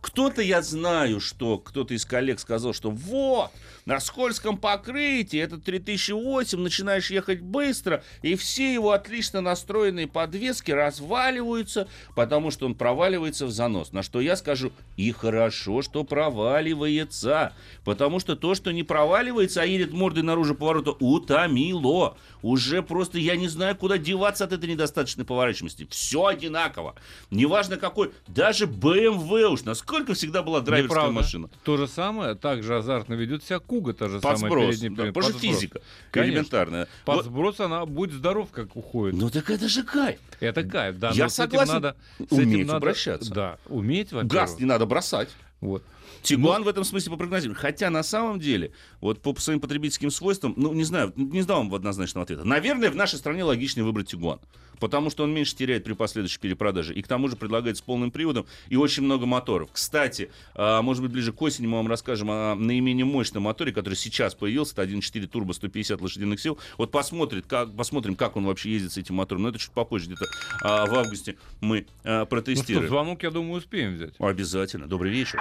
Кто-то, 0.00 0.42
я 0.42 0.62
знаю, 0.62 1.18
что 1.18 1.58
кто-то 1.58 1.92
из 1.92 2.04
коллег 2.04 2.38
сказал, 2.38 2.72
что 2.72 2.90
вот, 2.90 3.50
на 3.84 3.98
скользком 3.98 4.56
покрытии, 4.56 5.40
это 5.40 5.58
3008, 5.58 6.56
начинаешь 6.58 7.10
ехать 7.10 7.40
быстро, 7.40 8.04
и 8.22 8.36
все 8.36 8.72
его 8.72 8.92
отлично 8.92 9.40
настроенные 9.40 10.06
подвески 10.06 10.70
разваливаются, 10.70 11.88
потому 12.14 12.52
что 12.52 12.66
он 12.66 12.76
проваливается 12.76 13.46
в 13.46 13.50
занос. 13.50 13.90
На 13.92 14.04
что 14.04 14.20
я 14.20 14.36
скажу, 14.36 14.72
и 14.96 15.10
хорошо, 15.10 15.82
что 15.82 16.04
проваливается, 16.04 17.52
потому 17.84 18.20
что 18.20 18.36
то, 18.36 18.54
что 18.54 18.70
не 18.70 18.84
проваливается, 18.84 19.62
а 19.62 19.64
едет 19.64 19.92
мордой 19.92 20.22
наружу 20.22 20.54
поворота, 20.54 20.92
утомило. 20.92 22.16
Уже 22.40 22.82
просто 22.82 23.18
я 23.18 23.34
не 23.34 23.48
знаю, 23.48 23.74
куда 23.74 23.98
деваться 23.98 24.44
от 24.44 24.52
этой 24.52 24.70
недостаточной 24.70 25.24
поворачиваемости. 25.24 25.88
Все 25.90 26.26
одинаково. 26.26 26.94
Неважно 27.32 27.76
какой, 27.78 28.12
даже 28.28 28.66
BMW 28.66 29.48
уж, 29.48 29.64
насколько 29.64 29.87
всегда 30.14 30.42
была 30.42 30.60
драйверская 30.60 30.96
Неправда. 31.02 31.12
машина. 31.20 31.50
То 31.64 31.76
же 31.76 31.86
самое, 31.88 32.34
так 32.34 32.62
же 32.62 32.76
азартно 32.76 33.14
ведет 33.14 33.44
себя 33.44 33.58
Куга, 33.58 33.92
та 33.94 34.08
же 34.08 34.20
самая 34.20 34.50
передняя 34.50 34.90
да, 34.90 35.12
потому 35.12 35.30
что 35.30 35.38
физика 35.38 35.80
Конечно. 36.10 36.34
элементарная. 36.34 36.88
Под 37.04 37.16
Вот- 37.16 37.24
сброс 37.26 37.60
она 37.60 37.84
будет 37.86 38.12
здоров, 38.12 38.50
как 38.50 38.76
уходит. 38.76 39.18
ну 39.18 39.30
так 39.30 39.50
это 39.50 39.68
же 39.68 39.82
кайф. 39.82 40.18
Это 40.40 40.62
кайф, 40.64 40.98
да. 40.98 41.10
Я 41.14 41.24
но 41.24 41.28
с 41.30 41.38
этим 41.38 41.50
согласен. 41.50 41.72
надо, 41.74 41.96
с 42.18 42.32
Уметь 42.32 42.48
этим 42.54 42.66
надо, 42.66 42.76
обращаться. 42.76 43.32
Да, 43.34 43.58
уметь, 43.66 44.12
во-первых. 44.12 44.32
Газ 44.32 44.58
не 44.58 44.64
надо 44.66 44.86
бросать. 44.86 45.28
Вот. 45.60 45.82
Тигуан 46.22 46.62
в 46.64 46.68
этом 46.68 46.84
смысле 46.84 47.10
попрогнозируем. 47.12 47.58
Хотя 47.58 47.90
на 47.90 48.02
самом 48.02 48.38
деле, 48.40 48.72
вот 49.00 49.20
по 49.20 49.34
своим 49.40 49.60
потребительским 49.60 50.10
свойствам, 50.10 50.54
ну 50.56 50.72
не 50.72 50.84
знаю, 50.84 51.12
не 51.16 51.42
знал 51.42 51.58
вам 51.58 51.74
однозначного 51.74 52.24
ответа. 52.24 52.44
Наверное, 52.44 52.90
в 52.90 52.96
нашей 52.96 53.18
стране 53.18 53.44
логичнее 53.44 53.84
выбрать 53.84 54.08
Тигуан. 54.08 54.40
Потому 54.80 55.10
что 55.10 55.24
он 55.24 55.34
меньше 55.34 55.56
теряет 55.56 55.82
при 55.82 55.92
последующей 55.92 56.38
перепродаже. 56.38 56.94
И 56.94 57.02
к 57.02 57.08
тому 57.08 57.26
же 57.28 57.34
предлагается 57.34 57.82
с 57.82 57.84
полным 57.84 58.12
приводом 58.12 58.46
и 58.68 58.76
очень 58.76 59.02
много 59.02 59.26
моторов. 59.26 59.70
Кстати, 59.72 60.30
а, 60.54 60.82
может 60.82 61.02
быть, 61.02 61.10
ближе 61.10 61.32
к 61.32 61.42
осени 61.42 61.66
мы 61.66 61.78
вам 61.78 61.88
расскажем 61.88 62.30
о 62.30 62.54
наименее 62.54 63.04
мощном 63.04 63.42
моторе, 63.42 63.72
который 63.72 63.94
сейчас 63.94 64.36
появился. 64.36 64.74
Это 64.74 64.84
1.4 64.84 65.26
турбо 65.26 65.52
150 65.52 66.00
лошадиных 66.00 66.40
сил. 66.40 66.58
Вот 66.76 66.92
посмотрит, 66.92 67.46
как, 67.48 67.74
посмотрим, 67.76 68.14
как 68.14 68.36
он 68.36 68.44
вообще 68.46 68.70
ездит 68.70 68.92
с 68.92 68.98
этим 68.98 69.16
мотором. 69.16 69.42
Но 69.42 69.48
это 69.48 69.58
чуть 69.58 69.72
попозже, 69.72 70.06
где-то 70.06 70.26
а, 70.62 70.86
в 70.86 70.94
августе 70.94 71.36
мы 71.60 71.86
а, 72.04 72.20
Ну 72.20 72.26
что, 72.26 72.26
протестируем. 72.26 72.88
звонок, 72.88 73.22
я 73.24 73.32
думаю, 73.32 73.58
успеем 73.58 73.94
взять. 73.94 74.14
Обязательно. 74.20 74.86
Добрый 74.86 75.10
вечер. 75.10 75.40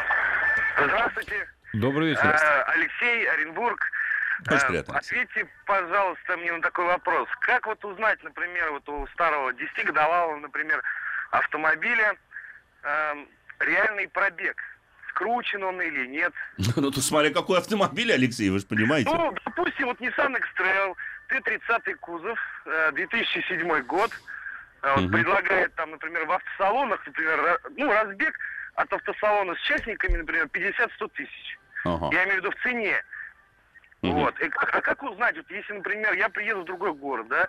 Здравствуйте. 0.77 1.47
Добрый 1.73 2.09
вечер. 2.09 2.25
Э, 2.25 2.63
Алексей, 2.67 3.27
Оренбург. 3.29 3.79
Очень 4.47 4.57
Э, 4.57 4.67
приятно. 4.67 4.97
Ответьте, 4.97 5.47
пожалуйста, 5.65 6.37
мне 6.37 6.51
на 6.51 6.61
такой 6.61 6.85
вопрос. 6.85 7.27
Как 7.41 7.65
вот 7.65 7.83
узнать, 7.83 8.23
например, 8.23 8.71
вот 8.71 8.87
у 8.89 9.07
старого 9.07 9.51
10-годовалого, 9.51 10.37
например, 10.39 10.83
автомобиля 11.31 12.15
эм, 12.83 13.27
реальный 13.59 14.07
пробег? 14.07 14.55
Скручен 15.09 15.63
он 15.63 15.81
или 15.81 16.05
нет? 16.07 16.33
Ну, 16.75 16.91
тут 16.91 17.03
смотря 17.03 17.31
какой 17.31 17.57
автомобиль, 17.57 18.13
Алексей, 18.13 18.49
вы 18.51 18.59
же 18.59 18.67
понимаете. 18.67 19.09
Ну, 19.09 19.33
допустим, 19.45 19.87
вот 19.87 19.99
Nissan 19.99 20.37
X-Trail, 20.37 20.95
Т-30 21.29 21.95
кузов, 21.95 22.39
э, 22.67 22.91
2007 22.93 23.81
год, 23.81 24.11
э, 24.83 24.87
э, 24.95 24.99
Мгм. 25.01 25.11
предлагает 25.11 25.73
там, 25.75 25.89
например, 25.91 26.25
в 26.25 26.31
автосалонах, 26.31 27.05
например, 27.07 27.59
ну, 27.75 27.91
разбег 27.91 28.37
от 28.77 28.93
автосалона 28.93 29.55
с 29.55 29.59
частниками, 29.67 30.17
например, 30.17 30.45
50-100 30.53 31.07
тысяч. 31.15 31.59
Ага. 31.83 32.09
Я 32.13 32.23
имею 32.25 32.41
в 32.41 32.45
виду 32.45 32.51
в 32.51 32.61
цене. 32.63 32.95
Мгм. 34.03 34.13
Вот. 34.13 34.39
И 34.39 34.49
как- 34.49 34.75
а 34.75 34.81
как 34.81 35.03
узнать, 35.03 35.35
вот 35.35 35.49
если, 35.49 35.73
например, 35.73 36.13
я 36.13 36.29
приеду 36.29 36.61
в 36.61 36.65
другой 36.65 36.93
город, 36.93 37.27
да, 37.27 37.47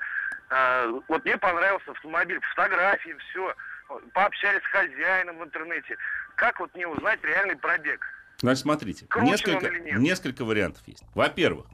э, 0.50 1.00
вот 1.06 1.24
мне 1.24 1.36
понравился 1.36 1.90
автомобиль, 1.90 2.40
фотографии, 2.54 3.14
все, 3.30 3.54
пообщались 4.14 4.62
с 4.62 4.66
хозяином 4.66 5.38
в 5.38 5.44
интернете. 5.44 5.96
Как 6.36 6.58
вот 6.60 6.74
мне 6.74 6.86
узнать 6.88 7.22
реальный 7.22 7.56
пробег? 7.56 8.00
Значит, 8.40 8.62
смотрите, 8.62 9.04
Круче 9.06 9.26
несколько, 9.32 9.68
несколько 9.98 10.44
вариантов 10.44 10.82
есть. 10.86 11.02
Во-первых, 11.14 11.66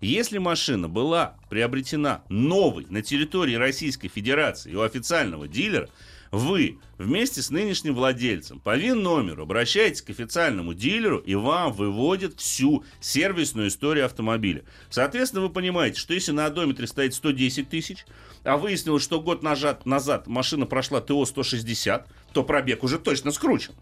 если 0.00 0.38
машина 0.38 0.88
была 0.88 1.34
приобретена 1.50 2.22
новой 2.30 2.86
на 2.88 3.02
территории 3.02 3.56
Российской 3.56 4.08
Федерации 4.08 4.74
у 4.74 4.82
официального 4.82 5.48
дилера, 5.48 5.88
вы 6.32 6.78
вместе 6.96 7.42
с 7.42 7.50
нынешним 7.50 7.94
владельцем 7.94 8.58
по 8.58 8.74
ВИН-номеру 8.74 9.42
обращаетесь 9.42 10.00
к 10.00 10.10
официальному 10.10 10.72
дилеру, 10.72 11.18
и 11.18 11.34
вам 11.34 11.72
выводят 11.72 12.40
всю 12.40 12.84
сервисную 13.00 13.68
историю 13.68 14.06
автомобиля. 14.06 14.64
Соответственно, 14.88 15.42
вы 15.42 15.50
понимаете, 15.50 16.00
что 16.00 16.14
если 16.14 16.32
на 16.32 16.46
одометре 16.46 16.86
стоит 16.86 17.14
110 17.14 17.68
тысяч, 17.68 18.06
а 18.44 18.56
выяснилось, 18.56 19.02
что 19.02 19.20
год 19.20 19.42
назад, 19.42 19.84
назад 19.84 20.26
машина 20.26 20.64
прошла 20.64 21.02
ТО 21.02 21.24
160, 21.24 22.08
то 22.32 22.42
пробег 22.42 22.82
уже 22.82 22.98
точно 22.98 23.30
скручен. 23.30 23.74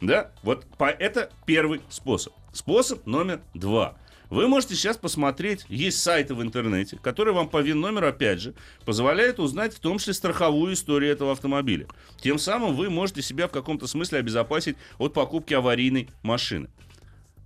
Да, 0.00 0.30
вот 0.42 0.64
по, 0.78 0.84
это 0.84 1.30
первый 1.44 1.80
способ. 1.90 2.32
Способ 2.52 3.04
номер 3.06 3.40
два. 3.52 3.98
Вы 4.28 4.48
можете 4.48 4.74
сейчас 4.74 4.96
посмотреть, 4.96 5.64
есть 5.68 6.02
сайты 6.02 6.34
в 6.34 6.42
интернете, 6.42 6.98
которые 7.00 7.34
вам 7.34 7.48
по 7.48 7.60
ВИН-номеру, 7.60 8.08
опять 8.08 8.40
же, 8.40 8.54
позволяют 8.84 9.38
узнать 9.38 9.74
в 9.74 9.78
том 9.78 9.98
числе 9.98 10.14
страховую 10.14 10.74
историю 10.74 11.12
этого 11.12 11.32
автомобиля. 11.32 11.86
Тем 12.20 12.38
самым 12.38 12.74
вы 12.74 12.90
можете 12.90 13.22
себя 13.22 13.46
в 13.46 13.52
каком-то 13.52 13.86
смысле 13.86 14.18
обезопасить 14.18 14.76
от 14.98 15.12
покупки 15.12 15.54
аварийной 15.54 16.08
машины. 16.22 16.68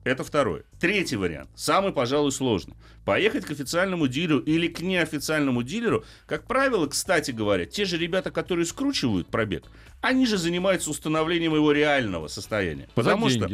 Это 0.03 0.24
второе. 0.24 0.62
Третий 0.78 1.16
вариант, 1.16 1.51
самый, 1.55 1.92
пожалуй, 1.92 2.32
сложный. 2.32 2.74
Поехать 3.05 3.44
к 3.44 3.51
официальному 3.51 4.09
дилеру 4.09 4.38
или 4.38 4.66
к 4.68 4.80
неофициальному 4.80 5.62
дилеру, 5.62 6.05
как 6.26 6.46
правило, 6.46 6.86
кстати 6.86 7.32
говоря, 7.32 7.66
те 7.66 7.84
же 7.84 7.98
ребята, 7.98 8.30
которые 8.30 8.64
скручивают 8.64 9.28
пробег, 9.28 9.64
они 10.01 10.26
же 10.26 10.38
занимаются 10.38 10.90
установлением 10.90 11.55
его 11.55 11.72
реального 11.72 12.28
состояния. 12.28 12.88
Потому 12.94 13.28
что 13.28 13.48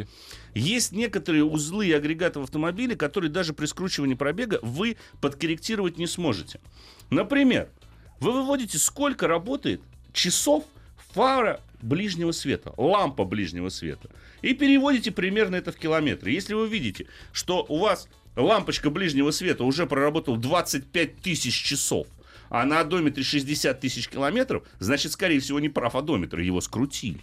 есть 0.53 0.93
некоторые 0.93 1.43
узлы 1.43 1.87
и 1.87 1.91
агрегаты 1.91 2.39
в 2.39 2.43
автомобиле, 2.43 2.95
которые 2.95 3.29
даже 3.29 3.53
при 3.53 3.65
скручивании 3.65 4.15
пробега 4.15 4.59
вы 4.61 4.97
подкорректировать 5.19 5.97
не 5.97 6.07
сможете. 6.07 6.61
Например, 7.09 7.69
вы 8.19 8.31
выводите, 8.31 8.77
сколько 8.77 9.27
работает 9.27 9.81
часов 10.13 10.63
фара 11.13 11.59
ближнего 11.81 12.31
света, 12.31 12.73
лампа 12.77 13.23
ближнего 13.23 13.69
света, 13.69 14.09
и 14.41 14.53
переводите 14.53 15.11
примерно 15.11 15.55
это 15.55 15.71
в 15.71 15.77
километры. 15.77 16.31
Если 16.31 16.53
вы 16.53 16.67
видите, 16.67 17.07
что 17.31 17.65
у 17.69 17.79
вас 17.79 18.07
лампочка 18.35 18.89
ближнего 18.89 19.31
света 19.31 19.63
уже 19.63 19.85
проработала 19.85 20.37
25 20.37 21.17
тысяч 21.17 21.53
часов, 21.53 22.07
а 22.49 22.65
на 22.65 22.79
одометре 22.79 23.23
60 23.23 23.79
тысяч 23.79 24.07
километров, 24.07 24.63
значит, 24.79 25.11
скорее 25.11 25.39
всего, 25.39 25.59
не 25.59 25.69
прав 25.69 25.95
одометр, 25.95 26.39
его 26.39 26.61
скрутили. 26.61 27.19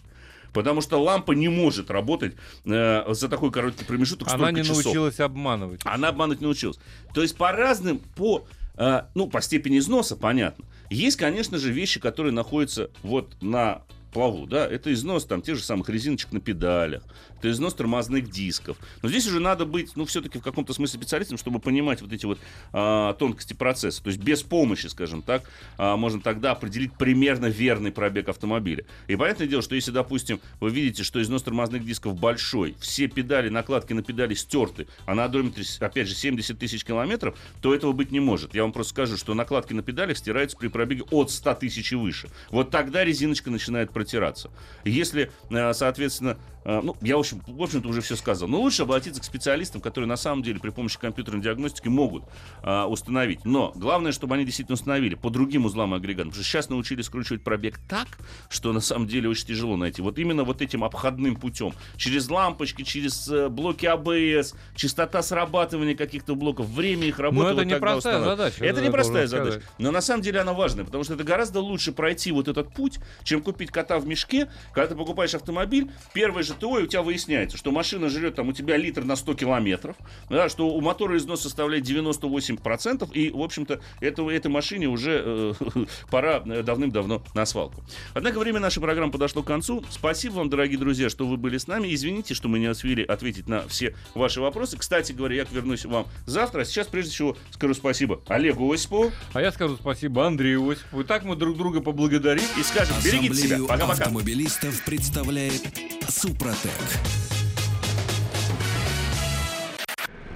Потому 0.52 0.80
что 0.80 1.02
лампа 1.02 1.32
не 1.32 1.48
может 1.48 1.90
работать 1.90 2.36
э, 2.64 3.04
за 3.12 3.28
такой 3.28 3.50
короткий 3.50 3.84
промежуток 3.84 4.32
Она 4.32 4.52
не 4.52 4.62
часов. 4.62 4.84
научилась 4.84 5.18
обманывать. 5.18 5.80
Она 5.84 6.08
обманывать 6.08 6.40
не 6.40 6.44
научилась. 6.46 6.78
То 7.12 7.22
есть 7.22 7.36
по 7.36 7.50
разным, 7.50 7.98
по, 7.98 8.46
э, 8.76 9.02
ну, 9.16 9.26
по 9.26 9.40
степени 9.42 9.78
износа, 9.78 10.14
понятно. 10.14 10.64
Есть, 10.90 11.16
конечно 11.16 11.58
же, 11.58 11.72
вещи, 11.72 11.98
которые 11.98 12.32
находятся 12.32 12.90
вот 13.02 13.34
на 13.42 13.82
плаву, 14.14 14.46
да, 14.46 14.66
это 14.66 14.92
износ 14.92 15.26
там 15.26 15.42
тех 15.42 15.56
же 15.56 15.62
самых 15.62 15.90
резиночек 15.90 16.32
на 16.32 16.40
педалях, 16.40 17.02
это 17.38 17.50
износ 17.50 17.74
тормозных 17.74 18.30
дисков. 18.30 18.78
Но 19.02 19.08
здесь 19.10 19.26
уже 19.26 19.40
надо 19.40 19.66
быть, 19.66 19.96
ну, 19.96 20.06
все-таки 20.06 20.38
в 20.38 20.42
каком-то 20.42 20.72
смысле 20.72 21.00
специалистом, 21.00 21.36
чтобы 21.36 21.58
понимать 21.58 22.00
вот 22.00 22.12
эти 22.12 22.24
вот 22.24 22.38
а, 22.72 23.12
тонкости 23.14 23.52
процесса. 23.52 24.02
То 24.02 24.08
есть 24.08 24.22
без 24.22 24.42
помощи, 24.42 24.86
скажем 24.86 25.20
так, 25.20 25.42
а, 25.76 25.96
можно 25.96 26.20
тогда 26.20 26.52
определить 26.52 26.94
примерно 26.94 27.46
верный 27.46 27.92
пробег 27.92 28.28
автомобиля. 28.28 28.86
И 29.08 29.16
понятное 29.16 29.46
дело, 29.46 29.60
что 29.60 29.74
если, 29.74 29.90
допустим, 29.90 30.40
вы 30.60 30.70
видите, 30.70 31.02
что 31.02 31.20
износ 31.20 31.42
тормозных 31.42 31.84
дисков 31.84 32.18
большой, 32.18 32.76
все 32.80 33.08
педали, 33.08 33.48
накладки 33.48 33.92
на 33.92 34.02
педали 34.02 34.34
стерты, 34.34 34.86
а 35.04 35.14
на 35.14 35.24
одометре, 35.24 35.64
опять 35.80 36.08
же, 36.08 36.14
70 36.14 36.58
тысяч 36.58 36.84
километров, 36.84 37.36
то 37.60 37.74
этого 37.74 37.92
быть 37.92 38.12
не 38.12 38.20
может. 38.20 38.54
Я 38.54 38.62
вам 38.62 38.72
просто 38.72 38.90
скажу, 38.92 39.16
что 39.16 39.34
накладки 39.34 39.72
на 39.72 39.82
педалях 39.82 40.16
стираются 40.16 40.56
при 40.56 40.68
пробеге 40.68 41.02
от 41.10 41.30
100 41.30 41.54
тысяч 41.54 41.92
и 41.92 41.96
выше. 41.96 42.28
Вот 42.50 42.70
тогда 42.70 43.04
резиночка 43.04 43.50
начинает 43.50 43.90
протираться. 44.04 44.50
Если, 44.84 45.30
э, 45.50 45.72
соответственно, 45.72 46.36
э, 46.64 46.80
ну, 46.82 46.96
я, 47.00 47.16
в 47.16 47.20
общем, 47.20 47.40
в 47.46 47.62
общем-то, 47.62 47.88
уже 47.88 48.02
все 48.02 48.16
сказал. 48.16 48.48
Но 48.48 48.60
лучше 48.60 48.82
обратиться 48.82 49.20
к 49.20 49.24
специалистам, 49.24 49.80
которые 49.80 50.08
на 50.08 50.16
самом 50.16 50.42
деле 50.42 50.60
при 50.60 50.70
помощи 50.70 50.98
компьютерной 50.98 51.42
диагностики 51.42 51.88
могут 51.88 52.24
э, 52.62 52.82
установить. 52.82 53.44
Но 53.44 53.72
главное, 53.74 54.12
чтобы 54.12 54.34
они 54.34 54.44
действительно 54.44 54.74
установили 54.74 55.14
по 55.14 55.30
другим 55.30 55.64
узлам 55.64 55.94
и 55.94 55.96
агрегатам. 55.96 56.30
Потому 56.30 56.44
что 56.44 56.52
сейчас 56.52 56.68
научились 56.68 57.06
скручивать 57.06 57.42
пробег 57.42 57.78
так, 57.88 58.08
что 58.50 58.72
на 58.72 58.80
самом 58.80 59.08
деле 59.08 59.28
очень 59.28 59.46
тяжело 59.46 59.76
найти. 59.76 60.02
Вот 60.02 60.18
именно 60.18 60.44
вот 60.44 60.60
этим 60.60 60.84
обходным 60.84 61.36
путем. 61.36 61.72
Через 61.96 62.28
лампочки, 62.28 62.82
через 62.82 63.30
блоки 63.50 63.86
АБС, 63.86 64.54
частота 64.74 65.22
срабатывания 65.22 65.96
каких-то 65.96 66.34
блоков, 66.34 66.66
время 66.66 67.06
их 67.06 67.18
работы. 67.18 67.42
Но 67.42 67.48
это 67.50 67.68
вот 67.68 67.76
непростая 67.76 68.22
задача, 68.22 68.64
Это 68.64 68.80
я 68.80 68.86
непростая 68.88 69.28
должен 69.28 69.52
задача. 69.52 69.66
Но 69.78 69.90
на 69.90 70.00
самом 70.00 70.22
деле 70.22 70.40
она 70.40 70.52
важная, 70.52 70.84
потому 70.84 71.04
что 71.04 71.14
это 71.14 71.24
гораздо 71.24 71.60
лучше 71.60 71.92
пройти 71.92 72.32
вот 72.32 72.48
этот 72.48 72.74
путь, 72.74 72.98
чем 73.22 73.42
купить 73.42 73.70
кота 73.70 73.93
в 73.98 74.06
мешке, 74.06 74.48
когда 74.72 74.88
ты 74.88 74.96
покупаешь 74.96 75.34
автомобиль, 75.34 75.90
первое 76.12 76.42
же 76.42 76.54
ТО, 76.54 76.78
и 76.78 76.84
у 76.84 76.86
тебя 76.86 77.02
выясняется, 77.02 77.56
что 77.56 77.70
машина 77.70 78.08
жрет 78.08 78.34
там 78.34 78.48
у 78.48 78.52
тебя 78.52 78.76
литр 78.76 79.04
на 79.04 79.16
100 79.16 79.34
километров, 79.34 79.96
да, 80.28 80.48
что 80.48 80.68
у 80.68 80.80
мотора 80.80 81.16
износ 81.16 81.42
составляет 81.42 81.84
98%, 81.84 83.12
и, 83.12 83.30
в 83.30 83.40
общем-то, 83.40 83.80
этого, 84.00 84.30
этой 84.30 84.48
машине 84.48 84.88
уже 84.88 85.22
э, 85.24 85.54
пора 86.10 86.42
э, 86.44 86.62
давным-давно 86.62 87.22
на 87.34 87.46
свалку. 87.46 87.82
Однако 88.14 88.38
время 88.38 88.60
нашей 88.60 88.80
программы 88.80 89.12
подошло 89.12 89.42
к 89.42 89.46
концу. 89.46 89.84
Спасибо 89.90 90.34
вам, 90.34 90.50
дорогие 90.50 90.78
друзья, 90.78 91.08
что 91.08 91.26
вы 91.26 91.36
были 91.36 91.58
с 91.58 91.66
нами. 91.66 91.92
Извините, 91.94 92.34
что 92.34 92.48
мы 92.48 92.58
не 92.58 92.68
успели 92.68 93.02
ответить 93.02 93.48
на 93.48 93.66
все 93.68 93.94
ваши 94.14 94.40
вопросы. 94.40 94.76
Кстати 94.76 95.12
говоря, 95.12 95.36
я 95.36 95.46
вернусь 95.50 95.84
вам 95.84 96.06
завтра. 96.26 96.62
А 96.62 96.64
сейчас, 96.64 96.86
прежде 96.86 97.12
всего, 97.12 97.36
скажу 97.50 97.74
спасибо 97.74 98.20
Олегу 98.28 98.72
Осипову 98.72 99.12
А 99.32 99.40
я 99.40 99.52
скажу 99.52 99.76
спасибо 99.76 100.26
Андрею 100.26 100.68
Осипову. 100.68 101.02
И 101.02 101.04
так 101.04 101.24
мы 101.24 101.36
друг 101.36 101.56
друга 101.56 101.80
поблагодарим. 101.80 102.44
и 102.58 102.62
скажем, 102.62 102.96
берегите 103.04 103.34
себя. 103.34 103.58
Пока-пока. 103.74 104.04
автомобилистов 104.04 104.84
представляет 104.84 105.62
Супротек. 106.08 106.70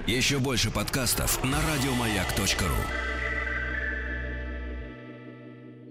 Еще 0.05 0.39
больше 0.39 0.71
подкастов 0.71 1.41
на 1.43 1.57
радиомаяк.ру. 1.61 3.18